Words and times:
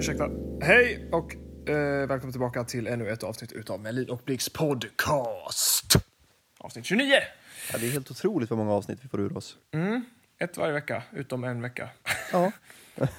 Ursäkta. 0.00 0.30
Hej 0.60 1.08
och 1.12 1.34
eh, 1.68 2.06
välkommen 2.08 2.32
tillbaka 2.32 2.64
till 2.64 2.86
ännu 2.86 3.08
ett 3.10 3.22
avsnitt 3.22 3.52
utav 3.52 3.80
Melin 3.80 4.10
och 4.10 4.20
Blix 4.24 4.48
podcast. 4.48 5.96
Avsnitt 6.58 6.84
29. 6.84 7.12
Ja, 7.72 7.78
det 7.78 7.86
är 7.86 7.90
helt 7.90 8.10
otroligt 8.10 8.50
vad 8.50 8.58
många 8.58 8.72
avsnitt 8.72 8.98
vi 9.02 9.08
får 9.08 9.20
ur 9.20 9.36
oss. 9.36 9.56
Mm. 9.70 10.04
Ett 10.38 10.56
varje 10.56 10.72
vecka, 10.72 11.02
utom 11.12 11.44
en 11.44 11.62
vecka. 11.62 11.88
Ja, 12.32 12.52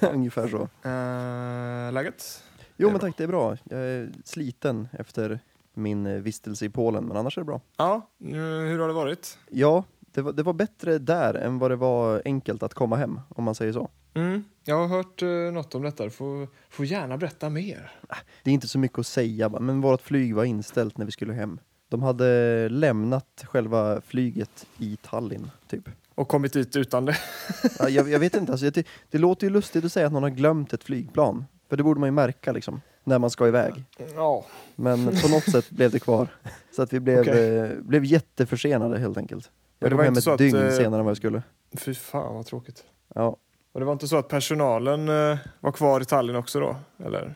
ungefär 0.00 0.48
så. 0.48 0.68
Eh, 0.88 1.92
läget? 1.92 2.44
Jo, 2.76 2.90
men 2.90 3.00
tack, 3.00 3.16
det 3.16 3.24
är 3.24 3.28
bra. 3.28 3.56
Jag 3.64 3.80
är 3.80 4.10
sliten 4.24 4.88
efter 4.92 5.40
min 5.74 6.06
eh, 6.06 6.14
vistelse 6.14 6.64
i 6.64 6.68
Polen, 6.68 7.04
men 7.04 7.16
annars 7.16 7.38
är 7.38 7.40
det 7.40 7.46
bra. 7.46 7.60
Ja, 7.76 8.10
eh, 8.24 8.36
hur 8.36 8.78
har 8.78 8.88
det 8.88 8.94
varit? 8.94 9.38
Ja, 9.50 9.84
det 10.14 10.22
var, 10.22 10.32
det 10.32 10.42
var 10.42 10.52
bättre 10.52 10.98
där 10.98 11.34
än 11.34 11.58
vad 11.58 11.70
det 11.70 11.76
var 11.76 12.22
enkelt 12.24 12.62
att 12.62 12.74
komma 12.74 12.96
hem, 12.96 13.20
om 13.28 13.44
man 13.44 13.54
säger 13.54 13.72
så. 13.72 13.90
Mm. 14.14 14.44
Jag 14.64 14.76
har 14.76 14.86
hört 14.96 15.22
eh, 15.22 15.28
något 15.28 15.74
om 15.74 15.82
detta. 15.82 16.04
Du 16.04 16.10
får, 16.10 16.48
får 16.70 16.86
gärna 16.86 17.16
berätta 17.18 17.50
mer. 17.50 17.92
Det 18.42 18.50
är 18.50 18.54
inte 18.54 18.68
så 18.68 18.78
mycket 18.78 18.98
att 18.98 19.06
säga, 19.06 19.48
men 19.48 19.80
vårt 19.80 20.02
flyg 20.02 20.34
var 20.34 20.44
inställt 20.44 20.98
när 20.98 21.06
vi 21.06 21.12
skulle 21.12 21.32
hem. 21.32 21.58
De 21.88 22.02
hade 22.02 22.68
lämnat 22.68 23.44
själva 23.44 24.00
flyget 24.00 24.66
i 24.78 24.96
Tallinn, 25.02 25.50
typ. 25.68 25.88
Och 26.14 26.28
kommit 26.28 26.52
dit 26.52 26.76
utan 26.76 27.04
det. 27.04 27.16
Ja, 27.78 27.88
jag, 27.88 28.08
jag 28.10 28.18
vet 28.18 28.34
inte, 28.34 28.52
alltså, 28.52 28.70
det, 28.70 28.86
det 29.10 29.18
låter 29.18 29.46
ju 29.46 29.52
lustigt 29.52 29.84
att 29.84 29.92
säga 29.92 30.06
att 30.06 30.12
någon 30.12 30.22
har 30.22 30.30
glömt 30.30 30.72
ett 30.72 30.84
flygplan. 30.84 31.44
För 31.68 31.76
det 31.76 31.82
borde 31.82 32.00
man 32.00 32.06
ju 32.06 32.12
märka 32.12 32.52
liksom, 32.52 32.80
när 33.04 33.18
man 33.18 33.30
ska 33.30 33.48
iväg. 33.48 33.84
Ja. 34.14 34.44
Men 34.76 35.06
på 35.06 35.28
något 35.28 35.50
sätt 35.50 35.70
blev 35.70 35.90
det 35.90 35.98
kvar. 35.98 36.28
Så 36.76 36.82
att 36.82 36.92
vi 36.92 37.00
blev, 37.00 37.20
Okej. 37.20 37.58
eh, 37.58 37.70
blev 37.80 38.04
jätteförsenade 38.04 38.98
helt 38.98 39.16
enkelt. 39.16 39.50
Jag 39.82 39.90
kom 39.90 40.00
hem 40.00 40.12
ett 40.16 40.26
att, 40.26 40.38
dygn 40.38 40.56
eh, 40.56 40.70
senare 40.70 40.98
än 40.98 41.04
vad 41.04 41.10
jag 41.10 41.16
skulle. 41.16 41.42
Fy 41.78 41.94
fan 41.94 42.34
vad 42.34 42.46
tråkigt. 42.46 42.84
Ja, 43.14 43.36
Och 43.72 43.80
det 43.80 43.86
var 43.86 43.92
inte 43.92 44.08
så 44.08 44.16
att 44.16 44.28
personalen 44.28 45.08
eh, 45.08 45.38
var 45.60 45.72
kvar 45.72 46.00
i 46.00 46.04
Tallinn 46.04 46.36
också 46.36 46.60
då? 46.60 46.76
Eller? 47.04 47.34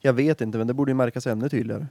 jag 0.00 0.12
vet 0.12 0.40
inte, 0.40 0.58
men 0.58 0.66
det 0.66 0.74
borde 0.74 0.90
ju 0.90 0.94
märkas 0.94 1.26
ännu 1.26 1.48
tydligare. 1.48 1.86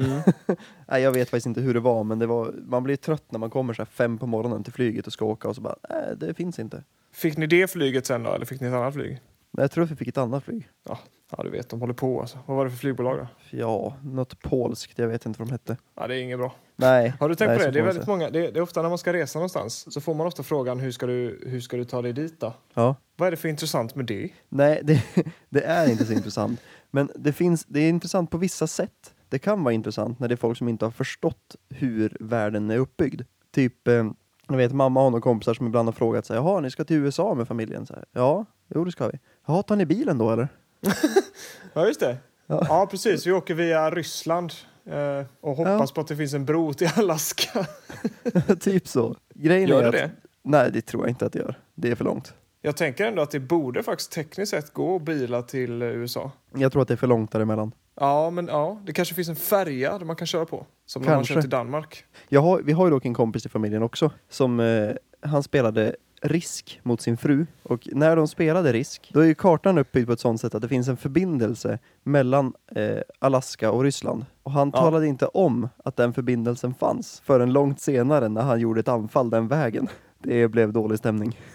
Mm. 0.00 0.20
Nej, 0.88 1.02
jag 1.02 1.12
vet 1.12 1.30
faktiskt 1.30 1.46
inte 1.46 1.60
hur 1.60 1.74
det 1.74 1.80
var, 1.80 2.04
men 2.04 2.18
det 2.18 2.26
var, 2.26 2.54
man 2.66 2.82
blir 2.82 2.96
trött 2.96 3.24
när 3.28 3.38
man 3.38 3.50
kommer 3.50 3.74
så 3.74 3.82
här 3.82 3.86
fem 3.86 4.18
på 4.18 4.26
morgonen 4.26 4.64
till 4.64 4.72
flyget 4.72 5.06
och 5.06 5.12
ska 5.12 5.24
åka 5.24 5.48
och 5.48 5.54
så 5.54 5.60
bara, 5.60 5.76
nej, 5.90 6.14
det 6.16 6.34
finns 6.34 6.58
inte. 6.58 6.84
Fick 7.12 7.36
ni 7.36 7.46
det 7.46 7.70
flyget 7.70 8.06
sen 8.06 8.22
då, 8.22 8.32
eller 8.32 8.46
fick 8.46 8.60
ni 8.60 8.66
ett 8.66 8.74
annat 8.74 8.94
flyg? 8.94 9.20
Jag 9.50 9.70
tror 9.70 9.84
att 9.84 9.90
vi 9.90 9.96
fick 9.96 10.08
ett 10.08 10.18
annat 10.18 10.44
flyg. 10.44 10.68
Ja, 10.88 10.98
du 11.42 11.50
vet, 11.50 11.68
de 11.68 11.80
håller 11.80 11.94
på 11.94 12.20
alltså. 12.20 12.38
Vad 12.46 12.56
var 12.56 12.64
det 12.64 12.70
för 12.70 12.78
flygbolag 12.78 13.18
då? 13.18 13.26
Ja, 13.50 13.96
något 14.02 14.42
polskt, 14.42 14.98
jag 14.98 15.08
vet 15.08 15.26
inte 15.26 15.38
vad 15.38 15.48
de 15.48 15.52
hette. 15.52 15.76
Ja, 15.94 16.06
det 16.06 16.16
är 16.16 16.22
inget 16.22 16.38
bra. 16.38 16.54
Nej. 16.76 17.14
Har 17.20 17.28
du 17.28 17.34
tänkt 17.34 17.48
nej, 17.48 17.58
på 17.58 17.62
så 17.62 17.70
det? 17.70 17.72
Det 17.72 17.80
är 17.80 17.84
väldigt 17.84 18.06
många, 18.06 18.30
det 18.30 18.46
är, 18.46 18.52
det 18.52 18.58
är 18.58 18.62
ofta 18.62 18.82
när 18.82 18.88
man 18.88 18.98
ska 18.98 19.12
resa 19.12 19.38
någonstans 19.38 19.92
så 19.92 20.00
får 20.00 20.14
man 20.14 20.26
ofta 20.26 20.42
frågan 20.42 20.80
hur 20.80 20.90
ska 20.90 21.06
du, 21.06 21.44
hur 21.46 21.60
ska 21.60 21.76
du 21.76 21.84
ta 21.84 22.02
dig 22.02 22.12
dit 22.12 22.40
då? 22.40 22.52
Ja. 22.74 22.96
Vad 23.16 23.26
är 23.26 23.30
det 23.30 23.36
för 23.36 23.48
intressant 23.48 23.94
med 23.94 24.06
det? 24.06 24.30
Nej, 24.48 24.80
det, 24.82 25.02
det 25.48 25.64
är 25.64 25.90
inte 25.90 26.04
så 26.04 26.12
intressant. 26.12 26.60
Men 26.90 27.10
det, 27.14 27.32
finns, 27.32 27.64
det 27.64 27.80
är 27.80 27.88
intressant 27.88 28.30
på 28.30 28.38
vissa 28.38 28.66
sätt. 28.66 29.14
Det 29.28 29.38
kan 29.38 29.64
vara 29.64 29.74
intressant 29.74 30.18
när 30.18 30.28
det 30.28 30.34
är 30.34 30.36
folk 30.36 30.58
som 30.58 30.68
inte 30.68 30.84
har 30.84 30.92
förstått 30.92 31.56
hur 31.68 32.16
världen 32.20 32.70
är 32.70 32.78
uppbyggd. 32.78 33.22
Typ, 33.50 33.88
eh, 33.88 34.04
jag 34.48 34.56
vet 34.56 34.72
mamma 34.72 35.00
har 35.00 35.10
några 35.10 35.22
kompisar 35.22 35.54
som 35.54 35.66
ibland 35.66 35.88
har 35.88 35.92
frågat 35.92 36.26
sig, 36.26 36.36
jaha, 36.36 36.60
ni 36.60 36.70
ska 36.70 36.84
till 36.84 36.96
USA 36.96 37.34
med 37.34 37.48
familjen? 37.48 37.86
Så 37.86 37.94
här, 37.94 38.04
ja, 38.12 38.44
jo 38.74 38.84
det 38.84 38.92
ska 38.92 39.08
vi. 39.08 39.18
Jaha, 39.46 39.62
tar 39.62 39.76
ni 39.76 39.86
bilen 39.86 40.18
då 40.18 40.30
eller? 40.30 40.48
Ja, 41.72 41.86
just 41.86 42.00
det. 42.00 42.16
Ja. 42.46 42.66
Ja, 42.68 42.86
precis. 42.90 43.26
Vi 43.26 43.32
åker 43.32 43.54
via 43.54 43.90
Ryssland 43.90 44.52
eh, 44.86 45.26
och 45.40 45.56
hoppas 45.56 45.92
på 45.92 46.00
att 46.00 46.08
det 46.08 46.16
finns 46.16 46.34
en 46.34 46.44
bro 46.44 46.72
till 46.72 46.88
Alaska. 46.96 47.66
typ 48.60 48.88
så. 48.88 49.16
Grejen 49.34 49.68
Gör 49.68 49.78
är 49.78 49.82
det 49.82 49.88
att, 49.88 50.10
det? 50.10 50.10
Nej, 50.42 50.70
det 50.72 50.80
tror 50.80 51.02
jag 51.02 51.10
inte 51.10 51.26
att 51.26 51.32
det 51.32 51.38
gör. 51.38 51.58
Det 51.74 51.90
är 51.90 51.94
för 51.94 52.04
långt. 52.04 52.34
Jag 52.62 52.76
tänker 52.76 53.06
ändå 53.06 53.22
att 53.22 53.30
det 53.30 53.40
borde 53.40 53.82
faktiskt 53.82 54.12
tekniskt 54.12 54.50
sett 54.50 54.72
gå 54.72 54.96
att 54.96 55.02
bila 55.02 55.42
till 55.42 55.82
eh, 55.82 55.88
USA. 55.88 56.30
Jag 56.54 56.72
tror 56.72 56.82
att 56.82 56.88
det 56.88 56.94
är 56.94 56.96
för 56.96 57.06
långt 57.06 57.32
däremellan. 57.32 57.72
Ja, 58.00 58.30
men 58.30 58.46
ja, 58.46 58.80
det 58.86 58.92
kanske 58.92 59.14
finns 59.14 59.28
en 59.28 59.36
färja 59.36 59.98
där 59.98 60.06
man 60.06 60.16
kan 60.16 60.26
köra 60.26 60.44
på. 60.44 60.66
Som 60.86 61.02
när 61.02 61.14
man 61.14 61.24
kör 61.24 61.40
till 61.40 61.50
Danmark. 61.50 62.04
Jag 62.28 62.40
har, 62.40 62.60
vi 62.62 62.72
har 62.72 62.86
ju 62.86 62.90
dock 62.90 63.04
en 63.04 63.14
kompis 63.14 63.46
i 63.46 63.48
familjen 63.48 63.82
också 63.82 64.10
som 64.28 64.60
eh, 64.60 64.90
han 65.20 65.42
spelade 65.42 65.96
Risk 66.26 66.80
mot 66.82 67.00
sin 67.00 67.16
fru 67.16 67.46
och 67.62 67.88
när 67.92 68.16
de 68.16 68.28
spelade 68.28 68.72
Risk 68.72 69.10
då 69.14 69.20
är 69.20 69.24
ju 69.24 69.34
kartan 69.34 69.78
uppbyggd 69.78 70.06
på 70.06 70.12
ett 70.12 70.20
sånt 70.20 70.40
sätt 70.40 70.54
att 70.54 70.62
det 70.62 70.68
finns 70.68 70.88
en 70.88 70.96
förbindelse 70.96 71.78
mellan 72.02 72.52
eh, 72.74 72.98
Alaska 73.18 73.70
och 73.70 73.82
Ryssland 73.82 74.26
och 74.42 74.52
han 74.52 74.70
Ja. 74.74 74.80
talade 74.80 75.06
inte 75.06 75.26
om 75.26 75.68
att 75.84 75.96
den 75.96 76.12
förbindelsen 76.12 76.74
fanns 76.74 77.20
förrän 77.24 77.52
långt 77.52 77.80
senare 77.80 78.28
när 78.28 78.42
han 78.42 78.60
gjorde 78.60 78.80
ett 78.80 78.88
anfall 78.88 79.30
den 79.30 79.48
vägen. 79.48 79.88
Det 80.18 80.48
blev 80.48 80.72
dålig 80.72 80.98
stämning. 80.98 81.38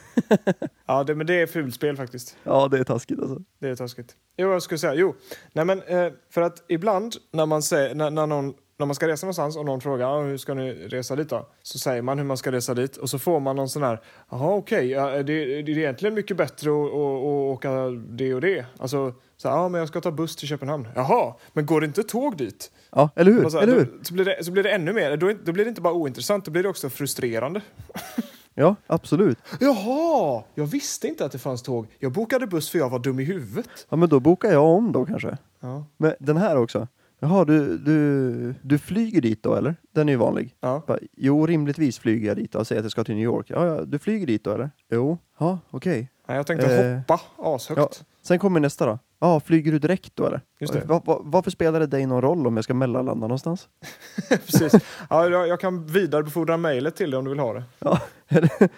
Ja, 0.85 1.03
det, 1.03 1.15
men 1.15 1.27
det 1.27 1.41
är 1.41 1.47
fulspel 1.47 1.97
faktiskt. 1.97 2.37
Ja, 2.43 2.67
det 2.67 2.79
är 2.79 2.83
taskigt 2.83 3.19
alltså. 3.19 3.41
Det 3.59 3.69
är 3.69 3.75
taskigt. 3.75 4.15
Jo, 4.37 4.51
jag 4.51 4.61
skulle 4.63 4.77
säga, 4.77 4.93
jo. 4.93 5.15
Nej, 5.53 5.65
men 5.65 5.81
eh, 5.81 6.11
för 6.29 6.41
att 6.41 6.63
ibland 6.67 7.15
när 7.31 7.45
man, 7.45 7.61
säger, 7.61 7.95
när, 7.95 8.09
när, 8.09 8.27
någon, 8.27 8.53
när 8.79 8.85
man 8.85 8.95
ska 8.95 9.07
resa 9.07 9.25
någonstans 9.25 9.57
och 9.57 9.65
någon 9.65 9.81
frågar 9.81 10.07
ah, 10.07 10.21
hur 10.21 10.37
ska 10.37 10.53
ni 10.53 10.73
resa 10.73 11.15
dit 11.15 11.29
då? 11.29 11.47
Så 11.61 11.79
säger 11.79 12.01
man 12.01 12.17
hur 12.17 12.25
man 12.25 12.37
ska 12.37 12.51
resa 12.51 12.73
dit 12.73 12.97
och 12.97 13.09
så 13.09 13.19
får 13.19 13.39
man 13.39 13.55
någon 13.55 13.69
sån 13.69 13.83
här, 13.83 14.01
jaha 14.29 14.55
okej, 14.55 14.89
ja, 14.89 15.09
det, 15.09 15.61
det 15.61 15.71
är 15.71 15.77
egentligen 15.77 16.15
mycket 16.15 16.37
bättre 16.37 16.69
att, 16.69 16.85
att, 16.85 16.93
att 16.93 17.25
åka 17.25 17.71
det 18.09 18.33
och 18.33 18.41
det. 18.41 18.65
Alltså, 18.77 19.13
så 19.37 19.47
ja 19.47 19.69
men 19.69 19.79
jag 19.79 19.87
ska 19.87 20.01
ta 20.01 20.11
buss 20.11 20.35
till 20.35 20.47
Köpenhamn. 20.47 20.87
Jaha, 20.95 21.35
men 21.53 21.65
går 21.65 21.81
det 21.81 21.87
inte 21.87 22.03
tåg 22.03 22.37
dit? 22.37 22.71
Ja, 22.91 23.09
eller 23.15 23.31
hur? 23.31 23.49
Så, 23.49 23.57
här, 23.57 23.63
eller 23.63 23.73
hur? 23.73 23.85
Då, 23.85 24.03
så, 24.03 24.13
blir 24.13 24.25
det, 24.25 24.43
så 24.43 24.51
blir 24.51 24.63
det 24.63 24.71
ännu 24.71 24.93
mer, 24.93 25.17
då, 25.17 25.33
då 25.43 25.51
blir 25.51 25.65
det 25.65 25.69
inte 25.69 25.81
bara 25.81 25.93
ointressant, 25.93 26.45
då 26.45 26.51
blir 26.51 26.63
det 26.63 26.69
också 26.69 26.89
frustrerande. 26.89 27.61
Ja, 28.53 28.75
absolut. 28.87 29.37
Jaha, 29.59 30.43
jag 30.55 30.65
visste 30.65 31.07
inte 31.07 31.25
att 31.25 31.31
det 31.31 31.39
fanns 31.39 31.61
tåg. 31.61 31.87
Jag 31.99 32.11
bokade 32.11 32.47
buss 32.47 32.69
för 32.69 32.79
jag 32.79 32.89
var 32.89 32.99
dum 32.99 33.19
i 33.19 33.23
huvudet. 33.23 33.87
Ja, 33.89 33.97
men 33.97 34.09
då 34.09 34.19
bokar 34.19 34.51
jag 34.51 34.63
om 34.63 34.91
då 34.91 35.05
kanske. 35.05 35.37
Ja. 35.59 35.85
Men 35.97 36.13
den 36.19 36.37
här 36.37 36.57
också. 36.57 36.87
Jaha, 37.19 37.45
du, 37.45 37.77
du, 37.77 38.55
du 38.61 38.77
flyger 38.77 39.21
dit 39.21 39.43
då 39.43 39.55
eller? 39.55 39.75
Den 39.93 40.09
är 40.09 40.13
ju 40.13 40.17
vanlig. 40.17 40.55
Ja. 40.59 40.83
Bara, 40.87 40.97
jo, 41.17 41.45
rimligtvis 41.45 41.99
flyger 41.99 42.27
jag 42.27 42.37
dit 42.37 42.55
och 42.55 42.67
säger 42.67 42.79
att 42.79 42.85
jag 42.85 42.91
ska 42.91 43.03
till 43.03 43.15
New 43.15 43.23
York. 43.23 43.45
Ja, 43.49 43.65
ja, 43.65 43.81
du 43.85 43.99
flyger 43.99 44.27
dit 44.27 44.43
då 44.43 44.51
eller? 44.51 44.71
Jo, 44.91 45.17
ja, 45.39 45.59
okej. 45.69 46.09
Nej, 46.27 46.37
jag 46.37 46.47
tänkte 46.47 46.85
Eh, 46.85 46.97
hoppa 46.97 47.19
ashögt. 47.37 47.77
Ja. 47.77 47.89
Sen 48.21 48.39
kommer 48.39 48.59
nästa 48.59 48.85
då. 48.85 48.99
Ja, 49.19 49.39
flyger 49.39 49.71
du 49.71 49.79
direkt 49.79 50.15
då 50.15 50.25
eller? 50.25 50.41
Just 50.59 50.73
det. 50.73 50.79
Va, 50.85 51.01
va, 51.05 51.19
varför 51.23 51.51
spelar 51.51 51.79
det 51.79 51.87
dig 51.87 52.05
någon 52.05 52.21
roll 52.21 52.47
om 52.47 52.55
jag 52.57 52.63
ska 52.63 52.73
mellanlanda 52.73 53.27
någonstans? 53.27 53.67
Precis. 54.29 54.73
Ja, 55.09 55.29
jag, 55.29 55.47
jag 55.47 55.59
kan 55.59 55.85
vidarebefordra 55.85 56.57
mejlet 56.57 56.95
till 56.95 57.11
dig 57.11 57.17
om 57.17 57.23
du 57.25 57.29
vill 57.29 57.39
ha 57.39 57.53
det. 57.53 57.63
Eller- 58.27 58.51
ja, 58.59 58.69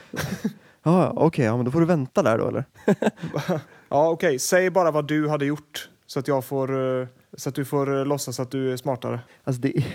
ja, 0.83 1.13
okej, 1.15 1.45
ja, 1.45 1.55
men 1.55 1.65
då 1.65 1.71
får 1.71 1.79
du 1.79 1.85
vänta 1.85 2.23
där 2.23 2.37
då 2.37 2.47
eller? 2.47 2.65
Ja, 3.89 4.09
okej. 4.09 4.39
Säg 4.39 4.69
bara 4.69 4.91
vad 4.91 5.07
du 5.07 5.29
hade 5.29 5.45
gjort 5.45 5.89
så 6.05 6.19
att 6.19 6.27
jag 6.27 6.45
får... 6.45 6.99
eh, 7.01 7.07
Så 7.37 7.49
att 7.49 7.55
du 7.55 7.65
får 7.65 7.97
eh, 7.99 8.05
låtsas 8.05 8.39
att 8.39 8.51
du 8.51 8.73
är 8.73 8.77
smartare. 8.77 9.19
Alltså 9.43 9.61
det, 9.61 9.77
är- 9.77 9.85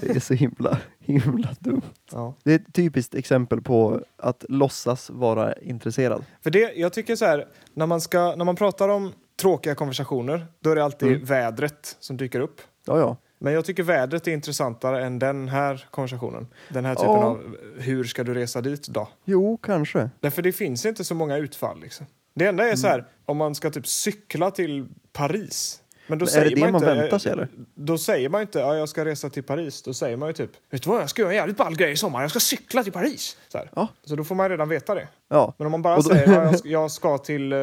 det 0.00 0.16
är 0.16 0.20
så 0.20 0.34
himla, 0.34 0.78
himla 0.98 1.48
dumt. 1.60 1.82
Ja. 2.12 2.34
Det 2.44 2.52
är 2.52 2.56
ett 2.56 2.74
typiskt 2.74 3.14
exempel 3.14 3.62
på 3.62 4.00
att 4.16 4.44
låtsas 4.48 5.10
vara 5.10 5.52
intresserad. 5.54 6.24
För 6.42 6.50
det, 6.50 6.72
jag 6.76 6.92
tycker 6.92 7.16
så 7.16 7.24
här, 7.24 7.46
när 7.74 7.86
man, 7.86 8.00
ska, 8.00 8.34
när 8.36 8.44
man 8.44 8.56
pratar 8.56 8.88
om 8.88 9.12
tråkiga 9.40 9.74
konversationer, 9.74 10.46
då 10.60 10.70
är 10.70 10.76
det 10.76 10.84
alltid 10.84 11.08
Mm. 11.08 11.24
vädret 11.24 11.96
som 12.00 12.16
dyker 12.16 12.40
upp. 12.40 12.60
Ja, 12.86 12.98
ja. 12.98 13.16
Men 13.38 13.52
jag 13.52 13.64
tycker 13.64 13.82
vädret 13.82 14.26
är 14.28 14.32
intressantare 14.32 15.04
än 15.04 15.18
den 15.18 15.48
här 15.48 15.86
konversationen. 15.90 16.46
Den 16.68 16.84
här 16.84 16.94
typen 16.94 17.10
Ja. 17.12 17.24
av 17.24 17.56
hur 17.78 18.04
ska 18.04 18.24
du 18.24 18.34
resa 18.34 18.60
dit 18.60 18.88
då? 18.88 19.08
Jo, 19.24 19.58
kanske. 19.62 20.10
Därför 20.20 20.42
det 20.42 20.52
finns 20.52 20.86
inte 20.86 21.04
så 21.04 21.14
många 21.14 21.36
utfall. 21.36 21.80
Liksom. 21.80 22.06
Det 22.34 22.46
enda 22.46 22.68
är 22.68 22.76
så 22.76 22.86
här, 22.88 23.04
om 23.26 23.36
man 23.36 23.54
ska 23.54 23.70
typ 23.70 23.86
cykla 23.86 24.50
till 24.50 24.88
Paris. 25.12 25.82
Men 26.10 26.18
då 26.18 26.24
Men 26.24 26.28
är 26.28 26.32
säger 26.32 26.48
det 26.50 26.54
det 26.54 26.60
man, 26.60 26.72
man 26.72 26.82
inte, 26.82 26.94
väntar 26.94 27.18
sig, 27.18 27.32
eller? 27.32 27.48
Då 27.74 27.98
säger 27.98 28.28
man 28.28 28.40
inte 28.40 28.58
ja, 28.58 28.76
jag 28.76 28.88
ska 28.88 29.04
resa 29.04 29.30
till 29.30 29.42
Paris. 29.42 29.82
Då 29.82 29.94
säger 29.94 30.16
man 30.16 30.28
ju 30.28 30.32
typ, 30.32 30.50
vet 30.70 30.82
du 30.82 30.90
vad, 30.90 31.02
jag 31.02 31.10
ska 31.10 31.22
göra 31.22 31.32
en 31.32 31.36
jävligt 31.36 31.56
ball 31.56 31.76
grej 31.76 31.92
i 31.92 31.96
sommar. 31.96 32.20
Jag 32.22 32.30
ska 32.30 32.40
cykla 32.40 32.82
till 32.82 32.92
Paris. 32.92 33.36
Så. 33.48 33.60
Ja. 33.74 33.88
så 34.04 34.16
då 34.16 34.24
får 34.24 34.34
man 34.34 34.48
redan 34.48 34.68
veta 34.68 34.94
det. 34.94 35.08
Ja, 35.28 35.54
Men 35.58 35.66
om 35.66 35.70
man 35.70 35.82
bara 35.82 35.96
då- 35.96 36.02
säger 36.02 36.32
ja, 36.32 36.44
jag, 36.44 36.58
ska, 36.58 36.68
jag 36.68 36.90
ska 36.90 37.18
till 37.18 37.52
eh, 37.52 37.58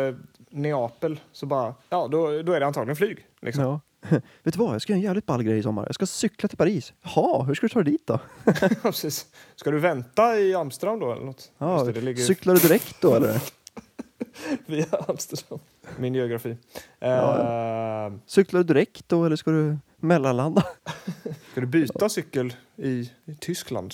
Neapel, 0.49 1.19
så 1.31 1.45
bara, 1.45 1.73
ja, 1.89 2.07
då, 2.11 2.41
då 2.41 2.53
är 2.53 2.59
det 2.59 2.65
antagligen 2.65 2.95
flyg. 2.95 3.25
Liksom. 3.41 3.63
Ja. 3.63 3.79
Vet 4.43 4.53
du 4.53 4.59
vad, 4.59 4.73
jag 4.73 4.81
ska 4.81 4.93
göra 4.93 4.97
en 4.97 5.03
jävligt 5.03 5.25
ball 5.25 5.43
grej 5.43 5.57
i 5.57 5.63
sommar. 5.63 5.85
Jag 5.85 5.95
ska 5.95 6.05
cykla 6.05 6.49
till 6.49 6.57
Paris. 6.57 6.93
Jaha, 7.03 7.43
hur 7.43 7.55
ska 7.55 7.65
du 7.67 7.69
ta 7.73 7.83
dig 7.83 7.91
dit 7.91 8.07
då? 8.07 8.19
Precis. 8.81 9.25
Ska 9.55 9.71
du 9.71 9.79
vänta 9.79 10.39
i 10.39 10.55
Amsterdam 10.55 10.99
då 10.99 11.11
eller 11.11 11.25
något? 11.25 11.51
Ja, 11.57 11.83
det, 11.83 11.91
det 11.91 12.01
ligger 12.01 12.23
Cyklar 12.23 12.53
du 12.53 12.59
direkt 12.59 13.01
då 13.01 13.15
eller? 13.15 13.41
via 14.65 14.85
Amsterdam. 15.07 15.59
Min 15.97 16.15
geografi. 16.15 16.57
Ja. 16.99 18.07
Eh, 18.07 18.13
Cyklar 18.25 18.59
du 18.59 18.63
direkt 18.63 19.09
då 19.09 19.25
eller 19.25 19.35
ska 19.35 19.51
du 19.51 19.77
mellanlanda? 19.97 20.63
Ska 21.51 21.61
du 21.61 21.67
byta 21.67 22.09
cykel 22.09 22.53
i, 22.75 23.11
i 23.25 23.35
Tyskland? 23.39 23.93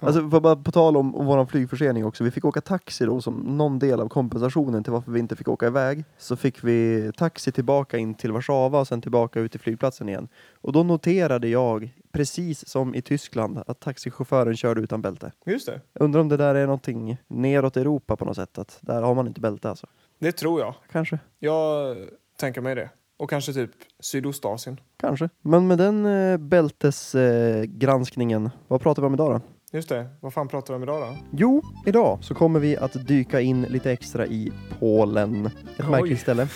Alltså 0.00 0.30
för 0.30 0.40
bara 0.40 0.56
på 0.56 0.72
tal 0.72 0.96
om, 0.96 1.14
om 1.14 1.26
våran 1.26 1.46
flygförsening 1.46 2.04
också. 2.04 2.24
Vi 2.24 2.30
fick 2.30 2.44
åka 2.44 2.60
taxi 2.60 3.04
då 3.04 3.20
som 3.20 3.34
någon 3.34 3.78
del 3.78 4.00
av 4.00 4.08
kompensationen 4.08 4.84
till 4.84 4.92
varför 4.92 5.12
vi 5.12 5.20
inte 5.20 5.36
fick 5.36 5.48
åka 5.48 5.66
iväg. 5.66 6.04
Så 6.18 6.36
fick 6.36 6.64
vi 6.64 7.10
taxi 7.16 7.52
tillbaka 7.52 7.98
in 7.98 8.14
till 8.14 8.32
Warszawa 8.32 8.80
och 8.80 8.88
sen 8.88 9.00
tillbaka 9.00 9.40
ut 9.40 9.52
till 9.52 9.60
flygplatsen 9.60 10.08
igen. 10.08 10.28
Och 10.60 10.72
då 10.72 10.82
noterade 10.82 11.48
jag, 11.48 11.94
precis 12.12 12.68
som 12.68 12.94
i 12.94 13.02
Tyskland, 13.02 13.62
att 13.66 13.80
taxichauffören 13.80 14.56
körde 14.56 14.80
utan 14.80 15.02
bälte. 15.02 15.32
Just 15.46 15.66
det. 15.66 15.80
Jag 15.92 16.04
undrar 16.04 16.20
om 16.20 16.28
det 16.28 16.36
där 16.36 16.54
är 16.54 16.66
någonting 16.66 17.16
neråt 17.28 17.76
Europa 17.76 18.16
på 18.16 18.24
något 18.24 18.36
sätt. 18.36 18.58
Att 18.58 18.78
där 18.80 19.02
har 19.02 19.14
man 19.14 19.26
inte 19.26 19.40
bälte 19.40 19.70
alltså. 19.70 19.86
Det 20.18 20.32
tror 20.32 20.60
jag. 20.60 20.74
Kanske. 20.92 21.18
Jag 21.38 21.96
tänka 22.36 22.60
mig 22.60 22.74
det. 22.74 22.90
Och 23.16 23.30
kanske 23.30 23.52
typ 23.52 23.70
Sydostasien. 24.00 24.80
Kanske. 24.96 25.28
Men 25.42 25.66
med 25.66 25.78
den 25.78 26.06
eh, 26.06 26.36
bältesgranskningen, 26.36 28.46
eh, 28.46 28.52
vad 28.68 28.80
pratar 28.80 29.02
vi 29.02 29.06
om 29.06 29.14
idag 29.14 29.32
då? 29.32 29.40
Just 29.72 29.88
det, 29.88 30.06
vad 30.20 30.32
fan 30.32 30.48
pratar 30.48 30.74
vi 30.74 30.76
om 30.76 30.82
idag 30.82 31.00
då? 31.00 31.16
Jo, 31.30 31.62
idag 31.86 32.18
så 32.20 32.34
kommer 32.34 32.60
vi 32.60 32.76
att 32.76 33.06
dyka 33.08 33.40
in 33.40 33.62
lite 33.62 33.92
extra 33.92 34.26
i 34.26 34.52
Polen. 34.78 35.46
Ett 35.46 35.52
Oj. 35.84 35.90
märkligt 35.90 36.20
ställe. 36.20 36.48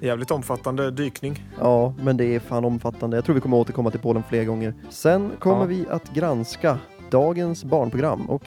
Jävligt 0.00 0.30
omfattande 0.30 0.90
dykning. 0.90 1.44
Ja, 1.60 1.94
men 2.02 2.16
det 2.16 2.24
är 2.34 2.40
fan 2.40 2.64
omfattande. 2.64 3.16
Jag 3.16 3.24
tror 3.24 3.34
vi 3.34 3.40
kommer 3.40 3.56
återkomma 3.56 3.90
till 3.90 4.00
Polen 4.00 4.22
fler 4.28 4.44
gånger. 4.44 4.74
Sen 4.90 5.30
kommer 5.38 5.60
Ja. 5.60 5.64
vi 5.64 5.86
att 5.90 6.14
granska 6.14 6.78
dagens 7.10 7.64
barnprogram 7.64 8.30
och 8.30 8.42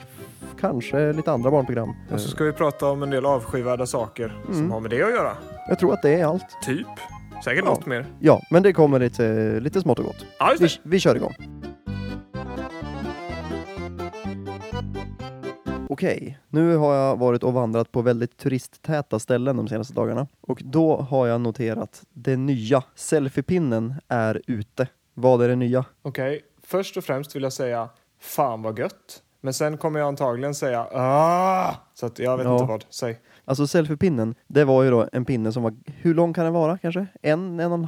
kanske 0.60 1.14
lite 1.14 1.32
andra 1.32 1.52
barnprogram. 1.52 1.94
Och 2.12 2.20
så 2.22 2.30
ska 2.30 2.44
vi 2.44 2.52
prata 2.54 2.86
om 2.90 3.04
en 3.04 3.10
del 3.10 3.26
avskyvärda 3.26 3.86
saker 3.86 4.38
som 4.46 4.56
Mm. 4.56 4.72
har 4.72 4.80
med 4.80 4.92
det 4.92 5.04
att 5.04 5.12
göra. 5.12 5.32
Jag 5.68 5.80
tror 5.80 5.94
att 5.94 6.02
det 6.02 6.14
är 6.20 6.26
allt. 6.26 6.46
Typ. 6.66 6.88
Säkert 7.44 7.64
Ja. 7.66 7.70
något 7.72 7.86
mer. 7.86 8.06
Ja, 8.20 8.42
men 8.52 8.64
det 8.64 8.74
kommer 8.74 9.00
lite, 9.00 9.60
lite 9.60 9.82
smått 9.82 10.00
och 10.00 10.06
gott. 10.06 10.26
Ja, 10.40 10.54
Vi, 10.60 10.68
vi 10.84 11.00
kör 11.00 11.16
igång. 11.16 11.34
Okej, 16.00 16.40
nu 16.50 16.76
har 16.76 16.96
jag 16.96 17.18
varit 17.18 17.44
och 17.44 17.54
vandrat 17.54 17.92
på 17.92 18.02
väldigt 18.02 18.38
turisttäta 18.38 19.20
ställen 19.20 19.58
de 19.58 19.68
senaste 19.68 19.94
dagarna 19.94 20.28
och 20.42 20.62
då 20.66 20.98
har 20.98 21.28
jag 21.28 21.42
noterat 21.42 22.04
det 22.14 22.38
nya. 22.38 22.84
Selfiepinnen 22.96 23.94
är 24.08 24.42
ute. 24.48 24.88
Vad 25.14 25.42
är 25.42 25.50
det 25.50 25.56
nya? 25.56 25.86
Okej, 26.02 26.42
först 26.64 26.98
och 26.98 27.04
främst 27.04 27.36
vill 27.36 27.44
jag 27.44 27.54
säga 27.54 27.90
fan 28.20 28.62
vad 28.62 28.80
gött. 28.80 29.24
Men 29.42 29.54
sen 29.54 29.78
kommer 29.78 30.00
jag 30.00 30.08
antagligen 30.08 30.56
säga 30.56 30.82
ah! 30.94 31.76
Så 31.94 32.06
att 32.06 32.20
jag 32.20 32.38
vet 32.38 32.46
Ja. 32.46 32.54
inte 32.54 32.66
vad. 32.66 32.86
Säg. 32.90 33.20
Alltså 33.46 33.68
selfiepinnen, 33.68 34.36
det 34.48 34.64
var 34.64 34.84
ju 34.84 34.90
då 34.92 35.08
en 35.12 35.26
pinne 35.26 35.52
som 35.52 35.64
var, 35.64 35.74
hur 35.86 36.14
lång 36.14 36.34
kan 36.34 36.44
den 36.44 36.54
vara 36.54 36.78
kanske? 36.78 37.08
En, 37.22 37.60
en, 37.60 37.72
en, 37.72 37.88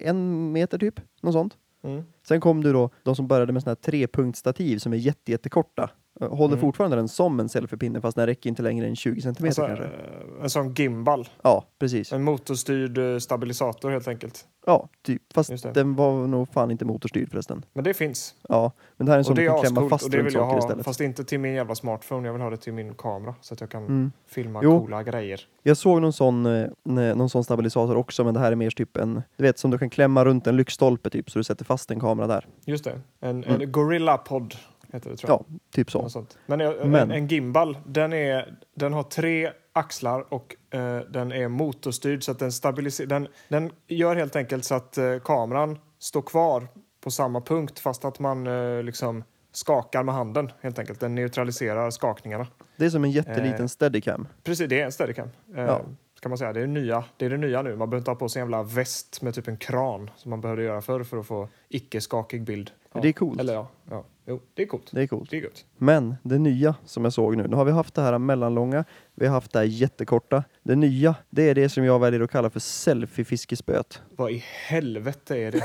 en 0.00 0.52
meter 0.52 0.78
typ? 0.78 1.00
Något 1.22 1.32
sånt. 1.34 1.54
Mm. 1.84 2.04
Sen 2.28 2.40
kom 2.40 2.62
du 2.62 2.72
då 2.72 2.90
de 3.02 3.16
som 3.16 3.28
började 3.28 3.52
med 3.52 3.62
såna 3.62 3.70
här 3.70 3.74
trepunktsstativ 3.76 4.78
som 4.78 4.92
är 4.92 4.96
jätte, 4.96 5.30
jättekorta. 5.32 5.90
Eh, 6.20 6.28
Håller 6.28 6.54
Mm. 6.54 6.60
fortfarande 6.60 6.96
den 6.96 7.08
som 7.08 7.40
en 7.40 7.48
selfiepinne 7.48 8.00
fast 8.00 8.16
den 8.16 8.26
räcker 8.26 8.50
inte 8.50 8.62
längre 8.62 8.86
än 8.86 8.96
20 8.96 9.20
centimeter 9.20 9.62
Alltså, 9.62 9.76
kanske. 9.82 9.96
eh, 9.96 10.42
en 10.42 10.50
sån 10.50 10.74
gimbal. 10.74 11.28
Ja, 11.42 11.64
precis. 11.78 12.12
En 12.12 12.22
motorstyrd 12.24 12.98
eh, 12.98 13.18
stabilisator 13.18 13.90
helt 13.90 14.08
enkelt. 14.08 14.44
Ja, 14.66 14.88
typ. 15.02 15.22
Fast 15.34 15.74
den 15.74 15.94
var 15.96 16.26
nog 16.26 16.48
fan 16.48 16.70
inte 16.70 16.84
motorstyrd 16.84 17.30
förresten. 17.30 17.64
Men 17.72 17.84
det 17.84 17.94
finns. 17.94 18.34
Ja, 18.48 18.72
men 18.96 19.06
det 19.06 19.12
här 19.12 19.16
är 19.16 19.18
en 19.18 19.24
sån 19.24 19.36
du 19.36 19.46
kan 19.46 19.60
klämma 19.60 19.88
fast 19.88 20.04
och 20.04 20.10
det 20.10 20.22
vill 20.22 20.34
jag 20.34 20.44
ha. 20.46 20.58
istället. 20.58 20.84
Fast 20.84 21.00
inte 21.00 21.24
till 21.24 21.40
min 21.40 21.54
jävla 21.54 21.74
smartphone. 21.74 22.28
Jag 22.28 22.32
vill 22.32 22.42
ha 22.42 22.50
det 22.50 22.56
till 22.56 22.72
min 22.72 22.94
kamera 22.94 23.34
så 23.40 23.54
att 23.54 23.60
jag 23.60 23.70
kan 23.70 23.82
Mm. 23.84 24.12
filma 24.28 24.60
Jo. 24.62 24.80
coola 24.80 25.02
grejer. 25.02 25.40
Jag 25.62 25.76
såg 25.76 26.02
någon 26.02 26.12
sån, 26.12 26.42
någon 26.84 27.28
sån 27.30 27.44
stabilisator 27.44 27.96
också, 27.96 28.24
men 28.24 28.34
det 28.34 28.40
här 28.40 28.52
är 28.52 28.56
mer 28.56 28.70
typ 28.70 28.96
en, 28.96 29.22
du 29.36 29.42
vet 29.44 29.58
som 29.58 29.70
du 29.70 29.78
kan 29.78 29.90
klämma 29.90 30.24
runt 30.24 30.46
en 30.46 30.56
lyktstolpe 30.56 31.10
typ, 31.10 31.30
så 31.30 31.38
du 31.38 31.44
sätter 31.44 31.64
fast 31.64 31.90
en 31.90 32.00
kamera 32.00 32.26
där. 32.26 32.46
Just 32.64 32.84
det. 32.84 33.00
En, 33.20 33.44
Mm. 33.44 33.60
en 33.60 33.72
Gorilla 33.72 34.18
Pod 34.18 34.54
heter 34.92 35.10
det 35.10 35.16
tror 35.16 35.30
jag. 35.30 35.44
Ja, 35.50 35.58
typ 35.70 35.90
så. 35.90 36.24
Men, 36.46 36.60
eh, 36.60 36.70
Men- 36.84 36.94
En, 36.94 37.10
en 37.10 37.26
gimbal, 37.26 37.78
den, 37.86 38.12
är, 38.12 38.58
den 38.74 38.92
har 38.92 39.02
tre 39.02 39.50
axlar 39.72 40.34
och 40.34 40.56
eh, 40.74 40.98
den 40.98 41.32
är 41.32 41.48
motorstyrd 41.48 42.22
så 42.24 42.30
att 42.32 42.38
den 42.38 42.52
stabiliserar. 42.52 43.06
Den, 43.08 43.28
den 43.48 43.70
gör 43.86 44.16
helt 44.16 44.36
enkelt 44.36 44.64
så 44.64 44.74
att 44.74 44.98
eh, 44.98 45.18
kameran 45.24 45.78
står 45.98 46.22
kvar 46.22 46.66
på 47.00 47.10
samma 47.10 47.40
punkt 47.40 47.78
fast 47.78 48.04
att 48.04 48.18
man 48.18 48.46
eh, 48.46 48.82
liksom 48.82 49.24
skakar 49.52 50.02
med 50.02 50.14
handen 50.14 50.52
helt 50.60 50.78
enkelt. 50.78 51.00
Den 51.00 51.14
neutraliserar 51.14 51.90
skakningarna. 51.90 52.46
Det 52.76 52.84
är 52.86 52.90
som 52.90 53.04
en 53.04 53.10
jätteliten 53.10 53.60
Eh. 53.60 53.66
steadicam. 53.66 54.28
Precis, 54.44 54.68
det 54.68 54.80
är 54.80 54.84
en 54.84 54.92
steadicam. 54.92 55.28
Eh, 55.56 55.64
Ja. 55.64 55.80
Kan 56.20 56.30
man 56.30 56.38
säga. 56.38 56.52
Det 56.52 56.60
är, 56.60 56.66
nya, 56.66 57.04
det 57.16 57.26
är 57.26 57.30
det 57.30 57.36
nya 57.36 57.62
nu. 57.62 57.70
Man 57.76 57.90
behöver 57.90 57.98
inte 57.98 58.10
ha 58.10 58.16
på 58.16 58.28
sig 58.28 58.42
en 58.42 58.46
jävla 58.46 58.62
väst 58.62 59.22
med 59.22 59.34
typ 59.34 59.48
en 59.48 59.56
kran 59.56 60.10
som 60.16 60.30
man 60.30 60.40
behövde 60.40 60.62
göra 60.62 60.82
förr 60.82 61.02
för 61.04 61.16
att 61.16 61.26
få 61.26 61.48
icke-skakig 61.68 62.44
bild. 62.44 62.70
Ja. 62.96 63.02
Det 63.02 63.08
är 63.08 63.12
coolt. 63.12 63.40
Eller 63.40 63.54
ja, 63.54 63.68
ja. 63.90 64.04
Jo, 64.28 64.40
det 64.54 64.62
är 64.62 64.66
coolt. 64.66 64.90
Det 64.92 65.02
är 65.02 65.06
coolt. 65.06 65.30
Det 65.30 65.36
är 65.36 65.42
gott. 65.42 65.64
Men 65.76 66.14
det 66.22 66.38
nya 66.38 66.74
som 66.84 67.04
jag 67.04 67.12
såg 67.12 67.36
nu, 67.36 67.46
nu 67.48 67.56
har 67.56 67.64
vi 67.64 67.72
haft 67.72 67.94
det 67.94 68.02
här 68.02 68.18
mellanlånga, 68.18 68.84
vi 69.14 69.26
har 69.26 69.34
haft 69.34 69.52
det 69.52 69.58
här 69.58 69.66
jättekorta. 69.66 70.44
Det 70.62 70.76
nya, 70.76 71.14
det 71.30 71.48
är 71.50 71.54
det 71.54 71.68
som 71.68 71.84
jag 71.84 71.98
väljer 71.98 72.20
att 72.20 72.30
kalla 72.30 72.50
för 72.50 72.60
selfie-fiskespöet. 72.60 74.02
Vad 74.16 74.30
i 74.30 74.44
helvete 74.68 75.36
är 75.38 75.52
det? 75.52 75.62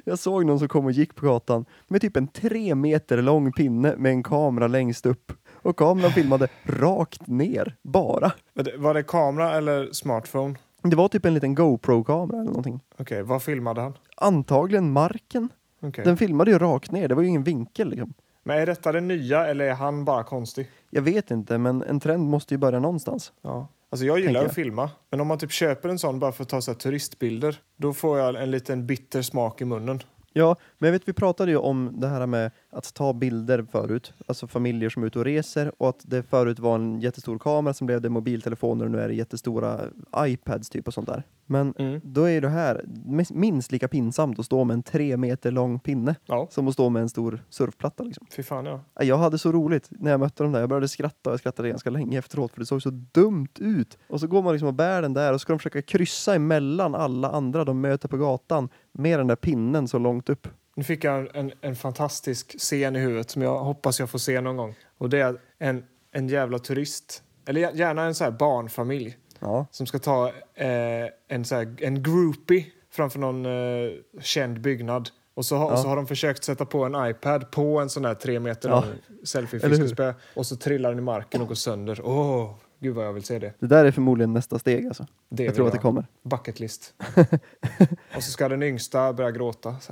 Jag 0.04 0.19
såg 0.19 0.45
någon 0.45 0.60
som 0.60 0.68
kom 0.68 0.86
och 0.86 0.92
gick 0.92 1.16
på 1.16 1.25
gatan 1.25 1.66
med 1.88 2.01
typ 2.01 2.18
en 2.18 2.27
tre 2.27 2.75
meter 2.75 3.22
lång 3.22 3.51
pinne 3.51 3.94
med 3.98 4.12
en 4.12 4.24
kamera 4.24 4.68
längst 4.68 5.06
upp. 5.06 5.31
Och 5.54 5.77
kameran 5.77 6.12
filmade 6.12 6.48
rakt 6.63 7.27
ner, 7.27 7.75
bara. 7.81 8.31
Var 8.54 8.63
det- 8.63 8.77
Var 8.77 8.94
det 8.94 9.04
kamera 9.04 9.56
eller 9.57 9.89
smartphone? 9.92 10.56
Det 10.81 10.95
var 10.95 11.07
typ 11.07 11.25
en 11.25 11.33
liten 11.33 11.56
GoPro-kamera 11.56 12.38
eller 12.38 12.45
någonting. 12.50 12.80
Okej, 12.98 13.24
vad 13.24 13.44
filmade 13.44 13.81
han? 13.81 13.94
Antagligen 14.18 14.92
marken. 14.92 15.50
Okej. 15.87 16.03
Den 16.03 16.17
filmade 16.17 16.51
ju 16.51 16.59
rakt 16.59 16.91
ner, 16.91 17.07
det 17.07 17.15
var 17.15 17.21
ju 17.21 17.27
ingen 17.27 17.43
vinkel 17.43 17.89
liksom. 17.89 18.13
Men 18.43 18.57
är 18.57 18.65
detta 18.65 18.91
det 18.91 19.01
nya 19.01 19.47
eller 19.47 19.65
är 19.65 19.73
han 19.73 20.05
bara 20.05 20.23
konstig? 20.23 20.69
Jag 20.89 21.01
vet 21.01 21.31
inte, 21.31 21.57
men 21.57 21.83
en 21.83 21.99
trend 21.99 22.29
måste 22.29 22.53
ju 22.53 22.57
börja 22.57 22.79
någonstans. 22.79 23.33
Ja. 23.41 23.67
Alltså 23.89 24.05
jag 24.05 24.19
gillar 24.19 24.27
Tänker 24.27 24.39
att 24.39 24.57
jag. 24.57 24.65
filma, 24.65 24.89
men 25.09 25.21
om 25.21 25.27
man 25.27 25.37
typ 25.37 25.51
köper 25.51 25.89
en 25.89 25.99
sån 25.99 26.19
bara 26.19 26.31
för 26.31 26.43
att 26.43 26.49
ta 26.49 26.61
så 26.61 26.73
turistbilder, 26.73 27.59
då 27.77 27.93
får 27.93 28.19
jag 28.19 28.43
en 28.43 28.51
liten 28.51 28.87
bitter 28.87 29.21
smak 29.21 29.61
i 29.61 29.65
munnen. 29.65 29.99
Ja, 30.33 30.55
men 30.77 30.87
jag 30.87 30.91
vet 30.91 31.07
vi 31.07 31.13
pratade 31.13 31.51
ju 31.51 31.57
om 31.57 31.91
det 31.97 32.07
här 32.07 32.25
med 32.25 32.51
att 32.69 32.93
ta 32.93 33.13
bilder 33.13 33.65
förut, 33.71 34.13
alltså 34.27 34.47
familjer 34.47 34.89
som 34.89 35.03
är 35.03 35.07
ute 35.07 35.19
och 35.19 35.25
reser 35.25 35.71
och 35.77 35.89
att 35.89 35.99
det 36.03 36.23
förut 36.23 36.59
var 36.59 36.75
en 36.75 36.99
jättestor 36.99 37.39
kamera 37.39 37.73
som 37.73 37.88
blev 37.88 38.01
det 38.01 38.09
mobiltelefoner 38.09 38.85
och 38.85 38.91
nu 38.91 38.99
är 38.99 39.07
det 39.07 39.13
jättestora 39.13 39.79
iPads 40.17 40.69
typ 40.69 40.88
och 40.88 40.93
sånt 40.93 41.07
där. 41.07 41.24
Men 41.47 41.73
Mm. 41.77 42.01
då 42.03 42.29
är 42.29 42.41
det 42.41 42.49
här 42.49 42.85
minst 43.33 43.71
lika 43.71 43.87
pinsamt 43.87 44.39
att 44.39 44.45
stå 44.45 44.63
med 44.63 44.73
en 44.73 44.83
tre 44.83 45.17
meter 45.17 45.51
lång 45.51 45.79
pinne 45.79 46.15
Ja, 46.25 46.47
som 46.51 46.67
att 46.67 46.73
stå 46.73 46.89
med 46.89 47.01
en 47.01 47.09
stor 47.09 47.43
surfplatta 47.49 48.03
liksom. 48.03 48.27
fy 48.35 48.43
fan 48.43 48.65
ja. 48.65 48.81
Ja, 48.95 49.03
Jag 49.03 49.17
hade 49.17 49.37
så 49.37 49.51
roligt 49.51 49.87
när 49.89 50.11
jag 50.11 50.19
mötte 50.19 50.43
dem 50.43 50.51
där. 50.51 50.59
Jag 50.59 50.69
började 50.69 50.87
skratta 50.87 51.29
och 51.29 51.33
jag 51.33 51.39
skrattade 51.39 51.69
ganska 51.69 51.89
länge 51.89 52.19
efteråt 52.19 52.51
för 52.51 52.59
det 52.59 52.65
såg 52.65 52.81
så 52.81 52.89
dumt 52.89 53.47
ut. 53.59 53.97
Och 54.07 54.19
så 54.19 54.27
går 54.27 54.41
man 54.43 54.53
liksom 54.53 54.67
och 54.67 54.73
bär 54.73 55.01
den 55.01 55.13
där 55.13 55.33
och 55.33 55.39
så 55.41 55.43
ska 55.43 55.53
de 55.53 55.59
försöka 55.59 55.81
kryssa 55.81 56.35
emellan 56.35 56.95
alla 56.95 57.29
andra 57.31 57.65
de 57.65 57.81
möter 57.81 58.07
på 58.07 58.17
gatan 58.17 58.69
med 58.91 59.19
den 59.19 59.27
där 59.27 59.35
pinnen 59.35 59.87
så 59.87 59.97
långt 59.99 60.29
upp. 60.29 60.47
Nu 60.75 60.83
fick 60.83 61.03
jag 61.03 61.35
en, 61.35 61.51
en 61.61 61.75
fantastisk 61.75 62.59
scen 62.59 62.95
i 62.95 62.99
huvudet 62.99 63.29
som 63.29 63.41
jag 63.41 63.59
hoppas 63.63 63.99
jag 63.99 64.09
får 64.09 64.19
se 64.19 64.41
någon 64.41 64.57
gång. 64.57 64.75
Och 64.97 65.09
det 65.09 65.19
är 65.19 65.37
en, 65.59 65.83
en 66.11 66.27
jävla 66.29 66.59
turist, 66.59 67.23
eller 67.45 67.61
gär- 67.61 67.75
gärna 67.75 68.03
en 68.03 68.15
så 68.15 68.23
här 68.23 68.31
barnfamilj, 68.31 69.17
Ja, 69.45 69.65
som 69.71 69.85
ska 69.87 69.99
ta 69.99 70.27
eh, 70.53 71.07
en, 71.27 71.45
så 71.45 71.55
här, 71.55 71.75
en 71.81 72.03
groupie 72.03 72.65
framför 72.91 73.19
någon 73.19 73.45
eh, 73.45 73.91
känd 74.21 74.61
byggnad. 74.61 75.09
Och 75.33 75.45
så, 75.45 75.55
har- 75.57 75.65
Ja. 75.67 75.73
och 75.73 75.79
så 75.79 75.87
har 75.87 75.95
de 75.95 76.07
försökt 76.07 76.43
sätta 76.43 76.65
på 76.65 76.83
en 76.85 77.09
iPad 77.09 77.51
på 77.51 77.79
en 77.79 77.89
sån 77.89 78.05
här 78.05 78.13
tre 78.13 78.39
meter 78.39 78.69
Ja. 78.69 78.75
lång 78.75 78.83
hur? 78.83 79.25
selfie-fiskespö. 79.25 80.13
Och 80.35 80.45
så 80.45 80.55
trillar 80.55 80.89
den 80.89 80.99
i 80.99 81.01
marken 81.01 81.41
och 81.41 81.47
går 81.47 81.55
sönder. 81.55 82.01
Åh, 82.03 82.55
gud 82.79 82.95
vad 82.95 83.05
jag 83.05 83.13
vill 83.13 83.23
se 83.23 83.39
det. 83.39 83.53
det 83.59 83.67
där 83.67 83.85
är 83.85 83.91
förmodligen 83.91 84.33
nästa 84.33 84.59
steg 84.59 84.87
alltså. 84.87 85.07
det 85.29 85.43
Jag 85.43 85.55
tror 85.55 85.65
att 85.67 85.73
det 85.73 85.79
kommer. 85.79 86.05
Bucket 86.23 86.59
list. 86.59 86.93
och 88.15 88.23
så 88.23 88.31
ska 88.31 88.49
den 88.49 88.63
yngsta 88.63 89.13
börja 89.13 89.31
gråta. 89.31 89.75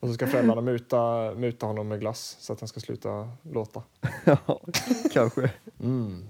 Så 0.00 0.06
och 0.06 0.08
så 0.08 0.14
ska 0.14 0.26
föräldrarna 0.26 0.60
muta, 0.60 1.34
muta 1.36 1.66
honom 1.66 1.88
med 1.88 2.00
glass 2.00 2.36
så 2.40 2.52
att 2.52 2.60
han 2.60 2.68
ska 2.68 2.80
sluta 2.80 3.28
låta. 3.42 3.82
ja, 4.24 4.60
kanske. 5.12 5.50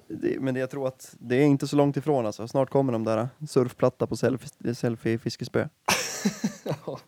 Det, 0.08 0.40
men 0.40 0.54
det, 0.54 0.60
jag 0.60 0.70
tror 0.70 0.88
att 0.88 1.14
det 1.18 1.36
är 1.36 1.44
inte 1.44 1.68
så 1.68 1.76
långt 1.76 1.96
ifrån 1.96 2.26
alltså. 2.26 2.48
Snart 2.48 2.70
kommer 2.70 2.92
de 2.92 3.04
där 3.04 3.28
surfplatta 3.48 4.06
på 4.06 4.16
selfie, 4.16 4.74
selfie-fiskespö. 4.74 5.68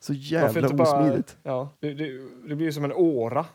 Så 0.01 0.13
Varför 0.13 0.15
jävla 0.15 0.69
bara- 0.69 1.01
osmidigt. 1.03 1.37
Ja, 1.43 1.69
det, 1.81 1.95
det, 1.95 2.11
det 2.49 2.55
blir 2.55 2.67
ju 2.67 2.73
som 2.73 2.85
en 2.85 2.93
åra. 2.93 3.47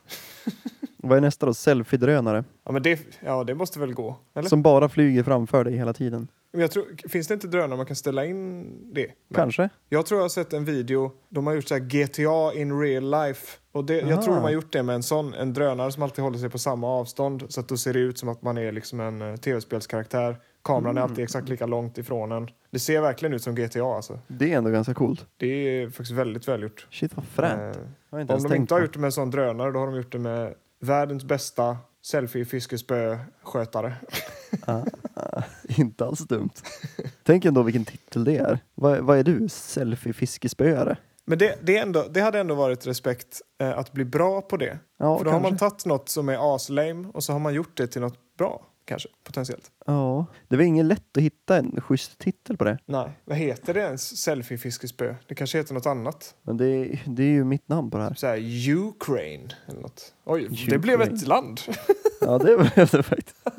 Vad 0.98 1.18
är 1.18 1.22
nästa 1.22 1.46
då? 1.46 1.54
Selfie-drönare. 1.54 2.44
Ja, 2.64 2.72
men 2.72 2.84
det, 2.84 3.00
ja, 3.26 3.44
det 3.44 3.56
måste 3.56 3.80
väl 3.80 3.94
gå? 3.94 4.16
Eller? 4.34 4.50
Som 4.50 4.62
bara 4.62 4.90
flyger 4.90 5.24
framför 5.24 5.64
dig 5.64 5.78
hela 5.78 5.94
tiden. 5.94 6.28
Men 6.56 6.62
Jag 6.62 6.72
tror, 6.72 7.10
finns 7.10 7.28
det 7.28 7.34
inte 7.34 7.48
drönare 7.48 7.78
man 7.78 7.86
kan 7.86 7.96
ställa 7.96 8.26
in 8.26 8.64
det? 8.94 9.08
med? 9.28 9.38
Kanske? 9.38 9.70
Jag 9.90 10.06
tror 10.06 10.20
jag 10.20 10.24
har 10.24 10.30
sett 10.30 10.54
en 10.54 10.66
video, 10.66 11.12
de 11.30 11.48
har 11.48 11.54
gjort 11.54 11.68
så 11.68 11.74
här 11.74 11.82
GTA 11.82 12.60
in 12.60 12.80
real 12.80 13.12
life. 13.12 13.58
Och 13.72 13.86
det, 13.86 14.00
jag 14.02 14.22
tror 14.22 14.36
de 14.36 14.44
har 14.44 14.50
gjort 14.50 14.74
det 14.74 14.84
med 14.84 14.96
en 14.96 15.04
sån, 15.04 15.34
en 15.34 15.54
drönare 15.54 15.92
som 15.92 16.04
alltid 16.04 16.24
håller 16.24 16.38
sig 16.38 16.50
på 16.50 16.58
samma 16.58 16.88
avstånd. 16.88 17.46
Så 17.50 17.60
att 17.60 17.68
då 17.68 17.78
ser 17.78 17.94
det 17.94 18.00
ut 18.00 18.18
som 18.18 18.30
att 18.30 18.42
man 18.42 18.58
är 18.58 18.72
liksom 18.72 19.00
en 19.00 19.22
eh, 19.22 19.36
tv-spelskaraktär. 19.36 20.38
Kameran 20.64 20.98
är 20.98 21.02
alltid 21.02 21.24
exakt 21.24 21.50
lika 21.50 21.66
långt 21.66 21.98
ifrån 21.98 22.32
en. 22.32 22.50
Det 22.72 22.80
ser 22.80 23.02
verkligen 23.02 23.34
ut 23.34 23.44
som 23.44 23.56
GTA 23.56 23.96
alltså. 23.96 24.20
Det 24.28 24.54
är 24.54 24.58
ändå 24.58 24.70
ganska 24.70 24.94
coolt. 24.94 25.26
Det 25.38 25.48
är 25.48 25.90
faktiskt 25.90 26.12
väldigt 26.12 26.48
välgjort. 26.48 26.88
Shit 26.92 27.16
vad 27.16 27.26
fränt. 27.26 27.78
Eh, 28.12 28.20
om 28.36 28.44
de 28.44 28.56
inte 28.56 28.74
har 28.74 28.82
gjort 28.82 28.94
det 28.94 29.00
med 29.00 29.08
en 29.08 29.12
sån 29.12 29.32
drönare, 29.32 29.72
då 29.72 29.80
har 29.80 29.88
de 29.88 29.96
gjort 29.96 30.12
det 30.12 30.20
med 30.20 30.54
världens 30.80 31.24
bästa 31.24 31.78
selfie-fiskespö-skötare. 32.06 33.94
Ah, 34.68 34.82
ah, 35.14 35.44
inte 35.68 36.06
alls 36.06 36.20
dumt. 36.20 36.50
Tänk 37.24 37.46
ändå 37.46 37.64
vilken 37.64 37.86
titel 37.86 38.24
det 38.24 38.38
är. 38.38 38.60
Vad, 38.76 39.00
vad 39.00 39.18
är 39.18 39.24
du? 39.24 39.48
Selfie-fiskespöare? 39.50 40.98
Men 41.26 41.38
det, 41.38 41.60
det, 41.62 41.78
ändå, 41.78 42.06
det 42.10 42.22
hade 42.22 42.40
ändå 42.40 42.56
varit 42.56 42.88
respekt 42.88 43.42
eh, 43.62 43.78
att 43.78 43.92
bli 43.94 44.06
bra 44.06 44.42
på 44.42 44.58
det. 44.58 44.80
Ja, 44.98 45.18
För 45.18 45.26
då 45.26 45.32
har 45.32 45.40
man 45.40 45.50
kanske. 45.52 45.70
tagit 45.70 45.86
något 45.86 46.10
som 46.10 46.30
är 46.30 46.56
aslame 46.56 47.08
och 47.14 47.24
så 47.24 47.34
har 47.34 47.40
man 47.40 47.54
gjort 47.54 47.78
det 47.78 47.88
till 47.88 48.02
något 48.02 48.38
bra. 48.38 48.66
Kanske, 48.86 49.10
potentiellt. 49.24 49.72
Ja, 49.86 50.26
det 50.48 50.58
var 50.58 50.64
inget 50.64 50.86
lätt 50.86 51.18
att 51.18 51.24
hitta 51.24 51.58
en 51.58 51.82
schysst 51.82 52.18
titel 52.18 52.58
på 52.58 52.64
det. 52.64 52.78
Nej, 52.86 53.10
vad 53.26 53.38
heter 53.38 53.74
det 53.74 53.80
ens, 53.80 54.18
selfie-fiskespö? 54.18 55.16
Det 55.28 55.36
kanske 55.36 55.58
heter 55.58 55.74
något 55.74 55.86
annat. 55.86 56.36
Men 56.42 56.58
det, 56.58 57.00
det 57.06 57.24
är 57.24 57.28
ju 57.28 57.44
mitt 57.44 57.70
namn 57.70 57.92
på 57.92 57.98
det 57.98 58.04
här. 58.04 58.14
Så 58.14 58.28
här, 58.28 58.70
Ukraine 58.70 59.50
eller 59.68 59.82
något. 59.82 60.14
Oj, 60.26 60.42
det 60.42 60.54
Ukraine. 60.54 60.82
blev 60.82 61.02
ett 61.02 61.28
land. 61.28 61.62
Ja, 62.22 62.38
det 62.38 62.58
blev 62.58 62.90
det 62.92 63.04
faktiskt. 63.04 63.38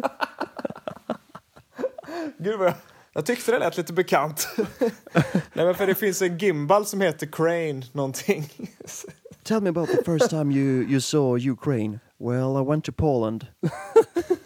Gud 2.39 2.59
vad 2.59 2.67
jag, 2.69 2.75
jag 3.13 3.27
tyckte 3.27 3.53
det 3.53 3.59
lät 3.59 3.77
lite 3.77 3.93
bekant. 3.93 4.49
Nej, 5.53 5.67
men 5.67 5.75
för 5.75 5.87
det 5.87 5.95
finns 5.95 6.23
en 6.23 6.39
gimbal 6.39 6.87
som 6.87 7.01
heter 7.01 7.27
Crane 7.27 7.83
någonting. 7.93 8.49
Tell 9.43 9.61
me 9.61 9.69
about 9.69 9.89
the 9.89 10.03
first 10.05 10.31
time 10.31 10.55
you, 10.55 10.83
you 10.91 11.01
saw 11.01 11.51
Ukraine. 11.51 11.99
Well, 12.19 12.63
I 12.63 12.65
went 12.69 12.85
to 12.85 12.93
Poland. 12.93 13.47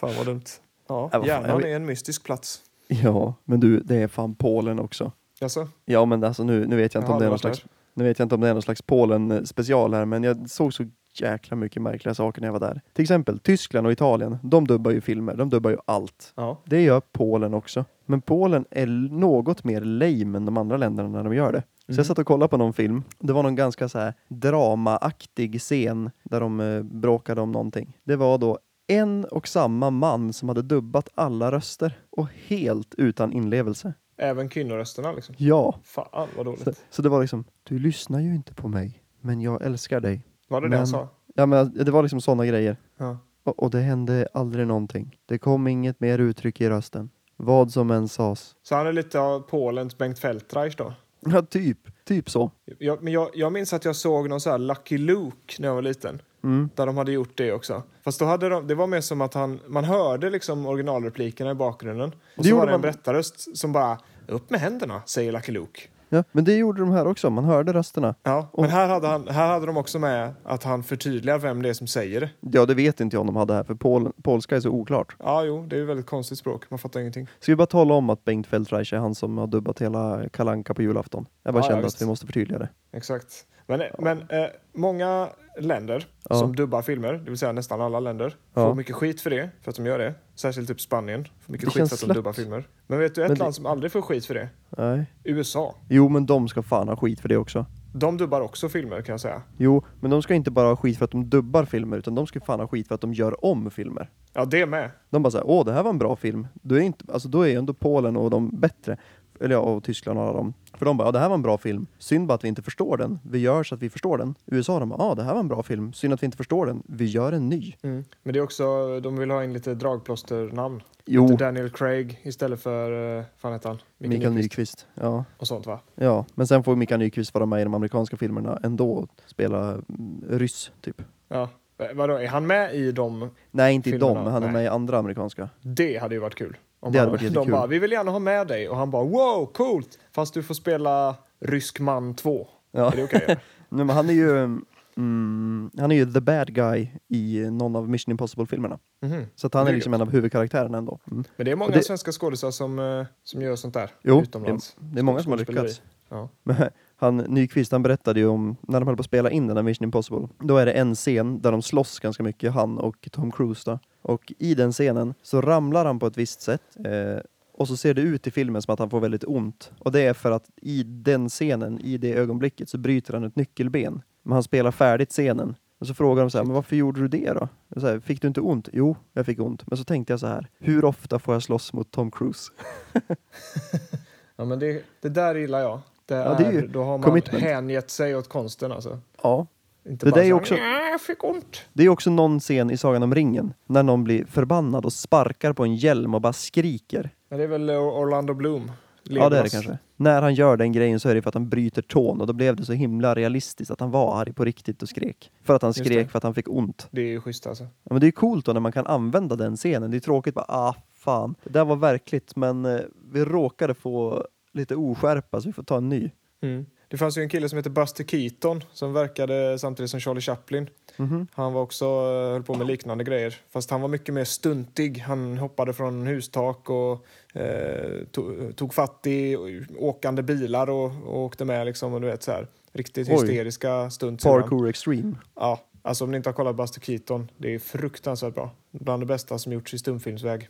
Fan 0.00 0.10
vad 0.16 0.26
dumt. 0.26 0.42
Ja, 0.88 0.94
Ja, 0.94 1.00
vad 1.02 1.10
fan, 1.12 1.24
hjärnan 1.26 1.64
är 1.64 1.76
en 1.76 1.86
mystisk 1.86 2.24
plats. 2.24 2.60
Ja, 2.88 3.34
men 3.44 3.60
du, 3.60 3.80
det 3.80 3.96
är 3.96 4.08
fan 4.08 4.34
Polen 4.34 4.78
också. 4.80 5.12
Alltså, 5.42 5.68
Ja, 5.84 6.04
men 6.04 6.24
alltså 6.24 6.44
nu, 6.44 6.66
nu 6.66 6.76
vet 6.76 6.94
jag 6.94 7.00
inte 7.02 7.12
om 7.12 7.18
det 7.18 7.24
är 7.24 7.28
någon 7.30 7.38
slags, 7.38 7.64
nu 7.94 8.04
vet 8.04 8.18
jag 8.18 8.24
inte 8.26 8.34
om 8.34 8.40
det 8.40 8.48
är 8.48 8.52
någon 8.52 8.62
slags 8.62 8.82
Polen 8.82 9.46
special 9.46 9.94
här, 9.94 10.04
men 10.04 10.22
jag 10.22 10.50
såg 10.50 10.74
så 10.74 10.84
jäkla 11.14 11.56
mycket 11.56 11.82
märkliga 11.82 12.14
saker 12.14 12.40
när 12.40 12.48
jag 12.48 12.52
var 12.52 12.60
där. 12.60 12.80
Till 12.92 13.02
exempel 13.02 13.38
Tyskland 13.38 13.86
och 13.86 13.92
Italien, 13.92 14.38
de 14.42 14.66
dubbar 14.66 14.90
ju 14.90 15.00
filmer, 15.00 15.34
de 15.36 15.50
dubbar 15.50 15.70
ju 15.70 15.76
allt. 15.84 16.32
Ja. 16.36 16.56
Det 16.64 16.82
gör 16.82 17.00
Polen 17.12 17.54
också. 17.54 17.84
Men 18.06 18.20
Polen 18.20 18.64
är 18.70 18.82
l- 18.82 19.08
något 19.12 19.64
mer 19.64 19.80
lame 19.80 20.36
än 20.38 20.44
de 20.44 20.56
andra 20.56 20.76
länderna 20.76 21.08
när 21.08 21.24
de 21.24 21.34
gör 21.34 21.52
det. 21.52 21.62
Så 21.86 21.92
Mhm. 21.92 21.96
jag 21.96 22.06
satt 22.06 22.18
och 22.18 22.26
kollade 22.26 22.48
på 22.48 22.56
någon 22.56 22.72
film. 22.72 23.02
Det 23.18 23.32
var 23.32 23.42
någon 23.42 23.54
ganska 23.54 23.88
så 23.88 23.98
här 23.98 24.14
dramaaktig 24.28 25.60
scen 25.60 26.10
där 26.22 26.40
de 26.40 26.60
eh, 26.60 26.82
bråkade 26.82 27.40
om 27.40 27.52
någonting. 27.52 27.96
Det 28.04 28.16
var 28.16 28.38
då 28.38 28.58
en 28.90 29.24
och 29.24 29.48
samma 29.48 29.90
man 29.90 30.32
som 30.32 30.48
hade 30.48 30.62
dubbat 30.62 31.08
alla 31.14 31.52
röster 31.52 31.98
och 32.10 32.28
helt 32.46 32.94
utan 32.98 33.32
inlevelse. 33.32 33.94
Även 34.16 34.48
kvinnorösterna 34.48 35.12
liksom. 35.12 35.34
Ja, 35.38 35.78
Fan 35.84 36.08
vad 36.12 36.28
så, 36.36 36.42
dåligt. 36.64 36.84
så 36.90 37.02
det 37.02 37.08
var 37.08 37.20
liksom, 37.20 37.44
du 37.62 37.78
lyssnar 37.78 38.20
ju 38.20 38.34
inte 38.34 38.54
på 38.54 38.68
mig, 38.68 39.02
men 39.20 39.40
jag 39.40 39.62
älskar 39.62 40.00
dig. 40.00 40.26
Var 40.48 40.60
det 40.60 40.66
det 40.66 40.70
Men- 40.70 40.78
han 40.78 40.86
sa? 40.86 41.08
Ja, 41.34 41.46
men 41.46 41.84
det 41.84 41.90
var 41.90 42.02
liksom 42.02 42.20
sådana 42.20 42.46
grejer. 42.46 42.76
Ja. 42.96 43.18
Och, 43.44 43.62
och 43.62 43.70
det 43.70 43.80
hände 43.80 44.28
aldrig 44.34 44.66
någonting. 44.66 45.16
Det 45.26 45.38
kom 45.38 45.66
inget 45.66 46.00
mer 46.00 46.18
uttryck 46.18 46.60
i 46.60 46.68
rösten. 46.68 47.10
Vad 47.36 47.72
som 47.72 47.90
än 47.90 48.08
sades. 48.08 48.54
Så 48.62 48.74
han 48.74 48.86
är 48.86 48.92
lite 48.92 49.20
av 49.20 49.40
Polens 49.40 49.98
Bengt 49.98 50.18
Feldreich 50.18 50.76
då? 50.76 50.92
Ja, 51.20 51.42
typ. 51.42 51.78
Typ 52.04 52.30
så. 52.30 52.50
Jag, 52.78 53.02
men 53.02 53.12
jag, 53.12 53.28
jag 53.34 53.52
minns 53.52 53.72
att 53.72 53.84
jag 53.84 53.96
såg 53.96 54.28
någon 54.28 54.40
så 54.40 54.50
här 54.50 54.58
Lucky 54.58 54.98
Luke 54.98 55.54
när 55.58 55.68
jag 55.68 55.74
var 55.74 55.82
liten. 55.82 56.22
Mm. 56.44 56.70
Där 56.74 56.86
de 56.86 56.96
hade 56.96 57.12
gjort 57.12 57.32
det 57.34 57.52
också. 57.52 57.82
Fast 58.04 58.18
då 58.18 58.24
hade 58.24 58.48
de, 58.48 58.66
det 58.66 58.74
var 58.74 58.86
mer 58.86 59.00
som 59.00 59.20
att 59.20 59.34
han, 59.34 59.60
man 59.66 59.84
hörde 59.84 60.30
liksom 60.30 60.66
originalreplikerna 60.66 61.50
i 61.50 61.54
bakgrunden. 61.54 62.08
Och 62.36 62.42
Det 62.42 62.48
så 62.48 62.56
var 62.56 62.66
det 62.66 62.70
en 62.70 62.74
man- 62.74 62.80
berättarröst 62.80 63.56
som 63.56 63.72
bara 63.72 63.98
upp 64.28 64.50
med 64.50 64.60
händerna, 64.60 65.02
säger 65.06 65.32
Lucky 65.32 65.52
Luke. 65.52 65.80
Ja, 66.12 66.24
men 66.32 66.44
det 66.44 66.54
gjorde 66.56 66.80
de 66.80 66.90
här 66.90 67.06
också. 67.06 67.30
Man 67.30 67.44
hörde 67.44 67.72
rösterna. 67.72 68.14
Ja, 68.22 68.48
Och- 68.52 68.62
men 68.62 68.70
här 68.70 68.88
hade, 68.88 69.06
han, 69.08 69.28
här 69.28 69.48
hade 69.48 69.66
de 69.66 69.76
också 69.76 69.98
med 69.98 70.34
att 70.44 70.64
han 70.64 70.82
förtydligar 70.82 71.38
vem 71.38 71.62
det 71.62 71.68
är 71.68 71.72
som 71.74 71.86
säger 71.86 72.20
det. 72.20 72.30
Ja, 72.40 72.66
det 72.66 72.74
vet 72.74 73.00
inte 73.00 73.16
jag 73.16 73.20
om 73.20 73.26
de 73.26 73.36
hade 73.36 73.54
här, 73.54 73.64
för 73.64 73.74
pol 73.74 74.12
polska 74.22 74.56
är 74.56 74.60
så 74.60 74.70
oklart. 74.70 75.16
Ja, 75.18 75.44
jo, 75.44 75.66
det 75.68 75.76
är 75.76 75.80
ju 75.80 75.84
väldigt 75.86 76.06
konstigt 76.06 76.38
språk. 76.38 76.70
Man 76.70 76.78
fattar 76.78 77.00
ingenting. 77.00 77.26
Ska 77.40 77.52
vi 77.52 77.56
bara 77.56 77.66
tala 77.66 77.94
om 77.94 78.10
att 78.10 78.24
Bengt 78.24 78.46
Feldreich 78.46 78.92
är 78.92 78.98
han 78.98 79.14
som 79.14 79.38
har 79.38 79.46
dubbat 79.46 79.80
hela 79.82 80.28
Kalanka 80.32 80.74
på 80.74 80.82
julafton? 80.82 81.26
Jag 81.42 81.54
bara 81.54 81.60
Ja, 81.60 81.64
ja, 81.66 81.70
kände 81.70 81.84
visst. 81.84 81.96
att 81.96 82.02
vi 82.02 82.06
måste 82.06 82.26
förtydliga 82.26 82.58
det. 82.58 82.68
Exakt. 82.92 83.46
Men, 83.66 83.82
men 83.98 84.18
eh, 84.18 84.46
många 84.74 85.28
länder 85.60 86.06
Ja. 86.28 86.36
som 86.36 86.56
dubbar 86.56 86.82
filmer, 86.82 87.12
det 87.12 87.30
vill 87.30 87.38
säga 87.38 87.52
nästan 87.52 87.80
alla 87.80 88.00
länder, 88.00 88.34
Ja. 88.54 88.68
får 88.68 88.74
mycket 88.74 88.94
skit 88.94 89.20
för 89.20 89.30
det, 89.30 89.50
för 89.62 89.70
att 89.70 89.76
de 89.76 89.86
gör 89.86 89.98
det. 89.98 90.14
Särskilt 90.34 90.68
typ 90.68 90.80
Spanien 90.80 91.24
får 91.40 91.52
mycket 91.52 91.66
Det 91.74 91.80
skit 91.80 91.88
för 91.88 91.96
att 91.96 92.08
de 92.08 92.14
dubbar 92.14 92.32
filmer. 92.32 92.68
Men 92.86 92.98
vet 92.98 93.14
du 93.14 93.22
ett 93.22 93.28
Men 93.28 93.38
det- 93.38 93.42
land 93.44 93.54
som 93.54 93.66
aldrig 93.66 93.92
får 93.92 94.02
skit 94.02 94.26
för 94.26 94.34
det? 94.34 94.48
Nej. 94.78 95.04
USA. 95.24 95.74
Jo, 95.88 96.08
men 96.08 96.26
de 96.26 96.48
ska 96.48 96.62
fan 96.62 96.88
ha 96.88 96.96
skit 96.96 97.20
för 97.20 97.28
det 97.28 97.36
också. 97.36 97.66
De 97.92 98.16
dubbar 98.16 98.40
också 98.40 98.68
filmer 98.68 99.02
kan 99.02 99.12
jag 99.12 99.20
säga. 99.20 99.42
Jo, 99.56 99.82
men 100.00 100.10
de 100.10 100.22
ska 100.22 100.34
inte 100.34 100.50
bara 100.50 100.68
ha 100.68 100.76
skit 100.76 100.98
för 100.98 101.04
att 101.04 101.10
de 101.10 101.30
dubbar 101.30 101.64
filmer, 101.64 101.96
utan 101.98 102.14
de 102.14 102.26
ska 102.26 102.40
fan 102.40 102.60
ha 102.60 102.66
skit 102.66 102.88
för 102.88 102.94
att 102.94 103.00
de 103.00 103.14
gör 103.14 103.44
om 103.44 103.70
filmer. 103.70 104.10
Ja, 104.32 104.44
det 104.44 104.66
med. 104.66 104.90
De 105.10 105.22
bara 105.22 105.30
säger 105.30 105.46
åh 105.46 105.64
det 105.64 105.72
här 105.72 105.82
var 105.82 105.90
en 105.90 105.98
bra 105.98 106.16
film. 106.16 106.46
Då 106.62 106.74
är, 106.74 106.80
inte, 106.80 107.04
alltså, 107.12 107.28
då 107.28 107.42
är 107.42 107.48
ju 107.48 107.54
ändå 107.54 107.74
Polen 107.74 108.16
och 108.16 108.30
de 108.30 108.50
bättre. 108.60 108.96
Eller 109.40 109.54
ja, 109.54 109.60
och 109.60 109.84
Tyskland 109.84 110.18
och 110.18 110.24
alla 110.24 110.32
dem. 110.32 110.54
För 110.74 110.86
de 110.86 110.96
bara, 110.96 111.08
ja 111.08 111.12
det 111.12 111.18
här 111.18 111.28
var 111.28 111.34
en 111.34 111.42
bra 111.42 111.58
film. 111.58 111.86
Synd 111.98 112.26
bara 112.26 112.34
att 112.34 112.44
vi 112.44 112.48
inte 112.48 112.62
förstår 112.62 112.96
den. 112.96 113.18
Vi 113.22 113.38
gör 113.38 113.62
så 113.62 113.74
att 113.74 113.82
vi 113.82 113.90
förstår 113.90 114.18
den. 114.18 114.34
USA 114.46 114.78
de 114.78 114.88
bara, 114.88 115.02
ja 115.02 115.14
det 115.14 115.22
här 115.22 115.32
var 115.32 115.40
en 115.40 115.48
bra 115.48 115.62
film. 115.62 115.92
Synd 115.92 116.14
att 116.14 116.22
vi 116.22 116.24
inte 116.24 116.36
förstår 116.36 116.66
den. 116.66 116.82
Vi 116.86 117.04
gör 117.04 117.32
en 117.32 117.48
ny. 117.48 117.74
Men 117.82 118.04
det 118.22 118.38
är 118.38 118.42
också, 118.42 119.00
de 119.00 119.16
vill 119.16 119.30
ha 119.30 119.44
in 119.44 119.52
lite 119.52 119.74
dragplåsternamn. 119.74 120.82
Jo, 121.06 121.26
Lite 121.26 121.44
Daniel 121.44 121.70
Craig 121.70 122.20
istället 122.22 122.62
för, 122.62 123.18
eh, 123.18 123.24
fan 123.36 123.52
heter 123.52 123.68
han? 123.68 123.78
Mikael 123.98 124.18
Mikael 124.18 124.34
Nyqvist. 124.34 124.86
Ja. 124.94 125.24
Och 125.36 125.46
sånt 125.46 125.66
va? 125.66 125.80
ja, 125.94 126.26
men 126.34 126.46
sen 126.46 126.64
får 126.64 126.76
Mikael 126.76 127.00
Nyqvist 127.00 127.34
vara 127.34 127.46
med 127.46 127.60
i 127.60 127.64
de 127.64 127.74
amerikanska 127.74 128.16
filmerna 128.16 128.60
ändå 128.62 128.92
och 128.92 129.08
spela 129.26 129.70
mm, 129.70 130.24
ryss 130.28 130.70
typ. 130.80 131.02
Ja. 131.28 131.48
Eh, 131.78 131.86
Vadå, 131.94 132.14
är 132.14 132.28
han 132.28 132.46
med 132.46 132.74
i 132.74 132.92
dem? 132.92 133.30
Nej, 133.50 133.74
inte 133.74 133.88
i 133.88 133.92
Filmerna, 133.92 134.14
dem, 134.14 134.24
men 134.24 134.32
han 134.32 134.42
är 134.42 134.46
nej. 134.46 134.52
med 134.52 134.64
i 134.64 134.68
andra 134.68 134.98
amerikanska. 134.98 135.48
Det 135.60 135.96
hade 135.96 136.14
ju 136.14 136.20
varit 136.20 136.34
kul. 136.34 136.56
Om 136.80 136.92
Det 136.92 136.98
hade 136.98 137.10
varit 137.10 137.20
de 137.20 137.26
jättekul. 137.26 137.52
bara, 137.52 137.66
vi 137.66 137.78
vill 137.78 137.92
gärna 137.92 138.10
ha 138.10 138.18
med 138.18 138.46
dig. 138.46 138.68
Och 138.68 138.76
han 138.76 138.90
bara, 138.90 139.04
wow, 139.04 139.46
coolt! 139.46 139.98
Fast 140.12 140.34
du 140.34 140.42
får 140.42 140.54
spela 140.54 141.14
Rysk 141.40 141.80
man 141.80 142.14
2. 142.14 142.46
Ja. 142.72 142.92
Är 142.92 142.96
det 142.96 143.04
okej? 143.04 143.22
eller? 143.24 143.40
Nej, 143.68 143.84
men 143.84 143.96
han 143.96 144.08
är 144.10 144.14
ju 144.14 144.60
mm, 144.96 145.70
han 145.78 145.92
är 145.92 145.96
ju 145.96 146.12
the 146.12 146.20
bad 146.20 146.54
guy 146.54 146.88
i 147.08 147.50
någon 147.50 147.76
av 147.76 147.88
Mission 147.88 148.10
Impossible-filmerna. 148.12 148.78
Mhm. 149.02 149.24
Så 149.34 149.46
att 149.46 149.54
han 149.54 149.64
Det 149.64 149.70
är 149.70 149.74
liksom 149.74 149.94
en 149.94 150.00
av 150.02 150.10
huvudkaraktärerna 150.10 150.78
ändå. 150.78 150.98
Mm. 151.10 151.24
Men 151.36 151.44
det 151.44 151.50
är 151.52 151.56
många 151.56 151.68
Och 151.68 151.72
det- 151.76 151.82
svenska 151.84 152.12
skådespelare 152.12 152.52
som, 152.52 152.78
eh, 152.78 153.06
som 153.24 153.42
gör 153.42 153.56
sånt 153.56 153.74
där 153.74 153.90
Jo, 154.02 154.22
utomlands. 154.22 154.76
det 154.78 154.98
är 154.98 155.02
många 155.02 155.22
som 155.22 155.32
har 155.32 155.38
lyckats. 155.38 155.82
Ja. 156.08 156.28
Han, 156.96 157.16
Nyqvist 157.16 157.72
han 157.72 157.82
berättade 157.82 158.20
ju 158.20 158.26
om, 158.26 158.56
när 158.60 158.80
de 158.80 158.86
höll 158.86 158.96
på 158.96 159.00
att 159.00 159.06
spela 159.06 159.30
in 159.30 159.46
den 159.46 159.56
här 159.56 159.64
Mission 159.64 159.84
Impossible, 159.84 160.28
då 160.38 160.56
är 160.56 160.66
det 160.66 160.72
en 160.72 160.94
scen 160.94 161.40
där 161.40 161.52
de 161.52 161.62
slåss 161.62 161.98
ganska 162.00 162.22
mycket, 162.22 162.52
han 162.52 162.78
och 162.78 163.08
Tom 163.12 163.30
Cruise 163.32 163.70
då. 163.70 163.78
Och 164.02 164.32
i 164.38 164.54
den 164.54 164.72
scenen 164.72 165.14
så 165.22 165.40
ramlar 165.40 165.84
han 165.84 165.98
på 165.98 166.06
ett 166.06 166.16
visst 166.18 166.40
sätt 166.40 166.62
eh, 166.84 167.18
och 167.52 167.68
så 167.68 167.76
ser 167.76 167.94
det 167.94 168.00
ut 168.02 168.26
i 168.26 168.30
filmen 168.30 168.62
som 168.62 168.72
att 168.74 168.78
han 168.78 168.90
får 168.90 169.00
väldigt 169.00 169.24
ont. 169.24 169.72
Och 169.78 169.92
det 169.92 170.00
är 170.00 170.14
för 170.14 170.30
att 170.30 170.50
i 170.56 170.82
den 170.82 171.28
scenen, 171.28 171.80
i 171.80 171.98
det 171.98 172.14
ögonblicket, 172.14 172.68
så 172.68 172.78
bryter 172.78 173.12
han 173.14 173.24
ett 173.24 173.36
nyckelben. 173.36 174.02
Men 174.22 174.32
han 174.32 174.42
spelar 174.42 174.70
färdigt 174.70 175.10
scenen. 175.10 175.54
Och 175.78 175.86
så 175.86 175.94
frågar 175.94 176.22
de 176.22 176.30
så 176.30 176.38
här, 176.38 176.44
men 176.44 176.54
varför 176.54 176.76
gjorde 176.76 177.00
du 177.00 177.08
det 177.08 177.32
då? 177.32 177.48
Och 177.74 177.80
Så 177.80 177.86
här, 177.86 178.00
fick 178.00 178.22
du 178.22 178.28
inte 178.28 178.40
ont? 178.40 178.68
Jo, 178.72 178.96
jag 179.12 179.26
fick 179.26 179.40
ont. 179.40 179.66
Men 179.66 179.76
så 179.78 179.84
tänkte 179.84 180.12
jag 180.12 180.20
så 180.20 180.26
här, 180.26 180.48
hur 180.58 180.84
ofta 180.84 181.18
får 181.18 181.34
jag 181.34 181.42
slåss 181.42 181.72
mot 181.72 181.90
Tom 181.90 182.10
Cruise? 182.10 182.52
ja, 184.36 184.44
men 184.44 184.58
det, 184.58 184.82
det 185.00 185.08
där 185.08 185.34
gillar 185.34 185.60
jag. 185.60 185.80
Det 186.06 186.14
Ja, 186.14 186.34
det 186.38 186.44
är 186.44 186.52
ju 186.52 186.66
då 186.66 186.82
har 186.84 186.98
man 186.98 187.02
commitment. 187.02 187.42
hängett 187.44 187.90
sig 187.90 188.16
åt 188.16 188.28
konsten 188.28 188.72
alltså. 188.72 188.98
Ja, 189.22 189.46
Inte 189.88 190.06
Det 190.06 190.10
bara 190.12 190.24
är 190.24 190.32
också- 190.32 190.54
"Nja, 190.54 190.88
jag 190.90 191.00
fick 191.00 191.24
ont. 191.24 191.62
Det 191.72 191.84
är 191.84 191.88
också 191.88 192.10
någon 192.10 192.40
scen 192.40 192.70
i 192.70 192.76
Sagan 192.76 193.02
om 193.02 193.14
ringen 193.14 193.54
när 193.66 193.82
någon 193.82 194.04
blir 194.04 194.24
förbannad 194.24 194.84
och 194.84 194.92
sparkar 194.92 195.52
på 195.52 195.64
en 195.64 195.76
hjälm 195.76 196.14
och 196.14 196.20
bara 196.20 196.32
skriker. 196.32 197.10
Men 197.28 197.38
det 197.38 197.44
är 197.44 197.48
väl 197.48 197.70
Orlando 197.70 198.34
Bloom. 198.34 198.70
Ja, 199.02 199.28
det 199.28 199.38
är 199.38 199.42
det 199.42 199.48
kanske. 199.50 199.78
När 199.96 200.22
han 200.22 200.34
gör 200.34 200.56
den 200.56 200.72
grejen 200.72 201.00
så 201.00 201.08
är 201.08 201.14
det 201.14 201.22
för 201.22 201.28
att 201.28 201.34
han 201.34 201.48
bryter 201.48 201.82
tån 201.82 202.20
och 202.20 202.26
då 202.26 202.32
blev 202.32 202.56
det 202.56 202.64
så 202.64 202.72
himla 202.72 203.14
realistiskt 203.14 203.70
att 203.70 203.80
han 203.80 203.90
var 203.90 204.20
arg 204.20 204.32
på 204.32 204.44
riktigt 204.44 204.82
och 204.82 204.88
skrek. 204.88 205.32
För 205.42 205.54
att 205.54 205.62
han 205.62 205.74
skrek 205.74 206.10
för 206.10 206.16
att 206.18 206.22
han 206.22 206.34
fick 206.34 206.48
ont. 206.48 206.88
Det 206.90 207.00
är 207.00 207.06
ju 207.06 207.20
schysst 207.20 207.46
alltså. 207.46 207.64
Ja, 207.64 207.68
men 207.92 208.00
det 208.00 208.06
är 208.06 208.10
coolt 208.10 208.44
då 208.46 208.52
när 208.52 208.60
man 208.60 208.72
kan 208.72 208.86
använda 208.86 209.36
den 209.36 209.56
scenen. 209.56 209.90
Det 209.90 209.96
är 209.96 210.00
tråkigt 210.00 210.34
bara, 210.34 210.44
ah 210.48 210.74
fan. 210.94 211.34
Det 211.44 211.50
där 211.50 211.64
var 211.64 211.76
verkligt 211.76 212.36
men 212.36 212.64
eh, 212.64 212.80
vi 213.12 213.24
råkade 213.24 213.74
få 213.74 214.24
lite 214.52 214.76
oskärpa 214.76 215.40
så 215.40 215.48
vi 215.48 215.52
får 215.52 215.62
ta 215.62 215.76
en 215.76 215.88
ny. 215.88 216.10
Mm. 216.42 216.66
Det 216.90 216.96
fanns 216.96 217.18
ju 217.18 217.22
en 217.22 217.28
kille 217.28 217.48
som 217.48 217.56
heter 217.56 217.70
Buster 217.70 218.04
Keaton 218.04 218.64
som 218.72 218.92
verkade 218.92 219.58
samtidigt 219.58 219.90
som 219.90 220.00
Charlie 220.00 220.20
Chaplin. 220.20 220.70
Mhm. 220.96 221.26
Han 221.32 221.52
var 221.52 221.62
också, 221.62 221.84
eh, 221.84 222.32
höll 222.32 222.42
på 222.42 222.54
med 222.54 222.66
liknande 222.66 223.04
grejer. 223.04 223.40
Fast 223.50 223.70
han 223.70 223.80
var 223.80 223.88
mycket 223.88 224.14
mer 224.14 224.24
stuntig. 224.24 224.98
Han 224.98 225.38
hoppade 225.38 225.72
från 225.72 226.06
hustak 226.06 226.70
och 226.70 227.06
eh, 227.40 228.04
tog, 228.10 228.56
tog 228.56 228.74
fatt 228.74 229.06
i 229.06 229.36
åkande 229.78 230.22
bilar 230.22 230.70
och, 230.70 230.92
och 231.06 231.18
åkte 231.18 231.44
med 231.44 231.66
liksom. 231.66 231.94
Och 231.94 232.00
du 232.00 232.06
vet 232.06 232.22
så 232.22 232.32
här. 232.32 232.46
Riktigt 232.72 233.08
Oj. 233.08 233.14
hysteriska 233.14 233.90
stunts. 233.90 234.24
Parkour 234.24 234.68
Extreme. 234.68 235.14
Ja, 235.34 235.60
alltså 235.82 236.04
om 236.04 236.10
ni 236.10 236.16
inte 236.16 236.28
har 236.28 236.34
kollat 236.34 236.56
Buster 236.56 236.80
Keaton, 236.80 237.30
det 237.36 237.54
är 237.54 237.58
fruktansvärt 237.58 238.34
bra. 238.34 238.50
Bland 238.70 239.02
det 239.02 239.06
bästa 239.06 239.38
som 239.38 239.52
gjorts 239.52 239.74
i 239.74 239.78
stumfilmsväg. 239.78 240.48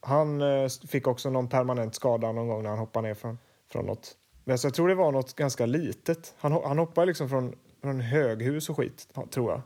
Han 0.00 0.42
eh, 0.42 0.68
fick 0.88 1.06
också 1.06 1.30
någon 1.30 1.48
permanent 1.48 1.94
skada 1.94 2.32
någon 2.32 2.48
gång 2.48 2.62
när 2.62 2.70
han 2.70 2.78
hoppade 2.78 3.08
ner 3.08 3.14
från, 3.14 3.38
från 3.72 3.86
något. 3.86 4.16
Men 4.48 4.58
så 4.58 4.66
jag 4.66 4.74
tror 4.74 4.88
det 4.88 4.94
var 4.94 5.12
något 5.12 5.36
ganska 5.36 5.66
litet. 5.66 6.34
Han, 6.38 6.52
han 6.52 6.78
hoppade 6.78 7.06
liksom 7.06 7.28
från, 7.28 7.54
från 7.82 8.00
höghus 8.00 8.70
och 8.70 8.76
skit, 8.76 9.08
tror 9.30 9.50
jag. 9.50 9.62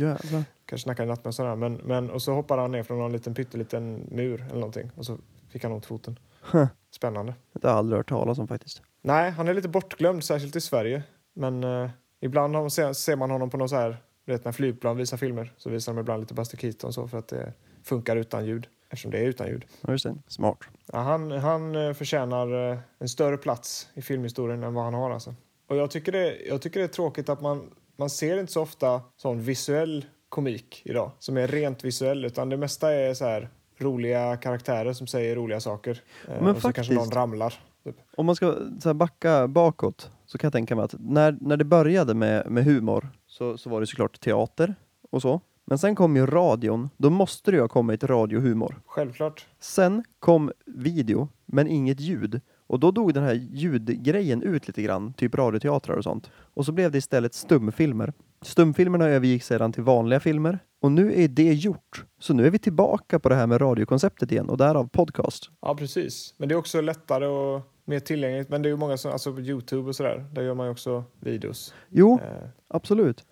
Jävlar. 0.00 0.44
Kanske 0.66 0.84
snackar 0.84 1.04
i 1.04 1.06
nattmössan 1.06 1.46
här, 1.46 1.56
men, 1.56 1.74
men 1.74 2.10
och 2.10 2.22
så 2.22 2.32
hoppade 2.32 2.62
han 2.62 2.72
ner 2.72 2.82
från 2.82 2.98
någon 2.98 3.12
liten 3.12 3.34
pytteliten 3.34 4.06
mur 4.10 4.40
eller 4.40 4.54
någonting 4.54 4.90
och 4.96 5.06
så 5.06 5.18
fick 5.48 5.62
han 5.62 5.72
ont 5.72 5.86
foten. 5.86 6.18
Huh. 6.52 6.66
Spännande. 6.90 7.34
Det 7.52 7.66
har 7.66 7.72
jag 7.72 7.78
aldrig 7.78 7.96
hört 7.96 8.08
talas 8.08 8.38
om 8.38 8.48
faktiskt. 8.48 8.82
Nej, 9.02 9.30
han 9.30 9.48
är 9.48 9.54
lite 9.54 9.68
bortglömd, 9.68 10.24
särskilt 10.24 10.56
i 10.56 10.60
Sverige. 10.60 11.02
Men 11.32 11.64
eh, 11.64 11.90
ibland 12.20 12.56
har, 12.56 12.68
ser, 12.68 12.92
ser 12.92 13.16
man 13.16 13.30
honom 13.30 13.50
på 13.50 13.56
någon 13.56 13.68
så 13.68 13.76
här, 13.76 13.96
du 14.24 14.32
vet 14.32 14.44
när 14.44 14.52
flygplan 14.52 14.96
visar 14.96 15.16
filmer 15.16 15.52
så 15.56 15.70
visar 15.70 15.92
de 15.92 16.00
ibland 16.00 16.20
lite 16.20 16.34
Buster 16.34 16.56
Keaton 16.56 16.92
så 16.92 17.08
för 17.08 17.18
att 17.18 17.28
det, 17.28 17.52
funkar 17.82 18.16
utan 18.16 18.46
ljud, 18.46 18.66
eftersom 18.92 19.10
det 19.10 19.18
är 19.18 19.24
utan 19.24 19.46
ljud. 19.46 19.64
Ja, 19.80 19.92
just 19.92 20.04
det. 20.04 20.14
Smart. 20.26 20.58
Ja, 20.92 20.98
han, 20.98 21.30
han 21.30 21.74
eh, 21.76 21.92
förtjänar 21.92 22.70
eh, 22.72 22.78
en 22.98 23.08
större 23.08 23.36
plats 23.36 23.88
i 23.94 24.02
filmhistorien 24.02 24.62
än 24.62 24.74
vad 24.74 24.84
han 24.84 24.94
har. 24.94 25.10
Alltså. 25.10 25.34
Och 25.68 25.76
jag, 25.76 25.90
tycker 25.90 26.12
det, 26.12 26.36
jag 26.48 26.62
tycker 26.62 26.80
det 26.80 26.86
är 26.86 26.88
tråkigt 26.88 27.28
att 27.28 27.40
man, 27.40 27.70
man 27.96 28.10
ser 28.10 28.38
inte 28.40 28.52
så 28.52 28.62
ofta 28.62 29.00
sån 29.16 29.40
visuell 29.42 30.04
komik 30.28 30.82
idag 30.84 31.10
som 31.18 31.36
är 31.36 31.48
rent 31.48 31.84
visuell, 31.84 32.24
utan 32.24 32.48
det 32.48 32.56
mesta 32.56 32.92
är 32.94 33.14
så 33.14 33.24
här 33.24 33.48
roliga 33.78 34.36
karaktärer 34.36 34.92
som 34.92 35.06
säger 35.06 35.36
roliga 35.36 35.60
saker. 35.60 36.00
Eh, 36.28 36.42
Men 36.42 36.56
och 36.56 36.62
så 36.62 36.72
kanske 36.72 36.92
någon 36.92 37.00
faktiskt- 37.02 37.16
ramlar. 37.16 37.54
Typ. 37.84 37.96
Om 38.16 38.26
man 38.26 38.36
ska 38.36 38.54
så 38.80 38.88
här, 38.88 38.94
backa 38.94 39.48
bakåt 39.48 40.10
så 40.26 40.38
kan 40.38 40.46
jag 40.48 40.52
tänka 40.52 40.76
mig 40.76 40.84
att 40.84 40.94
när, 40.98 41.36
när 41.40 41.56
det 41.56 41.64
började 41.64 42.14
med, 42.14 42.50
med 42.50 42.64
humor 42.64 43.08
så, 43.26 43.58
så 43.58 43.70
var 43.70 43.80
det 43.80 43.86
såklart 43.86 44.20
teater 44.20 44.74
och 45.10 45.22
så. 45.22 45.40
Men 45.64 45.78
sen 45.78 45.94
kom 45.94 46.16
ju 46.16 46.26
radion, 46.26 46.90
då 46.96 47.10
måste 47.10 47.50
det 47.50 47.54
ju 47.54 47.60
ha 47.60 47.68
kommit 47.68 48.04
radiohumor. 48.04 48.80
Självklart. 48.86 49.46
Sen 49.60 50.04
kom 50.18 50.52
video, 50.66 51.28
men 51.46 51.68
inget 51.68 52.00
ljud. 52.00 52.40
Och 52.66 52.80
då 52.80 52.90
dog 52.90 53.14
den 53.14 53.22
här 53.24 53.34
ljudgrejen 53.34 54.42
ut 54.42 54.66
lite 54.66 54.82
grann, 54.82 55.12
typ 55.12 55.34
radioteatrar 55.34 55.96
och 55.96 56.04
sånt. 56.04 56.30
Och 56.54 56.66
så 56.66 56.72
blev 56.72 56.90
det 56.90 56.98
istället 56.98 57.34
stumfilmer. 57.34 58.12
Stumfilmerna 58.42 59.08
övergick 59.08 59.42
sedan 59.42 59.72
till 59.72 59.82
vanliga 59.82 60.20
filmer. 60.20 60.58
Och 60.80 60.92
nu 60.92 61.22
är 61.22 61.28
det 61.28 61.52
gjort. 61.52 62.04
Så 62.18 62.34
nu 62.34 62.46
är 62.46 62.50
vi 62.50 62.58
tillbaka 62.58 63.18
på 63.18 63.28
det 63.28 63.34
här 63.34 63.46
med 63.46 63.60
radiokonceptet 63.60 64.32
igen 64.32 64.48
och 64.48 64.56
därav 64.56 64.88
podcast. 64.88 65.50
Ja, 65.60 65.74
precis. 65.74 66.34
Men 66.36 66.48
det 66.48 66.54
är 66.54 66.56
också 66.56 66.80
lättare 66.80 67.26
och 67.26 67.60
mer 67.84 68.00
tillgängligt. 68.00 68.48
Men 68.48 68.62
det 68.62 68.68
är 68.68 68.70
ju 68.70 68.76
många 68.76 68.96
som, 68.96 69.12
alltså 69.12 69.32
på 69.34 69.40
Youtube 69.40 69.88
och 69.88 69.96
sådär, 69.96 70.26
där 70.32 70.42
gör 70.42 70.54
man 70.54 70.66
ju 70.66 70.72
också 70.72 71.04
videos. 71.20 71.74
Jo, 71.88 72.20
Eh, 72.22 72.48
absolut. 72.68 73.24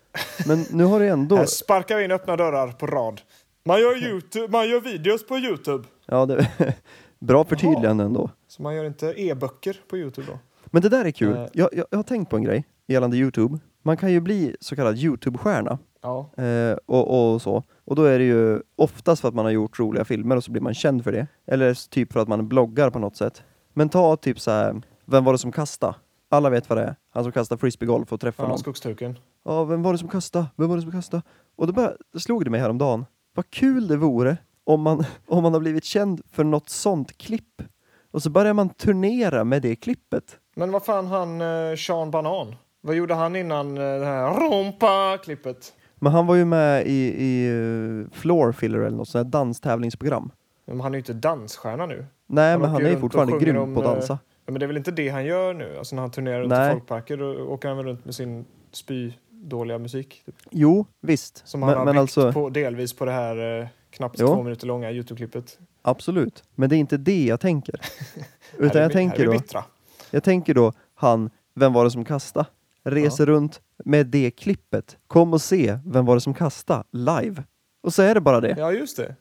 Men 0.47 0.65
nu 0.71 0.83
har 0.83 0.99
det 0.99 1.07
ändå... 1.07 1.35
här 1.35 1.45
sparkar 1.45 1.97
vi 1.97 2.03
in 2.03 2.11
öppna 2.11 2.35
dörrar 2.35 2.71
på 2.71 2.87
rad. 2.87 3.21
Man 3.63 3.79
gör, 3.79 4.03
YouTube, 4.03 4.47
man 4.47 4.69
gör 4.69 4.81
videos 4.81 5.25
på 5.25 5.37
Youtube. 5.37 5.87
Ja, 6.05 6.25
det... 6.25 6.51
Bra 7.19 7.43
förtydligande 7.43 8.03
ändå. 8.03 8.29
Så 8.47 8.61
man 8.61 8.75
gör 8.75 8.85
inte 8.85 9.13
e-böcker 9.17 9.77
på 9.89 9.97
Youtube 9.97 10.27
då. 10.27 10.39
Men 10.65 10.81
det 10.81 10.89
där 10.89 11.05
är 11.05 11.11
kul. 11.11 11.35
Eh. 11.35 11.47
Jag, 11.53 11.69
jag, 11.71 11.85
jag 11.89 11.97
har 11.97 12.03
tänkt 12.03 12.29
på 12.29 12.35
en 12.35 12.43
grej 12.43 12.65
gällande 12.87 13.17
Youtube. 13.17 13.59
Man 13.83 13.97
kan 13.97 14.11
ju 14.11 14.19
bli 14.19 14.55
så 14.59 14.75
kallad 14.75 14.97
Youtube-stjärna. 14.97 15.77
Ja. 16.01 16.43
Eh, 16.43 16.77
och, 16.85 17.33
och 17.33 17.41
så. 17.41 17.63
Och 17.85 17.95
då 17.95 18.03
är 18.03 18.19
det 18.19 18.25
ju 18.25 18.61
oftast 18.75 19.21
för 19.21 19.27
att 19.27 19.35
man 19.35 19.45
har 19.45 19.51
gjort 19.51 19.79
roliga 19.79 20.05
filmer 20.05 20.35
och 20.35 20.43
så 20.43 20.51
blir 20.51 20.61
man 20.61 20.73
känd 20.73 21.03
för 21.03 21.11
det. 21.11 21.27
Eller 21.47 21.89
typ 21.89 22.13
för 22.13 22.19
att 22.19 22.27
man 22.27 22.47
bloggar 22.47 22.89
på 22.89 22.99
något 22.99 23.17
sätt. 23.17 23.43
Men 23.73 23.89
ta 23.89 24.15
typ 24.15 24.39
så 24.39 24.51
här, 24.51 24.81
vem 25.05 25.23
var 25.23 25.31
det 25.31 25.39
som 25.39 25.51
kastade? 25.51 25.95
Alla 26.29 26.49
vet 26.49 26.69
vad 26.69 26.77
det 26.77 26.83
är. 26.83 26.95
Han 27.13 27.23
som 27.23 27.31
kastar 27.31 27.57
frisbeegolf 27.57 28.13
och 28.13 28.21
träffar 28.21 28.43
ja 28.43 28.47
någon. 28.47 28.57
skogstuken. 28.57 29.17
Ja, 29.45 29.63
vem 29.63 29.81
var 29.81 29.91
det 29.91 29.97
som 29.97 30.07
kastade? 30.09 30.45
Vem 30.55 30.69
var 30.69 30.75
det 30.75 30.81
som 30.81 30.91
kastade? 30.91 31.23
Och 31.55 31.67
då 31.67 31.73
bara, 31.73 31.91
slog 32.17 32.45
det 32.45 32.49
mig 32.51 32.59
häromdagen. 32.59 33.05
Vad 33.35 33.49
kul 33.49 33.87
det 33.87 33.97
vore 33.97 34.37
om 34.63 34.81
man, 34.81 35.05
om 35.27 35.43
man 35.43 35.53
har 35.53 35.59
blivit 35.59 35.83
känd 35.83 36.21
för 36.31 36.43
något 36.43 36.69
sånt 36.69 37.17
klipp. 37.17 37.61
Och 38.11 38.23
så 38.23 38.29
börjar 38.29 38.53
man 38.53 38.69
turnera 38.69 39.43
med 39.43 39.61
det 39.61 39.75
klippet. 39.75 40.37
Men 40.55 40.71
vad 40.71 40.85
fan 40.85 41.07
han 41.07 41.41
eh, 41.41 41.75
Sean 41.77 42.11
Banan? 42.11 42.55
Vad 42.81 42.95
gjorde 42.95 43.13
han 43.13 43.35
innan 43.35 43.77
eh, 43.77 43.83
det 43.83 44.05
här 44.05 44.33
rumpa-klippet? 44.33 45.73
Men 45.95 46.11
han 46.11 46.27
var 46.27 46.35
ju 46.35 46.45
med 46.45 46.87
i, 46.87 47.23
i 47.25 47.49
uh, 47.51 48.09
Floor 48.11 48.51
Filler 48.51 48.79
eller 48.79 48.97
något 48.97 49.07
sånt 49.07 49.25
här 49.25 49.31
danstävlingsprogram. 49.31 50.31
Men 50.65 50.79
han 50.79 50.91
är 50.91 50.95
ju 50.95 50.99
inte 50.99 51.13
dansstjärna 51.13 51.85
nu. 51.85 52.05
Nej, 52.27 52.51
Han 52.51 52.61
men 52.61 52.69
han 52.69 52.85
är 52.85 52.89
ju 52.89 52.99
fortfarande 52.99 53.39
grym 53.39 53.57
om, 53.57 53.75
på 53.75 53.81
att 53.81 53.87
eh, 53.87 53.93
dansa. 53.93 54.19
Ja, 54.45 54.51
men 54.51 54.59
det 54.59 54.65
är 54.65 54.67
väl 54.67 54.77
inte 54.77 54.91
det 54.91 55.09
han 55.09 55.25
gör 55.25 55.53
nu? 55.53 55.77
Alltså 55.77 55.95
när 55.95 56.01
han 56.01 56.11
turnerar 56.11 56.41
runt 56.41 56.53
i 56.53 56.71
folkparker 56.71 57.17
då 57.17 57.43
åker 57.43 57.67
han 57.67 57.77
väl 57.77 57.85
runt 57.85 58.05
med 58.05 58.15
sin 58.15 58.45
spy-dåliga 59.41 59.77
musik. 59.77 60.21
Typ. 60.25 60.35
Jo, 60.51 60.85
visst. 61.01 61.47
Som 61.47 61.61
han 61.61 61.69
Men, 61.71 61.77
har 61.77 61.85
men 61.85 61.97
alltså, 61.97 62.33
på, 62.33 62.49
delvis 62.49 62.93
på 62.93 63.05
det 63.05 63.11
här 63.11 63.61
eh, 63.61 63.67
knappt 63.89 64.15
Jo. 64.19 64.27
två 64.27 64.43
minuter 64.43 64.67
långa 64.67 64.91
Youtube-klippet. 64.91 65.59
absolut. 65.81 66.43
Men 66.55 66.69
det 66.69 66.75
är 66.75 66.77
inte 66.77 66.97
det 66.97 67.25
jag 67.25 67.39
tänker. 67.39 67.81
Utan 68.57 68.77
är 68.77 68.81
jag 68.81 68.91
tänker 68.91 69.25
då, 69.25 69.31
bittra. 69.31 69.63
jag 70.11 70.23
tänker 70.23 70.53
då 70.53 70.73
han, 70.95 71.29
vem 71.55 71.73
var 71.73 71.83
det 71.83 71.91
som 71.91 72.05
kastade? 72.05 72.45
Reser 72.83 73.25
runt 73.25 73.61
med 73.85 74.07
det 74.07 74.31
klippet. 74.31 74.97
Kom 75.07 75.33
och 75.33 75.41
se, 75.41 75.77
vem 75.85 76.05
var 76.05 76.15
det 76.15 76.21
som 76.21 76.33
kastade? 76.33 76.83
Live. 76.91 77.43
Och 77.83 77.93
så 77.93 78.01
är 78.01 78.13
det 78.13 78.21
bara 78.21 78.41
det. 78.41 78.55
Ja, 78.57 78.71
just 78.71 78.97
det. 78.97 79.15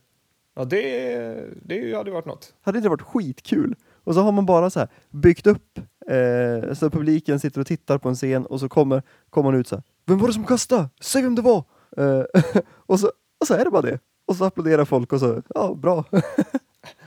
Ja, 0.54 0.64
det, 0.64 1.46
det 1.62 1.94
hade 1.96 2.10
varit 2.10 2.26
något. 2.26 2.54
Hade 2.62 2.78
inte 2.78 2.88
varit 2.88 3.02
skitkul? 3.02 3.74
Och 4.04 4.14
så 4.14 4.20
har 4.22 4.32
man 4.32 4.46
bara 4.46 4.70
så 4.70 4.78
här 4.80 4.88
byggt 5.10 5.46
upp 5.46 5.80
eh, 6.06 6.72
så 6.72 6.90
publiken 6.90 7.40
sitter 7.40 7.60
och 7.60 7.66
tittar 7.66 7.98
på 7.98 8.08
en 8.08 8.14
scen 8.14 8.46
och 8.46 8.60
så 8.60 8.68
kommer, 8.68 9.02
kommer 9.30 9.50
man 9.50 9.60
ut 9.60 9.68
så 9.68 9.76
här. 9.76 9.82
Vem 10.06 10.18
var 10.18 10.26
det 10.26 10.34
som 10.34 10.44
kastade? 10.44 10.88
Säg 11.00 11.22
vem 11.22 11.34
det 11.34 11.42
var! 11.42 11.64
Eh, 11.96 12.24
och, 12.86 13.00
så, 13.00 13.10
och 13.40 13.46
så 13.46 13.54
är 13.54 13.64
det 13.64 13.70
bara 13.70 13.82
det. 13.82 13.98
Och 14.26 14.36
så 14.36 14.44
applåderar 14.44 14.84
folk 14.84 15.12
och 15.12 15.20
så, 15.20 15.42
ja 15.54 15.74
bra. 15.74 16.04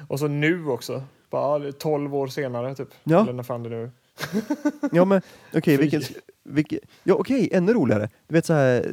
Och 0.08 0.20
så 0.20 0.28
nu 0.28 0.68
också. 0.68 1.04
Bara 1.30 1.72
12 1.72 2.16
år 2.16 2.28
senare, 2.28 2.76
typ. 2.76 2.88
Ja. 3.04 3.22
Eller 3.22 3.34
när 3.34 3.44
fan 3.44 3.64
det 3.64 3.70
nu 3.70 3.92
ja 4.92 5.06
men 5.06 5.22
okej, 5.56 5.62
Fy. 5.78 5.82
vilken, 5.82 6.02
vilken, 6.44 6.80
ja 7.04 7.14
okej, 7.16 7.50
ännu 7.52 7.74
roligare. 7.74 8.10
Du 8.28 8.34
vet 8.36 8.46
så 8.46 8.54
här 8.54 8.86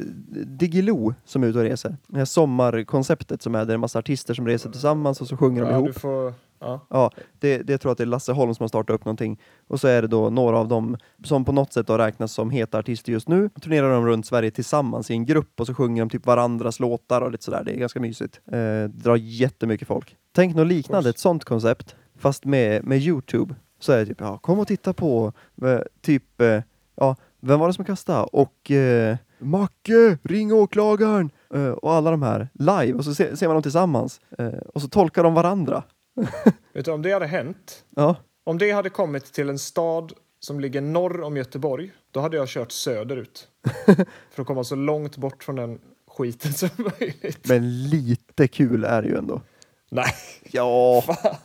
Diggiloo 0.45 1.13
som 1.25 1.43
är 1.43 1.47
ute 1.47 1.57
och 1.59 1.63
reser. 1.65 1.97
Det 2.07 2.17
här 2.17 2.25
sommarkonceptet 2.25 3.41
som 3.41 3.55
är 3.55 3.65
där 3.65 3.73
en 3.73 3.79
massa 3.79 3.99
artister 3.99 4.33
som 4.33 4.47
reser 4.47 4.69
tillsammans 4.69 5.21
och 5.21 5.27
så 5.27 5.37
sjunger 5.37 5.61
de 5.61 5.69
Ja, 5.69 5.75
ihop. 5.75 5.87
du 5.87 5.93
får... 5.93 6.33
Ja. 6.63 6.85
Ja, 6.89 7.11
det, 7.39 7.57
det 7.57 7.73
jag 7.73 7.81
tror 7.81 7.91
att 7.91 7.97
det 7.97 8.03
är 8.03 8.05
Lasse 8.05 8.31
Holm 8.31 8.55
som 8.55 8.63
har 8.63 8.67
startat 8.67 8.93
upp 8.93 9.05
någonting. 9.05 9.39
Och 9.67 9.79
så 9.79 9.87
är 9.87 10.01
det 10.01 10.07
då 10.07 10.29
några 10.29 10.57
av 10.57 10.67
dem 10.67 10.97
som 11.23 11.45
på 11.45 11.51
något 11.51 11.73
sätt 11.73 11.87
har 11.89 11.97
räknas 11.97 12.33
som 12.33 12.49
heta 12.49 12.77
artister 12.77 13.11
just 13.11 13.27
nu. 13.27 13.49
Turnerar 13.61 13.93
de 13.93 14.05
runt 14.05 14.25
Sverige 14.25 14.51
tillsammans 14.51 15.11
i 15.11 15.13
en 15.13 15.25
grupp 15.25 15.59
och 15.59 15.67
så 15.67 15.73
sjunger 15.73 16.01
de 16.01 16.09
typ 16.09 16.25
varandras 16.25 16.79
låtar 16.79 17.21
och 17.21 17.31
lite 17.31 17.43
sådär. 17.43 17.63
Det 17.65 17.71
är 17.71 17.77
ganska 17.77 17.99
mysigt. 17.99 18.41
Eh, 18.51 18.83
drar 18.89 19.15
jättemycket 19.15 19.87
folk. 19.87 20.15
Tänk 20.31 20.55
något 20.55 20.67
liknande, 20.67 21.09
ett 21.09 21.19
sånt 21.19 21.43
koncept, 21.43 21.95
fast 22.17 22.45
med, 22.45 22.83
med 22.83 22.97
Youtube. 22.99 23.55
Så 23.81 23.91
är 23.91 23.97
det 23.99 24.05
typ, 24.05 24.21
ja, 24.21 24.37
kom 24.37 24.59
och 24.59 24.67
titta 24.67 24.93
på, 24.93 25.33
eh, 25.65 25.79
typ, 26.01 26.41
eh, 26.41 26.61
ja, 26.95 27.15
vem 27.39 27.59
var 27.59 27.67
det 27.67 27.73
som 27.73 27.85
kastade? 27.85 28.23
Och 28.23 28.71
eh, 28.71 29.17
Macke, 29.39 30.17
ring 30.23 30.53
åklagaren! 30.53 31.31
Eh, 31.53 31.67
och 31.69 31.93
alla 31.93 32.11
de 32.11 32.21
här 32.21 32.49
live, 32.53 32.93
och 32.93 33.05
så 33.05 33.15
ser, 33.15 33.35
ser 33.35 33.47
man 33.47 33.55
dem 33.55 33.63
tillsammans. 33.63 34.21
Eh, 34.37 34.47
och 34.73 34.81
så 34.81 34.87
tolkar 34.87 35.23
de 35.23 35.33
varandra. 35.33 35.83
Vet 36.73 36.85
du, 36.85 36.91
om 36.91 37.01
det 37.01 37.11
hade 37.11 37.27
hänt, 37.27 37.85
Ja, 37.95 38.15
om 38.43 38.57
det 38.57 38.71
hade 38.71 38.89
kommit 38.89 39.33
till 39.33 39.49
en 39.49 39.59
stad 39.59 40.13
som 40.39 40.59
ligger 40.59 40.81
norr 40.81 41.21
om 41.21 41.37
Göteborg, 41.37 41.91
då 42.11 42.19
hade 42.19 42.37
jag 42.37 42.47
kört 42.47 42.71
söderut. 42.71 43.47
för 44.31 44.41
att 44.41 44.47
komma 44.47 44.63
så 44.63 44.75
långt 44.75 45.17
bort 45.17 45.43
från 45.43 45.55
den 45.55 45.79
skiten 46.07 46.53
som 46.53 46.69
möjligt. 46.77 47.47
Men 47.49 47.89
lite 47.89 48.47
kul 48.47 48.83
är 48.83 49.01
det 49.01 49.07
ju 49.07 49.17
ändå. 49.17 49.41
Nej, 49.89 50.13
Ja, 50.51 51.01
fan. 51.01 51.35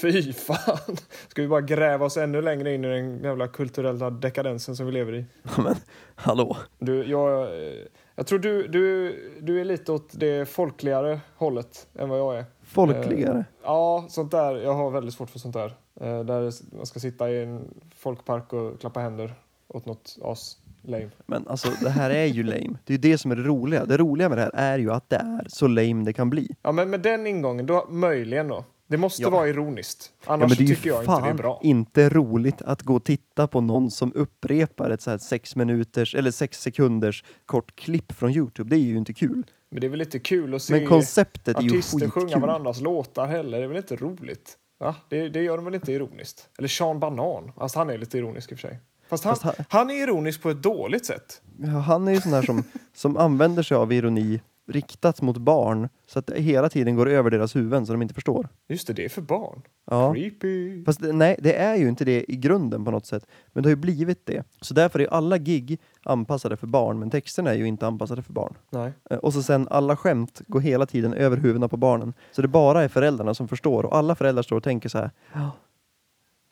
Fy 0.00 0.32
fan. 0.32 0.96
Ska 1.28 1.42
vi 1.42 1.48
bara 1.48 1.60
gräva 1.60 2.06
oss 2.06 2.16
ännu 2.16 2.42
längre 2.42 2.74
in 2.74 2.84
i 2.84 2.88
den 2.88 3.22
jävla 3.22 3.48
kulturella 3.48 4.10
dekadensen 4.10 4.76
som 4.76 4.86
vi 4.86 4.92
lever 4.92 5.14
i? 5.14 5.24
men 5.56 5.74
hallå. 6.14 6.56
Du, 6.78 7.04
jag, 7.04 7.42
eh, 7.42 7.72
jag 8.14 8.26
tror 8.26 8.38
du, 8.38 8.68
du, 8.68 9.12
du 9.40 9.60
är 9.60 9.64
lite 9.64 9.92
åt 9.92 10.08
det 10.12 10.48
folkligare 10.48 11.20
hållet 11.36 11.86
än 11.98 12.08
vad 12.08 12.18
jag 12.18 12.38
är. 12.38 12.44
Folkligare. 12.62 13.44
Ja, 13.62 14.06
sånt 14.08 14.30
där. 14.30 14.54
Jag 14.56 14.74
har 14.74 14.90
väldigt 14.90 15.14
svårt 15.14 15.30
för 15.30 15.38
sånt 15.38 15.54
där. 15.54 15.74
Eh, 16.00 16.20
Där 16.24 16.52
man 16.76 16.86
ska 16.86 17.00
sitta 17.00 17.30
i 17.30 17.42
en 17.42 17.64
folkpark 17.96 18.52
och 18.52 18.80
klappa 18.80 19.00
händer 19.00 19.34
åt 19.68 19.86
något 19.86 20.18
as 20.22 20.58
lame. 20.82 21.10
Men 21.26 21.48
alltså 21.48 21.68
det 21.82 21.90
här 21.90 22.10
är 22.10 22.24
ju 22.24 22.42
lame. 22.42 22.78
Det 22.84 22.92
är 22.92 22.98
ju 22.98 23.10
det 23.10 23.18
som 23.18 23.30
är 23.30 23.36
det 23.36 23.42
roliga. 23.42 23.84
Det 23.84 23.96
roliga 23.96 24.28
med 24.28 24.38
det 24.38 24.42
här 24.54 24.74
är 24.74 24.78
ju 24.78 24.92
att 24.92 25.10
det 25.10 25.16
är 25.16 25.46
så 25.48 25.66
lame 25.66 26.04
det 26.04 26.12
kan 26.12 26.30
bli. 26.30 26.48
Ja, 26.62 26.72
men 26.72 26.90
med 26.90 27.00
den 27.00 27.26
ingången, 27.26 27.66
då 27.66 27.86
möjligen 27.90 28.48
då. 28.48 28.64
Det 28.88 28.96
måste 28.96 29.22
Ja. 29.22 29.30
vara 29.30 29.48
ironiskt. 29.48 30.12
Ja, 30.26 30.32
Annars 30.32 30.58
det 30.58 30.64
är 30.64 30.66
ju 30.66 30.74
tycker 30.76 30.88
jag 30.90 31.02
inte 31.02 31.12
det 31.12 31.16
är 31.18 31.20
fan 31.20 31.36
bra. 31.36 31.60
inte 31.62 32.08
roligt 32.08 32.62
att 32.62 32.82
gå 32.82 32.94
och 32.96 33.04
titta 33.04 33.46
på 33.46 33.60
någon 33.60 33.90
som 33.90 34.12
upprepar 34.14 34.90
ett 34.90 35.02
så 35.02 35.10
här 35.10 35.18
sex 35.18 35.56
minuters 35.56 36.14
eller 36.14 36.30
sex 36.30 36.60
sekunders 36.60 37.24
kort 37.46 37.76
klipp 37.76 38.12
från 38.12 38.30
Youtube. 38.30 38.70
Det 38.70 38.76
är 38.76 38.84
ju 38.84 38.96
inte 38.98 39.12
kul. 39.12 39.42
Men 39.70 39.80
det 39.80 39.86
är 39.86 39.88
väl 39.88 40.00
inte 40.00 40.18
kul 40.18 40.54
att 40.54 40.62
se 40.62 40.72
Men 40.72 40.86
konceptet 40.86 41.58
är 41.58 41.62
ju 41.62 41.68
artister 41.70 42.10
sjunga 42.10 42.38
varandras 42.38 42.80
låtar 42.80 43.26
heller. 43.26 43.58
Det 43.58 43.64
är 43.64 43.68
väl 43.68 43.76
inte 43.76 43.96
roligt? 43.96 44.56
Va? 44.80 44.94
Det, 45.08 45.28
det 45.28 45.42
gör 45.42 45.56
de 45.56 45.64
väl 45.64 45.74
inte 45.74 45.92
ironiskt? 45.92 46.48
Eller 46.58 46.68
Sean 46.68 47.00
Banan. 47.00 47.52
Alltså 47.56 47.78
han 47.78 47.90
är 47.90 47.98
lite 47.98 48.18
ironisk 48.18 48.52
i 48.52 48.54
och 48.54 48.58
för 48.58 48.68
sig. 48.68 48.78
Fast 49.08 49.24
han, 49.24 49.36
Fast 49.36 49.42
han- 49.58 49.64
han 49.68 49.90
är 49.90 50.02
ironisk 50.02 50.42
på 50.42 50.50
ett 50.50 50.62
dåligt 50.62 51.06
sätt. 51.06 51.42
Ja, 51.58 51.68
han 51.68 52.08
är 52.08 52.12
ju 52.12 52.20
sån 52.20 52.32
här 52.32 52.42
som, 52.42 52.64
som 52.94 53.16
använder 53.16 53.62
sig 53.62 53.76
av 53.76 53.92
ironi 53.92 54.40
riktat 54.68 55.22
mot 55.22 55.36
barn 55.36 55.88
så 56.06 56.18
att 56.18 56.26
det 56.26 56.40
hela 56.40 56.68
tiden 56.68 56.96
går 56.96 57.08
över 57.08 57.30
deras 57.30 57.56
huvuden 57.56 57.86
så 57.86 57.92
de 57.92 58.02
inte 58.02 58.14
förstår. 58.14 58.48
Just 58.68 58.86
det, 58.86 58.92
det 58.92 59.04
är 59.04 59.08
för 59.08 59.22
barn. 59.22 59.62
Ja. 59.90 60.14
Creepy. 60.14 60.84
Fast 60.84 61.00
det, 61.00 61.12
nej, 61.12 61.36
det 61.38 61.54
är 61.56 61.76
ju 61.76 61.88
inte 61.88 62.04
det 62.04 62.32
i 62.32 62.36
grunden 62.36 62.84
på 62.84 62.90
något 62.90 63.06
sätt. 63.06 63.26
Men 63.52 63.62
det 63.62 63.66
har 63.66 63.70
ju 63.70 63.76
blivit 63.76 64.26
det. 64.26 64.44
Så 64.60 64.74
därför 64.74 64.98
är 65.00 65.06
alla 65.06 65.38
gig 65.38 65.80
anpassade 66.02 66.56
för 66.56 66.66
barn, 66.66 66.98
men 66.98 67.10
texterna 67.10 67.50
är 67.50 67.54
ju 67.54 67.66
inte 67.66 67.86
anpassade 67.86 68.22
för 68.22 68.32
barn. 68.32 68.54
Nej. 68.70 68.92
Eh, 69.10 69.18
Och 69.18 69.32
så 69.32 69.42
sen 69.42 69.68
alla 69.70 69.96
skämt 69.96 70.42
går 70.46 70.60
hela 70.60 70.86
tiden 70.86 71.14
över 71.14 71.36
huvudena 71.36 71.68
på 71.68 71.76
barnen. 71.76 72.14
Så 72.32 72.42
det 72.42 72.48
bara 72.48 72.82
är 72.84 72.88
föräldrarna 72.88 73.34
som 73.34 73.48
förstår 73.48 73.86
och 73.86 73.96
alla 73.96 74.14
föräldrar 74.14 74.42
står 74.42 74.56
och 74.56 74.62
tänker 74.64 74.88
så 74.88 74.98
här. 74.98 75.10
Ja, 75.34 75.50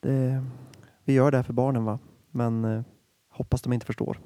det, 0.03 0.45
vi 1.05 1.13
gör 1.13 1.31
det 1.31 1.37
här 1.37 1.45
för 1.45 1.53
barnen 1.53 1.85
va? 1.85 1.99
Men 2.31 2.65
eh, 2.65 2.83
hoppas 3.31 3.63
de 3.63 3.73
inte 3.73 3.87
förstår. 3.87 4.21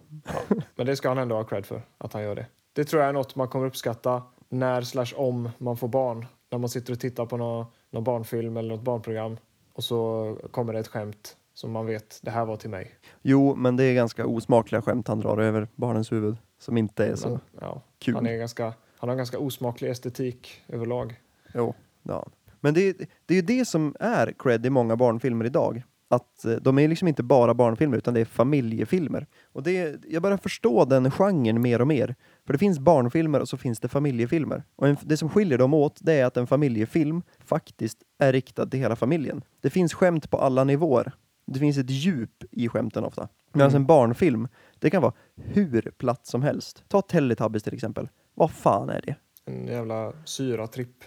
Men 0.77 0.87
det 0.87 0.97
ska 0.97 1.09
han 1.09 1.19
ändå 1.19 1.35
ha 1.37 1.45
cred 1.45 1.67
för, 1.67 1.83
att 1.99 2.13
han 2.13 2.23
gör 2.23 2.35
det. 2.35 2.47
Det 2.81 2.85
tror 2.85 3.03
jag 3.03 3.09
är 3.09 3.13
något 3.13 3.37
man 3.37 3.49
kommer 3.49 3.67
uppskatta 3.67 4.23
när 4.49 4.83
slash 4.83 5.07
om 5.17 5.49
man 5.59 5.77
får 5.77 5.89
barn. 5.89 6.27
När 6.51 6.59
man 6.59 6.69
sitter 6.69 6.93
och 6.93 7.01
tittar 7.01 7.27
på 7.27 7.37
någon, 7.37 7.67
någon 7.91 8.05
barnfilm 8.05 8.57
eller 8.57 8.69
något 8.69 8.83
barnprogram 8.83 9.37
och 9.73 9.85
så 9.85 10.37
kommer 10.51 10.73
det 10.73 10.79
ett 10.79 10.89
skämt 10.89 11.37
som 11.55 11.71
man 11.73 11.87
vet, 11.87 12.19
det 12.23 12.31
här 12.31 12.45
var 12.45 12.57
till 12.57 12.71
mig. 12.71 12.95
Jo, 13.23 13.55
men 13.55 13.77
det 13.77 13.85
är 13.85 13.95
ganska 13.95 14.27
osmakliga 14.27 14.83
skämt 14.83 15.09
han 15.09 15.21
drar 15.21 15.39
över 15.39 15.69
barnens 15.75 16.13
huvud 16.13 16.37
som 16.59 16.77
inte 16.77 17.07
är 17.07 17.17
så 17.17 17.29
Men, 17.29 17.41
ja, 17.61 17.83
kul. 17.99 18.15
han, 18.15 18.27
är 18.27 18.37
ganska, 18.37 18.65
han 18.65 19.09
har 19.09 19.11
en 19.11 19.17
ganska 19.17 19.39
osmaklig 19.39 19.91
estetik 19.91 20.63
överlag. 20.69 21.21
Jo, 21.55 21.75
ja. 22.03 22.27
Men 22.61 22.75
det, 22.75 22.89
är- 22.89 22.95
det 23.27 23.35
är 23.35 23.37
ju 23.37 23.43
det 23.43 23.65
som 23.65 23.95
är 24.01 24.33
cred 24.39 24.67
i 24.67 24.71
många 24.71 24.97
barnfilmer 24.97 25.45
idag. 25.45 25.83
Att 26.13 26.45
eh, 26.45 26.53
de 26.53 26.79
är 26.79 26.89
liksom 26.89 27.09
inte 27.09 27.23
bara 27.23 27.55
barnfilmer 27.55 27.97
utan 27.97 28.15
det 28.15 28.21
är 28.21 28.25
familjefilmer. 28.25 29.27
Och 29.53 29.63
det, 29.63 30.05
jag 30.09 30.23
börjar 30.23 30.37
förstå 30.39 30.85
den 30.85 31.11
genren 31.11 31.63
mer 31.63 31.81
och 31.81 31.87
mer. 31.87 32.15
För 32.47 32.53
det 32.53 32.59
finns 32.59 32.79
barnfilmer 32.79 33.41
och 33.41 33.49
så 33.49 33.57
finns 33.57 33.81
det 33.81 33.89
familjefilmer. 33.89 34.63
Och 34.77 34.89
en, 34.89 34.97
det 35.03 35.17
som 35.17 35.29
skiljer 35.29 35.59
dem 35.59 35.75
åt 35.75 35.99
det 36.01 36.13
är 36.15 36.25
att 36.25 36.37
en 36.37 36.47
familjefilm 36.47 37.23
faktiskt 37.39 37.99
är 38.19 38.33
riktad 38.33 38.67
till 38.67 38.81
hela 38.81 38.97
familjen. 38.97 39.43
Det 39.61 39.71
finns 39.71 39.95
skämt 39.95 40.31
på 40.31 40.39
alla 40.39 40.65
nivåer. 40.65 41.13
Det 41.47 41.59
finns 41.59 41.79
ett 41.79 41.91
djup 41.91 42.45
i 42.51 42.69
skämten 42.69 43.05
ofta. 43.05 43.29
Medan 43.53 43.71
Mm. 43.71 43.83
en 43.83 43.87
barnfilm, 43.87 44.49
det 44.79 44.91
kan 44.91 45.03
vara 45.03 45.13
hur 45.37 45.93
platt 45.99 46.27
som 46.27 46.43
helst. 46.43 46.85
Ta 46.89 47.03
Teletubbies 47.03 47.63
till 47.63 47.75
exempel. 47.75 48.09
Vad 48.35 48.51
fan 48.51 48.91
är 48.91 49.01
det? 49.07 49.15
En 49.45 49.67
jävla 49.67 50.13
syratripp. 50.25 51.05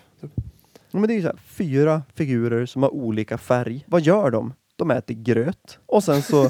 Ja, 0.91 0.99
men 0.99 1.07
det 1.07 1.13
är 1.13 1.15
ju 1.15 1.21
så 1.21 1.27
här, 1.27 1.37
fyra 1.45 2.01
figurer 2.13 2.65
som 2.65 2.83
har 2.83 2.93
olika 2.93 3.37
färg. 3.37 3.85
Vad 3.87 4.01
gör 4.01 4.31
de? 4.31 4.53
De 4.75 4.91
äter 4.91 5.13
gröt 5.13 5.79
och 5.85 6.03
sen 6.03 6.21
så 6.21 6.43
Är 6.45 6.49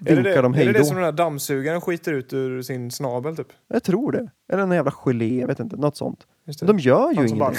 det 0.00 0.14
vinkar 0.14 0.30
det, 0.34 0.42
de 0.42 0.52
är 0.52 0.56
hej 0.56 0.66
det 0.66 0.72
då. 0.72 0.78
det 0.78 0.84
som 0.84 0.96
den 0.96 1.04
där 1.04 1.12
dammsugaren 1.12 1.80
skiter 1.80 2.12
ut 2.12 2.32
ur 2.32 2.62
sin 2.62 2.90
snabel 2.90 3.36
typ? 3.36 3.48
Jag 3.68 3.82
tror 3.82 4.12
det. 4.12 4.30
Eller 4.52 4.62
en 4.62 4.70
jävla 4.72 4.90
gelé, 4.90 5.40
jag 5.40 5.46
vet 5.46 5.60
inte. 5.60 5.76
Något 5.76 5.96
sånt. 5.96 6.26
Det. 6.44 6.66
De 6.66 6.78
gör 6.78 7.08
ju 7.08 7.14
som 7.14 7.24
ingenting. 7.26 7.38
bara, 7.38 7.52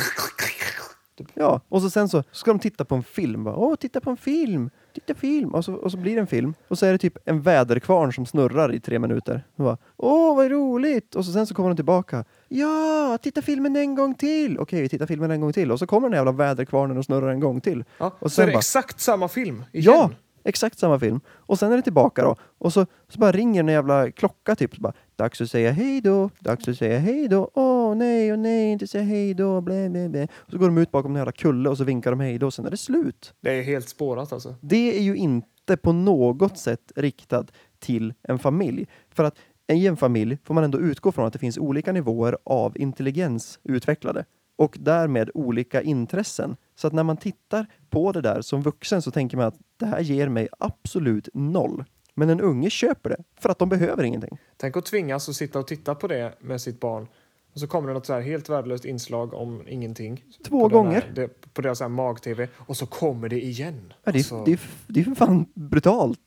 Ja, 1.33 1.61
och 1.69 1.81
så 1.81 1.89
sen 1.89 2.09
så 2.09 2.23
ska 2.31 2.51
de 2.51 2.59
titta 2.59 2.85
på 2.85 2.95
en 2.95 3.03
film. 3.03 3.43
Bara, 3.43 3.55
Åh, 3.55 3.75
titta 3.75 4.01
på 4.01 4.09
en 4.09 4.17
film! 4.17 4.69
Titta 4.97 5.13
film! 5.19 5.49
Och 5.55 5.65
så, 5.65 5.73
och 5.73 5.91
så 5.91 5.97
blir 5.97 6.15
det 6.15 6.21
en 6.21 6.27
film. 6.27 6.53
Och 6.67 6.77
så 6.79 6.85
är 6.85 6.91
det 6.91 6.97
typ 6.97 7.17
en 7.25 7.41
väderkvarn 7.41 8.13
som 8.13 8.25
snurrar 8.25 8.73
i 8.73 8.79
tre 8.79 8.99
minuter. 8.99 9.43
Och 9.55 9.63
bara, 9.63 9.77
Åh, 9.97 10.35
vad 10.35 10.51
roligt! 10.51 11.15
Och 11.15 11.25
så 11.25 11.31
sen 11.31 11.47
så 11.47 11.53
kommer 11.55 11.69
de 11.69 11.75
tillbaka. 11.75 12.23
Ja, 12.47 13.17
titta 13.21 13.41
filmen 13.41 13.75
en 13.75 13.95
gång 13.95 14.13
till! 14.15 14.59
Okej, 14.59 14.81
vi 14.81 14.89
tittar 14.89 15.05
filmen 15.05 15.31
en 15.31 15.41
gång 15.41 15.53
till. 15.53 15.71
Och 15.71 15.79
så 15.79 15.87
kommer 15.87 16.09
den 16.09 16.15
jävla 16.17 16.31
väderkvarnen 16.31 16.97
och 16.97 17.05
snurrar 17.05 17.27
en 17.29 17.39
gång 17.39 17.61
till. 17.61 17.83
ja, 17.97 18.05
Och 18.19 18.31
så 18.31 18.35
sen 18.35 18.43
är 18.43 18.47
det 18.47 18.53
bara- 18.53 18.57
exakt 18.59 18.99
samma 18.99 19.27
film 19.27 19.55
igen. 19.71 19.93
Ja, 19.93 20.09
exakt 20.47 20.79
samma 20.79 20.99
film. 20.99 21.19
Och 21.27 21.59
sen 21.59 21.71
är 21.71 21.75
det 21.75 21.81
tillbaka 21.81 22.21
då. 22.21 22.35
Och 22.57 22.73
så, 22.73 22.85
så 23.07 23.19
bara 23.19 23.31
ringer 23.31 23.59
en 23.59 23.67
jävla 23.67 24.11
klocka 24.11 24.55
typ. 24.55 24.75
Så 24.75 24.81
bara, 24.81 24.93
dags 25.15 25.41
att 25.41 25.51
säga 25.51 25.71
hej 25.71 26.01
då, 26.01 26.29
dags 26.39 26.67
att 26.67 26.77
säga 26.77 26.99
hej 26.99 27.27
då. 27.27 27.51
Åh 27.53 27.95
nej, 27.95 28.31
åh 28.31 28.37
nej, 28.37 28.71
inte 28.71 28.87
säga 28.87 29.03
hej 29.03 29.33
då, 29.33 29.61
blä, 29.61 29.89
blä, 29.89 30.09
blä. 30.09 30.27
Och 30.35 30.51
så 30.51 30.57
går 30.57 30.65
de 30.65 30.77
ut 30.77 30.91
bakom 30.91 31.11
en 31.11 31.17
jävla 31.17 31.31
kulle 31.31 31.69
och 31.69 31.77
så 31.77 31.83
vinkar 31.83 32.11
de 32.11 32.19
hej 32.19 32.39
då. 32.39 32.45
Och 32.45 32.53
sen 32.53 32.65
är 32.65 32.71
det 32.71 32.77
slut. 32.77 33.33
Det 33.41 33.59
är 33.59 33.63
helt 33.63 33.89
spårat 33.89 34.33
alltså. 34.33 34.55
Det 34.61 34.97
är 34.97 35.01
ju 35.01 35.15
inte 35.15 35.77
på 35.77 35.91
något 35.91 36.57
sätt 36.57 36.91
riktat 36.95 37.51
till 37.79 38.13
en 38.23 38.39
familj. 38.39 38.87
För 39.09 39.23
att 39.23 39.35
i 39.73 39.87
en 39.87 39.97
familj 39.97 40.37
får 40.43 40.53
man 40.53 40.63
ändå 40.63 40.79
utgå 40.79 41.11
från 41.11 41.25
att 41.25 41.33
det 41.33 41.39
finns 41.39 41.57
olika 41.57 41.91
nivåer 41.91 42.37
av 42.43 42.77
intelligens 42.77 43.59
utvecklade 43.63 44.25
och 44.57 44.77
därmed 44.79 45.29
olika 45.33 45.81
intressen. 45.81 46.55
Så 46.75 46.87
att 46.87 46.93
när 46.93 47.03
man 47.03 47.17
tittar 47.17 47.65
på 47.89 48.11
det 48.11 48.21
där 48.21 48.41
som 48.41 48.61
vuxen 48.61 49.01
så 49.01 49.11
tänker 49.11 49.37
man 49.37 49.45
att 49.45 49.57
det 49.77 49.85
här 49.85 49.99
ger 49.99 50.29
mig 50.29 50.47
absolut 50.59 51.29
noll. 51.33 51.83
Men 52.13 52.29
en 52.29 52.41
unge 52.41 52.69
köper 52.69 53.09
det 53.09 53.23
för 53.39 53.49
att 53.49 53.59
de 53.59 53.69
behöver 53.69 54.03
ingenting. 54.03 54.37
Tänk 54.57 54.77
att 54.77 54.85
tvingas 54.85 55.29
att 55.29 55.35
sitta 55.35 55.59
och 55.59 55.67
titta 55.67 55.95
på 55.95 56.07
det 56.07 56.33
med 56.41 56.61
sitt 56.61 56.79
barn. 56.79 57.07
Och 57.53 57.59
så 57.59 57.67
kommer 57.67 57.87
det 57.87 57.93
något 57.93 58.05
så 58.05 58.13
här 58.13 58.21
helt 58.21 58.49
värdelöst 58.49 58.85
inslag 58.85 59.33
om 59.33 59.63
ingenting. 59.67 60.23
Två 60.47 60.59
på 60.69 60.75
gånger. 60.75 60.91
Här, 61.01 61.11
det, 61.15 61.53
på 61.53 61.61
deras 61.61 61.81
mag-tv. 61.81 62.47
Och 62.55 62.77
så 62.77 62.85
kommer 62.85 63.29
det 63.29 63.45
igen. 63.45 63.93
Ja, 64.03 64.11
det, 64.11 64.17
är, 64.17 64.19
Alltså, 64.19 64.43
det, 64.45 64.51
är, 64.51 64.59
det 64.87 64.99
är 64.99 65.03
för 65.03 65.15
fan 65.15 65.45
brutalt. 65.53 66.19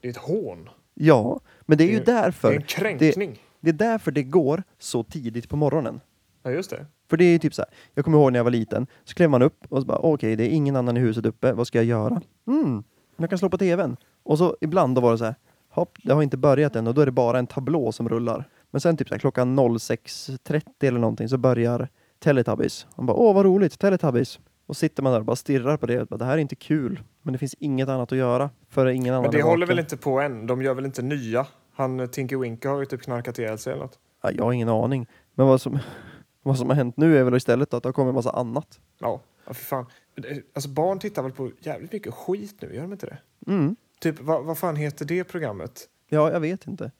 det 0.00 0.08
är 0.08 0.10
ett 0.10 0.16
hån. 0.16 0.68
Ja, 0.94 1.40
men 1.60 1.78
det 1.78 1.84
är 1.84 1.88
ju 1.88 2.00
Det 2.00 2.12
är- 2.12 2.22
därför 2.22 2.48
Det 2.48 2.54
är 2.54 2.60
en 2.60 2.66
kränkning. 2.66 3.38
det 3.60 3.68
är 3.70 3.72
därför 3.74 4.10
det 4.10 4.22
går 4.22 4.62
så 4.78 5.02
tidigt 5.02 5.48
på 5.48 5.56
morgonen. 5.56 6.00
Ja, 6.42 6.50
just 6.50 6.70
det. 6.70 6.86
För 7.10 7.16
det 7.16 7.24
är 7.24 7.38
typ 7.38 7.54
så 7.54 7.62
här, 7.62 7.70
jag 7.94 8.04
kommer 8.04 8.18
ihåg 8.18 8.32
när 8.32 8.38
jag 8.38 8.44
var 8.44 8.50
liten, 8.50 8.86
så 9.04 9.14
klev 9.14 9.30
man 9.30 9.42
upp 9.42 9.64
och 9.68 9.80
så 9.80 9.86
bara 9.86 9.98
okej, 9.98 10.36
det 10.36 10.44
är 10.44 10.48
ingen 10.48 10.76
annan 10.76 10.96
i 10.96 11.00
huset 11.00 11.26
uppe, 11.26 11.52
vad 11.52 11.66
ska 11.66 11.78
jag 11.78 11.84
göra? 11.84 12.20
Mm, 12.46 12.84
jag 13.16 13.30
kan 13.30 13.38
slå 13.38 13.48
på 13.48 13.58
tvn. 13.58 13.96
Och 14.22 14.38
så 14.38 14.56
ibland 14.60 14.94
då 14.94 15.00
var 15.00 15.12
det 15.12 15.18
så 15.18 15.24
här, 15.24 15.34
hopp, 15.68 15.98
det 16.02 16.12
har 16.12 16.22
inte 16.22 16.36
börjat 16.36 16.76
än 16.76 16.86
och 16.86 16.94
då 16.94 17.00
är 17.00 17.06
det 17.06 17.12
bara 17.12 17.38
en 17.38 17.46
tablå 17.46 17.92
som 17.92 18.08
rullar. 18.08 18.48
Men 18.70 18.80
sen 18.80 18.96
typ 18.96 19.08
så 19.08 19.14
här, 19.14 19.18
klockan 19.18 19.58
06.30 19.58 20.62
eller 20.80 20.98
någonting 21.00 21.28
så 21.28 21.38
börjar 21.38 21.88
Teletubbies. 22.18 22.86
Man 22.96 23.06
bara 23.06 23.16
åh 23.16 23.34
vad 23.34 23.44
roligt, 23.44 23.78
Teletubbies. 23.78 24.38
Och 24.66 24.76
sitter 24.76 25.02
man 25.02 25.12
där 25.12 25.20
och 25.20 25.26
bara 25.26 25.36
stirrar 25.36 25.76
på 25.76 25.86
det 25.86 26.00
och 26.00 26.06
bara, 26.06 26.16
det 26.16 26.24
här 26.24 26.32
är 26.32 26.38
inte 26.38 26.56
kul. 26.56 27.00
Men 27.22 27.32
det 27.32 27.38
finns 27.38 27.54
inget 27.58 27.88
annat 27.88 28.12
att 28.12 28.18
göra 28.18 28.50
för 28.68 28.86
ingen 28.86 29.14
annan 29.14 29.22
Men 29.22 29.30
det 29.30 29.42
håller 29.42 29.66
väl 29.66 29.78
inte 29.78 29.96
på 29.96 30.20
än? 30.20 30.46
De 30.46 30.62
gör 30.62 30.74
väl 30.74 30.84
inte 30.84 31.02
nya? 31.02 31.46
Han 31.74 32.00
eh, 32.00 32.06
Tinky 32.06 32.36
Winky 32.36 32.68
har 32.68 32.80
ju 32.80 32.86
typ 32.86 33.02
knarkat 33.02 33.38
ihjäl 33.38 33.58
sig 33.58 33.72
eller 33.72 33.82
något. 33.82 33.98
Ja, 34.22 34.30
jag 34.30 34.44
har 34.44 34.52
ingen 34.52 34.68
aning. 34.68 35.06
Men 35.34 35.46
vad 35.46 35.60
som, 35.60 35.78
vad 36.46 36.58
som 36.58 36.68
har 36.68 36.76
hänt 36.76 36.96
nu 36.96 37.18
är 37.18 37.24
väl 37.24 37.34
istället 37.36 37.74
att 37.74 37.82
det 37.82 37.88
har 37.88 37.92
kommit 37.92 38.08
en 38.08 38.14
massa 38.14 38.30
annat. 38.30 38.80
Ja, 38.98 39.20
ja 39.46 39.52
för 39.54 39.64
fan. 39.64 39.86
Det- 40.14 40.42
Alltså 40.54 40.68
barn 40.70 40.98
tittar 40.98 41.22
väl 41.22 41.32
på 41.32 41.50
jävligt 41.60 41.92
mycket 41.92 42.14
skit 42.14 42.56
nu, 42.60 42.74
gör 42.74 42.82
de 42.82 42.92
inte 42.92 43.06
det? 43.06 43.18
Mm. 43.52 43.76
Typ, 44.00 44.20
vad, 44.20 44.44
vad 44.44 44.58
fan 44.58 44.76
heter 44.76 45.04
det 45.04 45.24
programmet? 45.24 45.88
Ja, 46.08 46.30
jag 46.32 46.40
vet 46.40 46.66
inte. 46.66 46.90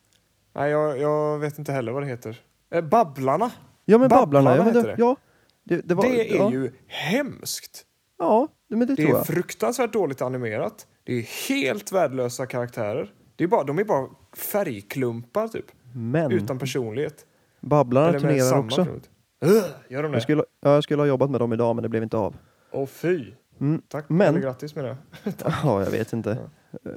Nej, 0.55 0.71
jag, 0.71 0.99
jag 0.99 1.39
vet 1.39 1.59
inte 1.59 1.73
heller 1.73 1.93
vad 1.93 2.03
det 2.03 2.07
heter. 2.07 2.41
Eh, 2.71 2.85
Babblarna! 2.85 3.51
Ja 3.85 3.99
men 3.99 4.09
Babblarna 4.09 4.51
Babblarna, 4.51 4.57
ja, 4.57 4.65
men 4.65 4.75
det, 4.75 4.83
det. 4.83 4.95
ja. 4.99 5.17
Det, 5.65 5.81
det, 5.89 5.95
var, 5.95 6.03
det 6.05 6.33
är 6.33 6.37
ja, 6.37 6.51
ju 6.53 6.73
hemskt! 6.87 7.85
Ja, 8.19 8.49
men 8.69 8.79
det, 8.79 8.87
Det 8.87 8.97
tror 8.97 9.09
är 9.09 9.15
jag. 9.15 9.27
fruktansvärt 9.27 9.93
dåligt 9.93 10.23
animerat. 10.23 10.87
Det 11.05 11.13
är 11.13 11.49
helt 11.49 11.93
värdelösa 11.93 12.47
karaktärer. 12.47 13.13
Det 13.37 13.45
är 13.45 13.49
bara, 13.49 13.65
de 13.65 13.79
är 13.79 13.85
bara 13.85 14.09
färgklumpar 14.37 15.49
typ, 15.49 15.67
Men 15.95 16.33
utan 16.33 16.59
personlighet. 16.59 17.27
Babblarna 17.61 18.09
Eller 18.09 18.21
turnerar 18.21 18.59
också. 18.59 18.77
personlighet. 18.77 19.11
Gör 19.89 20.03
de 20.03 20.13
det? 20.13 20.17
Jag 20.17 20.23
skulle, 20.23 20.45
ja, 20.61 20.75
jag 20.75 20.85
skulle 20.85 21.03
ha 21.03 21.07
jobbat 21.07 21.31
med 21.31 21.41
dem 21.41 21.53
idag 21.53 21.77
men 21.77 21.83
det 21.83 21.89
blev 21.89 22.03
inte 22.03 22.17
av. 22.17 22.37
Åh 22.73 22.87
fy! 22.87 23.33
Mm. 23.61 23.83
Tack, 23.89 24.09
Men- 24.09 24.29
eller 24.29 24.41
grattis 24.41 24.75
med 24.75 24.85
det. 24.85 24.97
Ja, 25.45 25.83
jag 25.83 25.91
vet 25.91 26.13
inte. 26.13 26.31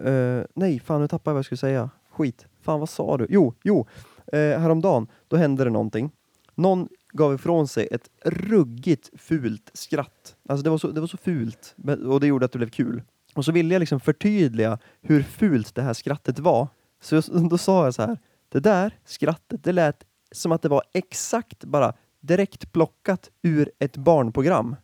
Eh, 0.03 0.41
nej, 0.55 0.79
fan 0.79 1.01
nu 1.01 1.07
tappade 1.07 1.31
jag 1.31 1.33
vad 1.33 1.39
jag 1.39 1.45
skulle 1.45 1.57
säga. 1.57 1.89
Skit. 2.11 2.47
Fan 2.61 2.79
vad 2.79 2.89
sa 2.89 3.17
du? 3.17 3.27
Jo, 3.29 3.53
jo. 3.63 3.87
Uh, 4.33 4.39
häromdagen, 4.39 5.07
då 5.27 5.37
hände 5.37 5.63
det 5.63 5.69
någonting. 5.69 6.11
Någon 6.55 6.87
gav 7.13 7.33
ifrån 7.33 7.67
sig 7.67 7.87
ett 7.91 8.09
ruggigt 8.25 9.09
fult 9.17 9.71
skratt. 9.73 10.35
Alltså 10.49 10.63
det 10.63 10.69
var 10.69 10.77
så, 10.77 10.87
det 10.87 10.99
var 10.99 11.07
så 11.07 11.17
fult 11.17 11.75
och 12.07 12.19
det 12.19 12.27
gjorde 12.27 12.45
att 12.45 12.51
det 12.51 12.57
blev 12.57 12.69
kul. 12.69 13.01
Och 13.35 13.45
så 13.45 13.51
ville 13.51 13.73
jag 13.75 13.79
liksom 13.79 13.99
förtydliga 13.99 14.79
hur 15.01 15.23
fult 15.23 15.75
det 15.75 15.81
här 15.81 15.93
skrattet 15.93 16.39
var. 16.39 16.67
Så 17.01 17.21
då 17.49 17.57
sa 17.57 17.83
jag 17.83 17.93
så 17.93 18.01
här. 18.01 18.17
Det 18.49 18.59
där 18.59 18.97
skrattet, 19.05 19.63
det 19.63 19.71
lät 19.71 20.03
som 20.31 20.51
att 20.51 20.61
det 20.61 20.69
var 20.69 20.83
exakt 20.93 21.63
bara 21.63 21.93
direkt 22.21 22.71
plockat 22.71 23.29
ur 23.41 23.71
ett 23.79 23.97
barnprogram. 23.97 24.75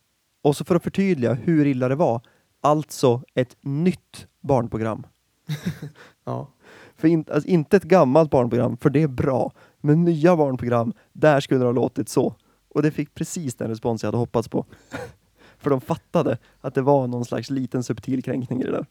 Och 0.43 0.55
så 0.57 0.65
för 0.65 0.75
att 0.75 0.83
förtydliga 0.83 1.33
hur 1.33 1.65
illa 1.65 1.87
det 1.87 1.95
var, 1.95 2.21
alltså 2.61 3.21
ett 3.33 3.57
nytt 3.61 4.27
barnprogram. 4.41 5.07
Ja. 6.27 6.47
För 6.95 7.07
in, 7.07 7.25
alltså 7.31 7.49
inte 7.49 7.77
ett 7.77 7.83
gammalt 7.83 8.29
barnprogram, 8.31 8.77
för 8.77 8.89
det 8.89 9.01
är 9.01 9.07
bra. 9.07 9.51
Men 9.81 10.03
nya 10.03 10.35
barnprogram, 10.35 10.93
där 11.13 11.39
skulle 11.39 11.59
det 11.59 11.65
ha 11.65 11.71
låtit 11.71 12.09
så. 12.09 12.35
Och 12.69 12.81
det 12.81 12.91
fick 12.91 13.13
precis 13.13 13.55
den 13.55 13.69
respons 13.69 14.03
jag 14.03 14.07
hade 14.07 14.17
hoppats 14.17 14.47
på. 14.47 14.65
för 15.57 15.69
de 15.69 15.81
fattade 15.81 16.37
att 16.61 16.73
det 16.75 16.81
var 16.81 17.07
någon 17.07 17.25
slags 17.25 17.49
liten 17.49 17.83
subtil 17.83 18.23
kränkning 18.23 18.61
i 18.61 18.63
det 18.65 18.71
där. 18.71 18.85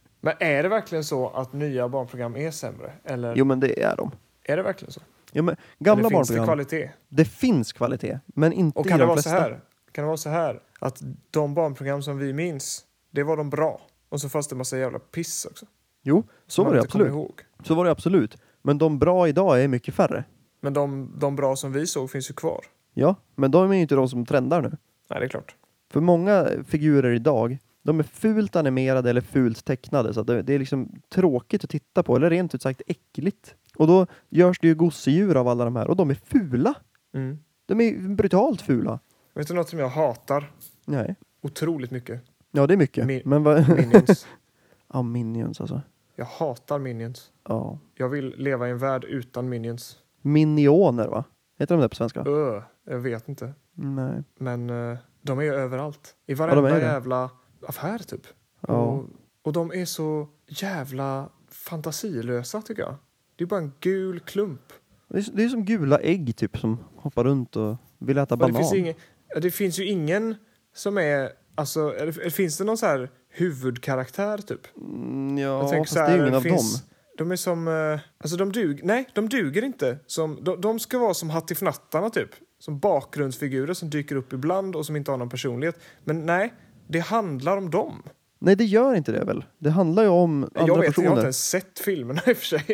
Men 0.20 0.34
är 0.40 0.62
det 0.62 0.68
verkligen 0.68 1.04
så 1.04 1.28
att 1.28 1.52
nya 1.52 1.88
barnprogram 1.88 2.36
är 2.36 2.50
sämre? 2.50 2.92
Eller 3.04 3.34
Jo 3.36 3.44
men 3.44 3.60
det 3.60 3.82
är 3.82 3.96
de. 3.96 4.10
är 4.44 4.56
det 4.56 4.62
verkligen 4.62 4.92
så? 4.92 5.00
Ja, 5.32 5.42
men 5.42 5.56
gamla 5.78 6.00
Eller 6.00 6.16
finns 6.16 6.28
det 6.28 6.34
barnprogram, 6.36 6.46
kvalitet? 6.66 6.90
det 7.08 7.24
finns 7.24 7.72
kvalitet, 7.72 8.18
men 8.26 8.52
inte 8.52 8.78
Och 8.78 8.86
i 8.86 8.88
kan 8.88 8.98
det 8.98 9.04
de 9.04 9.08
vara 9.08 9.16
flesta. 9.16 9.30
så 9.30 9.36
här? 9.36 9.60
Kan 9.92 10.02
det 10.02 10.06
vara 10.06 10.16
så 10.16 10.28
här 10.28 10.60
att 10.80 11.02
de 11.30 11.54
barnprogram 11.54 12.02
som 12.02 12.18
vi 12.18 12.32
minns, 12.32 12.84
det 13.10 13.22
var 13.22 13.36
de 13.36 13.50
bra. 13.50 13.80
Och 14.08 14.20
så 14.20 14.28
fanns 14.28 14.48
det 14.48 14.56
massa 14.56 14.78
jävla 14.78 14.98
piss 14.98 15.44
också. 15.50 15.66
Jo, 16.02 16.22
så 16.46 16.52
som 16.54 16.64
var 16.64 16.72
det 16.72 16.78
inte 16.78 16.90
kommer 16.90 17.04
absolut. 17.04 17.24
Ihåg. 17.28 17.40
Så 17.66 17.74
var 17.74 17.84
det 17.84 17.90
absolut. 17.90 18.36
Men 18.62 18.78
de 18.78 18.98
bra 18.98 19.28
idag 19.28 19.62
är 19.62 19.68
mycket 19.68 19.94
färre. 19.94 20.24
Men 20.60 20.72
de, 20.72 21.12
de 21.18 21.36
bra 21.36 21.56
som 21.56 21.72
vi 21.72 21.86
såg 21.86 22.10
finns 22.10 22.30
ju 22.30 22.34
kvar. 22.34 22.60
Ja, 22.94 23.14
men 23.34 23.50
de 23.50 23.70
är 23.70 23.74
ju 23.74 23.80
inte 23.82 23.94
de 23.94 24.08
som 24.08 24.26
trendar 24.26 24.62
nu. 24.62 24.68
Nej, 25.10 25.20
det 25.20 25.26
är 25.26 25.28
klart. 25.28 25.54
För 25.90 26.00
många 26.00 26.48
figurer 26.66 27.10
idag, 27.12 27.58
de 27.82 27.98
är 27.98 28.02
fult 28.04 28.56
animerade 28.56 29.10
eller 29.10 29.20
fult 29.20 29.64
tecknade 29.64 30.14
så 30.14 30.20
att 30.20 30.26
det, 30.26 30.42
det 30.42 30.54
är 30.54 30.58
liksom 30.58 30.92
tråkigt 31.14 31.64
att 31.64 31.70
titta 31.70 32.02
på, 32.02 32.16
eller 32.16 32.30
rent 32.30 32.54
ut 32.54 32.62
sagt 32.62 32.82
äckligt. 32.86 33.54
Och 33.78 33.86
då 33.86 34.06
görs 34.28 34.58
det 34.60 34.66
ju 34.68 34.74
gosedjur 34.74 35.34
av 35.36 35.48
alla 35.48 35.64
de 35.64 35.76
här 35.76 35.88
och 35.88 35.96
de 35.96 36.10
är 36.10 36.14
fula. 36.14 36.74
Mm. 37.14 37.38
De 37.66 37.80
är 37.80 38.14
brutalt 38.14 38.60
fula. 38.62 39.00
Vet 39.34 39.48
du 39.48 39.54
något 39.54 39.68
som 39.68 39.78
jag 39.78 39.88
hatar 39.88 40.52
Nej. 40.84 41.14
otroligt 41.42 41.90
mycket? 41.90 42.22
Ja, 42.50 42.66
det 42.66 42.74
är 42.74 42.78
mycket. 42.78 43.06
Min- 43.06 43.22
Men 43.24 43.42
vad... 43.42 43.68
Minions. 43.76 44.26
ja, 44.92 45.02
Minions 45.02 45.60
alltså. 45.60 45.82
Jag 46.16 46.24
hatar 46.24 46.78
Minions. 46.78 47.32
Ja. 47.48 47.78
Jag 47.94 48.08
vill 48.08 48.34
leva 48.38 48.68
i 48.68 48.70
en 48.70 48.78
värld 48.78 49.04
utan 49.04 49.48
Minions. 49.48 49.98
Minioner 50.22 51.08
va? 51.08 51.24
Heter 51.58 51.74
de 51.74 51.82
det 51.82 51.88
på 51.88 51.94
svenska? 51.96 52.24
Öh. 52.26 52.62
Jag 52.84 52.98
vet 52.98 53.28
inte. 53.28 53.54
Nej. 53.74 54.22
Men 54.38 54.70
eh, 54.70 54.98
de 55.22 55.38
är 55.38 55.42
ju 55.42 55.54
överallt. 55.54 56.14
I 56.26 56.34
varenda 56.34 56.62
det. 56.70 56.80
jävla 56.80 57.30
affär 57.66 57.98
typ. 57.98 58.26
Ja. 58.60 58.74
Och, 58.74 59.04
och 59.42 59.52
de 59.52 59.72
är 59.72 59.84
så 59.84 60.28
jävla 60.46 61.28
fantasilösa 61.50 62.62
tycker 62.62 62.82
jag. 62.82 62.94
Det 63.38 63.44
är 63.44 63.46
bara 63.46 63.60
en 63.60 63.72
gul 63.80 64.20
klump. 64.20 64.60
Det 65.08 65.18
är, 65.18 65.24
det 65.32 65.44
är 65.44 65.48
som 65.48 65.64
gula 65.64 65.98
ägg 66.00 66.36
typ 66.36 66.58
som 66.58 66.78
hoppar 66.96 67.24
runt 67.24 67.56
och 67.56 67.76
vill 67.98 68.18
äta 68.18 68.34
Och 68.34 68.38
det, 68.38 68.42
banan. 68.52 68.56
finns 68.62 68.74
ingen, 68.74 68.94
det 69.42 69.50
finns 69.50 69.78
ju 69.78 69.84
ingen 69.86 70.34
som 70.74 70.98
är... 70.98 71.30
Alltså, 71.54 71.94
eller, 71.96 72.30
finns 72.30 72.58
det 72.58 72.64
någon 72.64 72.78
så 72.78 72.86
här 72.86 73.10
huvudkaraktär 73.28 74.38
typ? 74.38 74.60
Mm, 74.76 75.38
ja, 75.38 75.68
fast 75.68 75.92
så 75.92 75.98
det 75.98 76.04
här, 76.06 76.18
är 76.18 76.22
ingen 76.22 76.34
av 76.34 76.40
finns- 76.40 76.80
dem. 76.80 76.88
De 77.18 77.30
är 77.30 77.36
som... 77.36 77.68
eh, 77.68 78.00
Alltså 78.18 78.36
de 78.36 78.52
duger... 78.52 78.84
Nej, 78.84 79.08
de 79.14 79.28
duger 79.28 79.64
inte. 79.64 79.98
Som, 80.06 80.38
de, 80.44 80.60
de 80.60 80.78
ska 80.78 80.98
vara 80.98 81.14
som 81.14 81.30
Hattifnattarna 81.30 82.10
typ. 82.10 82.30
Som 82.58 82.78
bakgrundsfigurer 82.78 83.74
som 83.74 83.90
dyker 83.90 84.16
upp 84.16 84.32
ibland 84.32 84.76
och 84.76 84.86
som 84.86 84.96
inte 84.96 85.10
har 85.10 85.18
någon 85.18 85.28
personlighet. 85.28 85.78
Men 86.04 86.26
nej, 86.26 86.54
det 86.88 86.98
handlar 86.98 87.56
om 87.56 87.70
dem. 87.70 88.02
Nej, 88.40 88.56
det 88.56 88.64
gör 88.64 88.94
inte 88.94 89.12
det 89.12 89.24
väl? 89.24 89.44
Det 89.58 89.70
handlar 89.70 90.02
ju 90.02 90.08
om 90.08 90.42
andra 90.54 90.66
jag 90.66 90.78
vet, 90.78 90.86
personer. 90.86 91.04
jag 91.06 91.10
har 91.10 91.16
inte 91.16 91.24
ens 91.24 91.48
sett 91.48 91.78
filmerna 91.78 92.20
i 92.26 92.32
och 92.32 92.36
för 92.36 92.44
sig. 92.46 92.64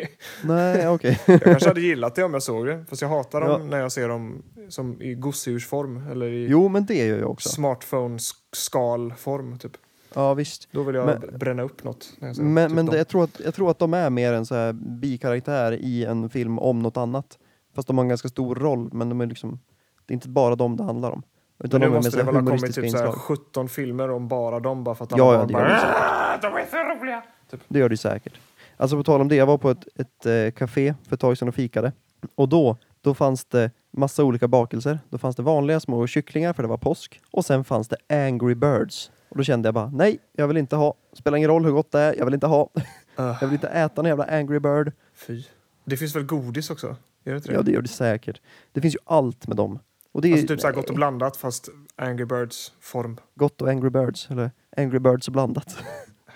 Nej, 0.43 0.87
okej. 0.87 1.19
Jag 1.27 1.41
kanske 1.41 1.67
hade 1.69 1.81
gillat 1.81 2.15
det 2.15 2.23
om 2.23 2.33
jag 2.33 2.43
såg 2.43 2.65
det. 2.65 2.85
Fast 2.89 3.01
jag 3.01 3.09
hatar 3.09 3.41
dem 3.41 3.49
Ja. 3.61 3.67
när 3.67 3.77
jag 3.79 3.91
ser 3.91 4.09
dem 4.09 4.43
som 4.69 5.01
i 5.01 5.15
gosedjursform 5.15 6.07
eller 6.11 6.25
i 6.27 6.47
jo, 6.49 6.67
men 6.67 6.85
det 6.85 7.05
gör 7.07 7.17
jag 7.19 7.29
också. 7.31 7.49
smartphone-skalform. 7.61 9.57
Typ. 9.59 9.71
Ja, 10.13 10.33
visst. 10.33 10.67
Då 10.71 10.83
vill 10.83 10.95
jag 10.95 11.05
Men- 11.05 11.39
bränna 11.39 11.63
upp 11.63 11.83
något. 11.83 12.13
När 12.19 12.27
jag 12.27 12.35
ser 12.35 12.43
dem. 12.43 12.53
Men, 12.53 12.67
typ 12.69 12.75
men 12.75 12.85
dem. 12.85 12.93
det, 12.93 12.97
jag, 12.97 13.07
tror 13.07 13.23
att, 13.23 13.41
jag 13.45 13.53
tror 13.55 13.71
att 13.71 13.79
de 13.79 13.93
är 13.93 14.09
mer 14.09 14.33
en 14.33 14.45
så 14.45 14.55
här 14.55 14.73
bikaraktär 14.73 15.71
i 15.71 16.05
en 16.05 16.29
film 16.29 16.59
om 16.59 16.79
något 16.79 16.97
annat. 16.97 17.37
Fast 17.75 17.87
de 17.87 17.97
har 17.97 18.05
en 18.05 18.09
ganska 18.09 18.27
stor 18.29 18.55
roll, 18.55 18.89
men 18.93 19.09
de 19.09 19.21
är 19.21 19.25
liksom, 19.25 19.59
det 20.05 20.11
är 20.11 20.15
inte 20.15 20.29
bara 20.29 20.55
dem 20.55 20.77
det 20.77 20.83
handlar 20.83 21.11
om. 21.11 21.23
Utan 21.63 21.79
Men 21.79 21.89
nu 21.89 21.93
de 21.95 21.97
måste 22.03 22.17
det 22.17 22.23
väl 22.23 22.35
ha 22.35 22.41
kommit 22.45 22.65
typ 22.65 22.73
så 22.73 22.81
här 22.81 22.87
inslag. 22.87 23.13
17 23.13 23.69
filmer 23.69 24.11
om 24.11 24.27
bara 24.27 24.59
dem 24.59 24.83
bara 24.83 24.95
för 24.95 25.03
att 25.05 25.17
Ja, 25.17 25.33
alla 25.33 25.41
ja, 25.41 25.47
bara. 25.47 25.79
"Ah, 25.81 26.37
de 26.41 26.47
är 26.47 26.65
så 26.65 26.77
roliga! 27.01 27.23
Det 27.67 27.79
gör 27.79 27.89
det 27.89 27.97
säkert. 27.97 28.33
Alltså 28.77 28.97
på 28.97 29.03
tal 29.03 29.21
om 29.21 29.27
det, 29.27 29.35
jag 29.35 29.45
var 29.45 29.57
på 29.57 29.69
ett, 29.69 29.87
ett 29.95 30.25
eh, 30.25 30.51
café 30.59 30.93
för 31.07 31.15
ett 31.15 31.19
tag 31.19 31.37
sedan 31.37 31.47
och 31.47 31.55
fikade. 31.55 31.91
Och 32.35 32.49
då, 32.49 32.77
då 33.01 33.13
fanns 33.13 33.45
det 33.45 33.71
massa 33.91 34.23
olika 34.23 34.47
bakelser. 34.47 34.99
Då 35.09 35.17
fanns 35.17 35.35
det 35.35 35.43
vanliga 35.43 35.79
små 35.79 36.07
kycklingar 36.07 36.53
för 36.53 36.63
det 36.63 36.69
var 36.69 36.77
påsk. 36.77 37.21
Och 37.31 37.45
sen 37.45 37.63
fanns 37.63 37.87
det 37.87 37.97
Angry 38.27 38.55
Birds. 38.55 39.11
Och 39.29 39.37
då 39.37 39.43
kände 39.43 39.67
jag 39.67 39.73
bara, 39.73 39.89
nej, 39.89 40.19
jag 40.31 40.47
vill 40.47 40.57
inte 40.57 40.75
ha. 40.75 40.93
Spelar 41.13 41.37
ingen 41.37 41.49
roll 41.49 41.65
hur 41.65 41.71
gott 41.71 41.91
det 41.91 41.99
är, 41.99 42.15
jag 42.17 42.25
vill 42.25 42.33
inte 42.33 42.47
ha. 42.47 42.69
Uh, 42.75 42.81
Jag 43.41 43.47
vill 43.47 43.53
inte 43.53 43.67
äta 43.67 44.01
en 44.01 44.07
jävla 44.07 44.23
Angry 44.23 44.59
Bird. 44.59 44.91
fy. 45.13 45.43
Det 45.85 45.97
finns 45.97 46.15
väl 46.15 46.23
godis 46.23 46.69
också? 46.69 46.87
Gör 47.23 47.33
det 47.33 47.37
inte 47.37 47.49
det? 47.49 47.55
Ja, 47.55 47.61
det 47.61 47.71
gör 47.71 47.81
det 47.81 47.87
säkert. 47.87 48.41
Det 48.71 48.81
finns 48.81 48.95
ju 48.95 48.99
allt 49.05 49.47
med 49.47 49.57
dem. 49.57 49.79
Och 50.15 50.21
det 50.21 50.27
är 50.27 50.31
Alltså 50.33 50.47
typ 50.47 50.61
så 50.61 50.71
gott 50.71 50.89
och 50.89 50.95
blandat 50.95 51.37
fast 51.37 51.69
Angry 51.95 52.25
Birds 52.25 52.73
form. 52.79 53.17
gott 53.35 53.61
och 53.61 53.69
Angry 53.69 53.89
Birds, 53.89 54.31
eller 54.31 54.51
Angry 54.77 54.99
Birds 54.99 55.29
blandat. 55.29 55.77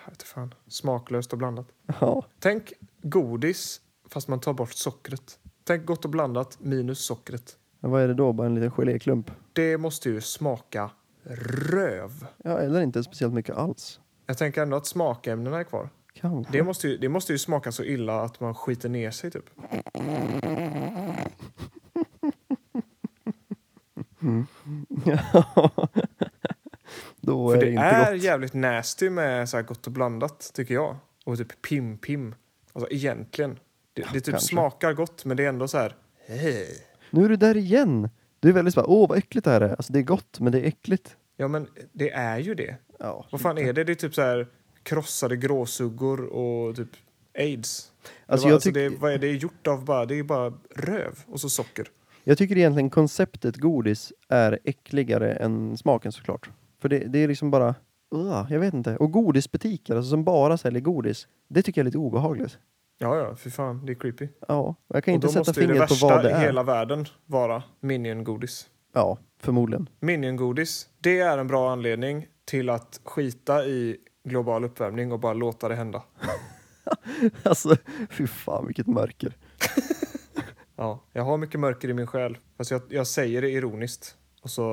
Jag 0.05 0.11
vet 0.11 0.23
fan. 0.23 0.53
Smaklöst 0.67 1.31
och 1.33 1.37
blandat. 1.39 1.67
ja. 1.99 2.25
Tänk 2.39 2.73
godis 3.01 3.81
fast 4.09 4.27
man 4.27 4.39
tar 4.39 4.53
bort 4.53 4.73
sockret. 4.73 5.39
Tänk 5.63 5.85
gott 5.85 6.05
och 6.05 6.11
blandat 6.11 6.57
minus 6.59 6.99
sockret. 6.99 7.57
Men 7.79 7.91
vad 7.91 8.01
är 8.01 8.07
det 8.07 8.13
då? 8.13 8.33
Bara 8.33 8.47
en 8.47 8.55
liten 8.55 8.71
geléklump? 8.71 9.31
Det 9.53 9.77
måste 9.77 10.09
ju 10.09 10.21
smaka 10.21 10.91
röv. 11.23 12.25
Ja, 12.43 12.59
eller 12.59 12.81
inte 12.81 13.03
speciellt 13.03 13.33
mycket 13.33 13.55
alls. 13.55 13.99
Jag 14.25 14.37
tänker 14.37 14.61
ändå 14.61 14.77
att 14.77 14.85
smakämnena 14.87 15.59
är 15.59 15.63
kvar. 15.63 15.89
Kanske. 16.13 16.51
Det 16.51 16.63
måste, 16.63 16.87
ju, 16.87 16.97
det 16.97 17.09
måste 17.09 17.31
ju 17.31 17.37
smaka 17.37 17.71
så 17.71 17.83
illa 17.83 18.21
att 18.21 18.39
man 18.39 18.55
skiter 18.55 18.89
ner 18.89 19.11
sig 19.11 19.31
typ. 19.31 19.45
Då 27.21 27.49
För 27.49 27.58
är 27.58 27.60
det, 27.60 27.65
det 27.65 27.71
inte 27.71 27.84
är 27.84 28.13
gott. 28.13 28.23
jävligt 28.23 28.53
nasty 28.53 29.10
med 29.10 29.49
så 29.49 29.58
här 29.58 29.63
gott 29.63 29.88
och 29.88 29.93
blandat 29.93 30.51
tycker 30.53 30.73
jag. 30.73 30.97
Och 31.25 31.38
typ 31.38 31.65
pim-pim. 31.65 32.34
Alltså 32.73 32.91
egentligen. 32.93 33.60
Det, 33.93 34.01
det 34.01 34.21
typ 34.21 34.25
kanske. 34.25 34.47
smakar 34.47 34.93
gott 34.93 35.25
men 35.25 35.38
det 35.38 35.43
är 35.45 35.49
ändå 35.49 35.67
så 35.67 35.77
här... 35.77 35.95
Hej. 36.27 36.67
Nu 37.10 37.25
är 37.25 37.29
du 37.29 37.36
där 37.36 37.58
igen! 37.58 38.10
Du 38.39 38.49
är 38.49 38.53
väldigt 38.53 38.73
såhär, 38.73 38.89
åh 38.89 39.10
vad 39.10 39.17
äckligt 39.17 39.45
det 39.45 39.51
här 39.51 39.62
är. 39.62 39.69
Alltså 39.69 39.93
det 39.93 39.99
är 39.99 40.03
gott, 40.03 40.39
men 40.39 40.51
det 40.51 40.60
är 40.60 40.65
äckligt. 40.65 41.15
Ja 41.38 41.47
men 41.47 41.67
det 41.91 42.10
är 42.12 42.38
ju 42.39 42.55
det. 42.55 42.75
Ja. 42.99 43.25
Vad 43.32 43.41
fan 43.41 43.58
är 43.58 43.73
det? 43.73 43.84
Det 43.84 43.91
är 43.91 43.95
typ 43.95 44.15
så 44.15 44.21
här 44.21 44.47
krossade 44.84 45.38
gråsuggor 45.38 46.25
och 46.25 46.75
typ 46.75 46.89
aids. 47.38 47.91
Alltså 48.25 48.47
det, 48.47 48.49
var, 48.49 48.49
jag, 48.49 48.55
alltså 48.55 48.71
det, 48.71 48.89
vad 48.89 49.13
är 49.13 49.17
det 49.17 49.32
gjort 49.32 49.67
av? 49.67 49.86
Bara, 49.86 50.05
det 50.05 50.19
är 50.19 50.23
bara 50.23 50.53
röv 50.75 51.19
och 51.27 51.41
så 51.41 51.49
socker. 51.49 51.88
Jag 52.29 52.37
tycker 52.37 52.57
egentligen 52.57 52.89
konceptet 52.89 53.57
godis 53.57 54.13
är 54.27 54.59
äckligare 54.63 55.33
än 55.33 55.77
smaken 55.77 56.11
såklart. 56.11 56.49
För 56.81 56.89
det, 56.89 56.99
det 56.99 57.19
är 57.19 57.27
liksom 57.27 57.51
bara, 57.51 57.75
uh, 58.15 58.45
jag 58.49 58.59
vet 58.59 58.73
inte. 58.73 58.97
Och 58.97 59.11
godisbutiker, 59.11 59.95
alltså 59.95 60.09
som 60.09 60.23
bara 60.23 60.57
säljer 60.57 60.81
godis, 60.81 61.27
det 61.47 61.61
tycker 61.61 61.81
jag 61.81 61.83
är 61.83 61.85
lite 61.85 61.97
obehagligt. 61.97 62.57
Ja, 62.97 63.17
ja, 63.17 63.35
för 63.35 63.49
fan, 63.49 63.85
det 63.85 63.91
är 63.91 63.95
creepy. 63.95 64.27
Ja, 64.47 64.75
jag 64.87 65.03
kan 65.03 65.11
och 65.11 65.15
inte 65.15 65.27
då 65.27 65.31
sätta 65.31 65.39
måste 65.39 65.61
ju 65.61 65.67
det 65.67 65.73
fingret 65.73 65.89
på 65.89 65.93
värsta 65.93 66.07
vad 66.07 66.23
det 66.23 66.29
i 66.29 66.33
är. 66.33 66.39
hela 66.39 66.63
världen 66.63 67.05
vara 67.25 67.63
Minion-godis. 67.79 68.69
Ja, 68.93 69.17
förmodligen. 69.39 69.89
Minion-godis, 69.99 70.87
det 70.99 71.19
är 71.19 71.37
en 71.37 71.47
bra 71.47 71.71
anledning 71.71 72.27
till 72.45 72.69
att 72.69 73.01
skita 73.03 73.65
i 73.65 73.97
global 74.23 74.63
uppvärmning 74.63 75.11
och 75.11 75.19
bara 75.19 75.33
låta 75.33 75.69
det 75.69 75.75
hända. 75.75 76.03
Alltså, 77.43 77.75
fy 78.09 78.27
fan 78.27 78.65
vilket 78.65 78.87
mörker. 78.87 79.33
Ja, 80.79 80.99
jag 81.13 81.23
har 81.23 81.37
mycket 81.37 81.59
mörker 81.59 81.89
i 81.89 81.93
min 81.93 82.07
själ. 82.07 82.37
Fast 82.57 82.71
jag, 82.71 82.81
jag 82.89 83.07
säger 83.07 83.41
det 83.41 83.49
ironiskt. 83.49 84.15
Och 84.41 84.49
så 84.49 84.63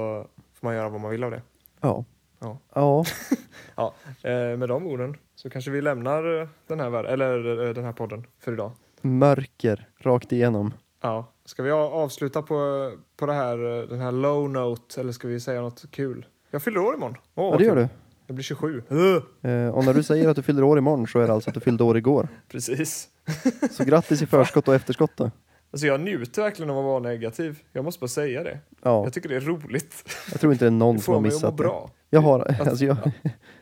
får 0.55 0.67
man 0.67 0.75
göra 0.75 0.89
vad 0.89 1.01
man 1.01 1.11
vill 1.11 1.25
av 1.25 1.31
det. 1.31 1.43
Ja. 1.81 2.05
Ja. 2.39 2.59
Ja, 2.75 3.05
Ja, 3.77 3.95
eh, 4.23 4.57
med 4.57 4.69
de 4.69 4.87
orden 4.87 5.17
så 5.35 5.51
kanske 5.51 5.71
vi 5.71 5.81
lämnar 5.83 6.49
den 6.67 6.81
här, 6.81 7.05
eller, 7.05 7.67
eh, 7.69 7.75
den 7.75 7.85
här 7.85 7.93
podden 7.93 8.27
för 8.41 8.53
idag. 8.53 8.71
mörker 9.01 9.89
rakt 10.01 10.33
igenom. 10.33 10.75
Ja. 11.01 11.33
Ska 11.45 11.63
vi 11.63 11.71
avsluta 11.71 12.43
på, 12.43 12.93
på 13.17 13.27
det 13.27 13.33
här, 13.33 13.79
eh, 13.81 13.89
den 13.89 14.01
här 14.01 14.13
low 14.13 14.51
note 14.51 15.01
eller 15.01 15.13
ska 15.13 15.29
vi 15.29 15.41
säga 15.41 15.61
något 15.61 15.91
kul? 15.91 16.27
Jag 16.51 16.63
fyller 16.63 16.81
år 16.81 16.95
imorgon. 16.95 17.17
Åh, 17.35 17.51
Ja, 17.53 17.59
det 17.59 17.65
gör 17.65 17.77
du. 17.77 17.89
Jag 18.27 18.35
blir 18.35 18.45
27. 18.45 18.83
Eh, 18.89 19.69
och 19.69 19.85
när 19.85 19.95
du 19.95 20.03
säger 20.03 20.29
att 20.29 20.37
du 20.37 20.43
fyller 20.43 20.63
år 20.65 20.79
imorgon 20.79 21.07
så 21.07 21.19
är 21.19 21.27
det 21.27 21.33
alltså 21.33 21.51
att 21.51 21.55
du 21.55 21.61
fyllde 21.61 21.85
år 21.85 21.97
igår. 21.97 22.29
Precis. 22.49 23.09
Så 23.71 23.85
grattis 23.85 24.23
i 24.23 24.27
förskott 24.27 24.69
och 24.69 24.75
efterskott 24.75 25.13
då. 25.17 25.31
Alltså 25.77 25.87
jag 25.87 26.01
njuter 26.01 26.43
verkligen 26.43 26.71
av 26.71 26.79
att 26.79 26.85
vara 26.85 27.01
negativ. 27.01 27.59
Jag 27.73 27.85
måste 27.85 28.01
bara 28.01 28.09
säga 28.09 28.43
det. 28.43 28.59
Ja, 28.83 29.05
Jag 29.05 29.13
tycker 29.13 29.29
det 29.29 29.37
är 29.37 29.41
roligt. 29.41 30.17
jag 30.33 30.41
tror 30.41 30.53
inte 30.53 30.65
det 30.65 30.69
är 30.69 30.71
någon 30.71 30.97
Det 30.97 31.03
som 31.03 31.15
har 31.15 31.21
får 31.21 31.23
mig 31.23 31.29
att 31.29 31.33
må 31.35 31.37
missat 31.37 31.57
det. 31.57 31.63
bra. 31.63 31.91
Jag 32.11 32.21
har, 32.21 32.41
Att- 32.41 32.61
alltså 32.69 32.85
jag, 32.85 32.97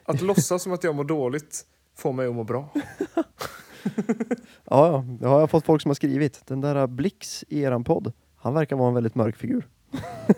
Att 0.05 0.23
låtsas 0.23 0.63
som 0.63 0.73
att 0.73 0.85
jag 0.85 0.95
mår 0.95 1.05
dåligt 1.05 1.63
får 1.97 2.13
mig 2.13 2.27
att 2.27 2.35
må 2.35 2.45
bra. 2.45 2.69
ja, 3.15 3.95
ja, 4.65 5.05
det 5.21 5.27
har 5.29 5.41
jag 5.41 5.51
fått 5.51 5.65
folk 5.65 5.83
som 5.83 5.89
har 5.89 5.95
skrivit. 5.95 6.47
Den 6.47 6.61
där 6.61 6.87
Blix 6.87 7.45
i 7.49 7.63
eran 7.63 7.85
podd, 7.85 8.13
han 8.37 8.55
verkar 8.55 8.77
vara 8.77 8.89
en 8.89 8.95
väldigt 8.95 9.15
mörk 9.15 9.37
figur. 9.37 9.69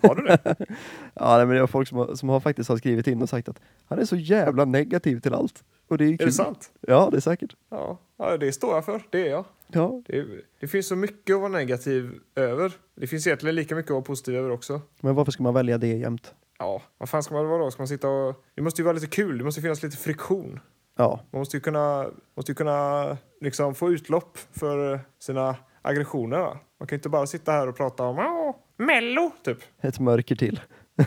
Har 0.02 0.14
du 0.14 0.22
det? 0.24 0.38
Ja, 1.14 1.36
nej, 1.36 1.46
men 1.46 1.56
det 1.56 1.62
är 1.62 1.66
folk 1.66 1.88
som 1.88 1.98
har, 1.98 2.14
som 2.14 2.28
har 2.28 2.40
faktiskt 2.40 2.68
har 2.68 2.76
skrivit 2.76 3.06
in 3.06 3.22
och 3.22 3.28
sagt 3.28 3.48
att 3.48 3.60
han 3.86 3.98
är 3.98 4.04
så 4.04 4.16
jävla 4.16 4.64
negativ 4.64 5.20
till 5.20 5.34
allt. 5.34 5.64
Och 5.88 5.98
det 5.98 6.04
är 6.04 6.12
Är 6.12 6.16
kul. 6.16 6.26
det 6.26 6.32
sant? 6.32 6.70
Ja, 6.80 7.08
det 7.10 7.16
är 7.16 7.20
säkert. 7.20 7.56
Ja, 7.70 7.98
ja, 8.16 8.36
det 8.36 8.52
står 8.52 8.74
jag 8.74 8.84
för. 8.84 9.02
Det 9.10 9.26
är 9.26 9.30
jag. 9.30 9.44
Ja, 9.72 10.02
Det, 10.06 10.26
det 10.60 10.66
finns 10.68 10.86
så 10.86 10.96
mycket 10.96 11.34
att 11.34 11.40
vara 11.40 11.52
negativ 11.52 12.18
över. 12.34 12.72
Det 12.94 13.06
finns 13.06 13.26
egentligen 13.26 13.54
lika 13.56 13.74
mycket 13.74 13.90
att 13.90 13.94
vara 13.94 14.02
positiv 14.04 14.36
över 14.36 14.50
också. 14.50 14.80
men 15.00 15.14
varför 15.14 15.32
ska 15.32 15.42
man 15.42 15.54
välja 15.54 15.78
det 15.78 15.86
jämt? 15.96 16.34
Ja, 16.58 16.82
vad 16.98 17.08
fan 17.08 17.22
ska 17.22 17.34
man 17.34 17.48
vara 17.48 17.58
då? 17.64 17.70
Ska 17.70 17.80
man 17.82 17.88
sitta 17.88 18.08
och... 18.08 18.44
Det 18.54 18.62
måste 18.62 18.80
ju 18.82 18.84
vara 18.84 18.94
lite 18.94 19.06
kul. 19.06 19.38
Det 19.38 19.44
måste 19.44 19.60
finnas 19.60 19.82
lite 19.82 19.96
friktion. 19.96 20.60
Ja, 20.96 21.20
Man 21.30 21.38
måste 21.38 21.56
ju 21.56 21.60
kunna, 21.60 22.06
måste 22.36 22.52
ju 22.52 22.56
kunna 22.56 23.16
liksom 23.40 23.74
få 23.74 23.90
utlopp 23.90 24.38
för 24.52 25.00
sina 25.18 25.56
aggressioner. 25.82 26.38
Va? 26.38 26.58
Man 26.80 26.86
kan 26.88 26.96
ju 26.96 26.98
inte 26.98 27.08
bara 27.08 27.26
sitta 27.26 27.52
här 27.52 27.68
och 27.68 27.76
prata 27.76 28.02
om 28.02 28.18
"Åh, 28.18 28.56
Mello, 28.76 29.30
typ. 29.44 29.58
ett 29.80 29.98
mörker 30.00 30.36
till. 30.36 30.60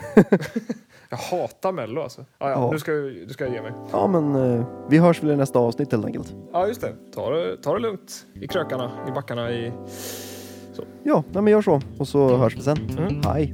Jag 1.10 1.16
hatar 1.16 1.72
Mello 1.72 2.02
alltså. 2.02 2.24
Ja, 2.38 2.50
ja, 2.50 2.50
Ja. 2.50 2.70
Nu, 2.72 2.78
ska, 2.78 2.92
nu 2.92 3.28
ska 3.28 3.44
jag 3.44 3.52
ge 3.54 3.62
mig. 3.62 3.72
Ja, 3.92 4.06
men 4.06 4.34
eh, 4.58 4.64
vi 4.88 4.98
hörs 4.98 5.22
väl 5.22 5.30
i 5.30 5.36
nästa 5.36 5.58
avsnitt 5.58 5.92
helt 5.92 6.04
enkelt. 6.04 6.34
Ja, 6.52 6.66
just 6.66 6.80
det. 6.80 6.92
Ta 7.14 7.30
det, 7.30 7.56
ta 7.56 7.74
det 7.74 7.80
lugnt 7.80 8.26
i 8.34 8.48
krökarna, 8.48 8.90
i 9.08 9.12
backarna, 9.12 9.50
i... 9.50 9.72
Ja, 11.02 11.24
nej, 11.32 11.42
men 11.42 11.52
gör 11.52 11.62
så. 11.62 11.80
Och 11.98 12.08
så 12.08 12.36
hörs 12.36 12.56
vi 12.56 12.62
sen. 12.62 12.78
Mm. 12.98 13.20
Hej! 13.24 13.52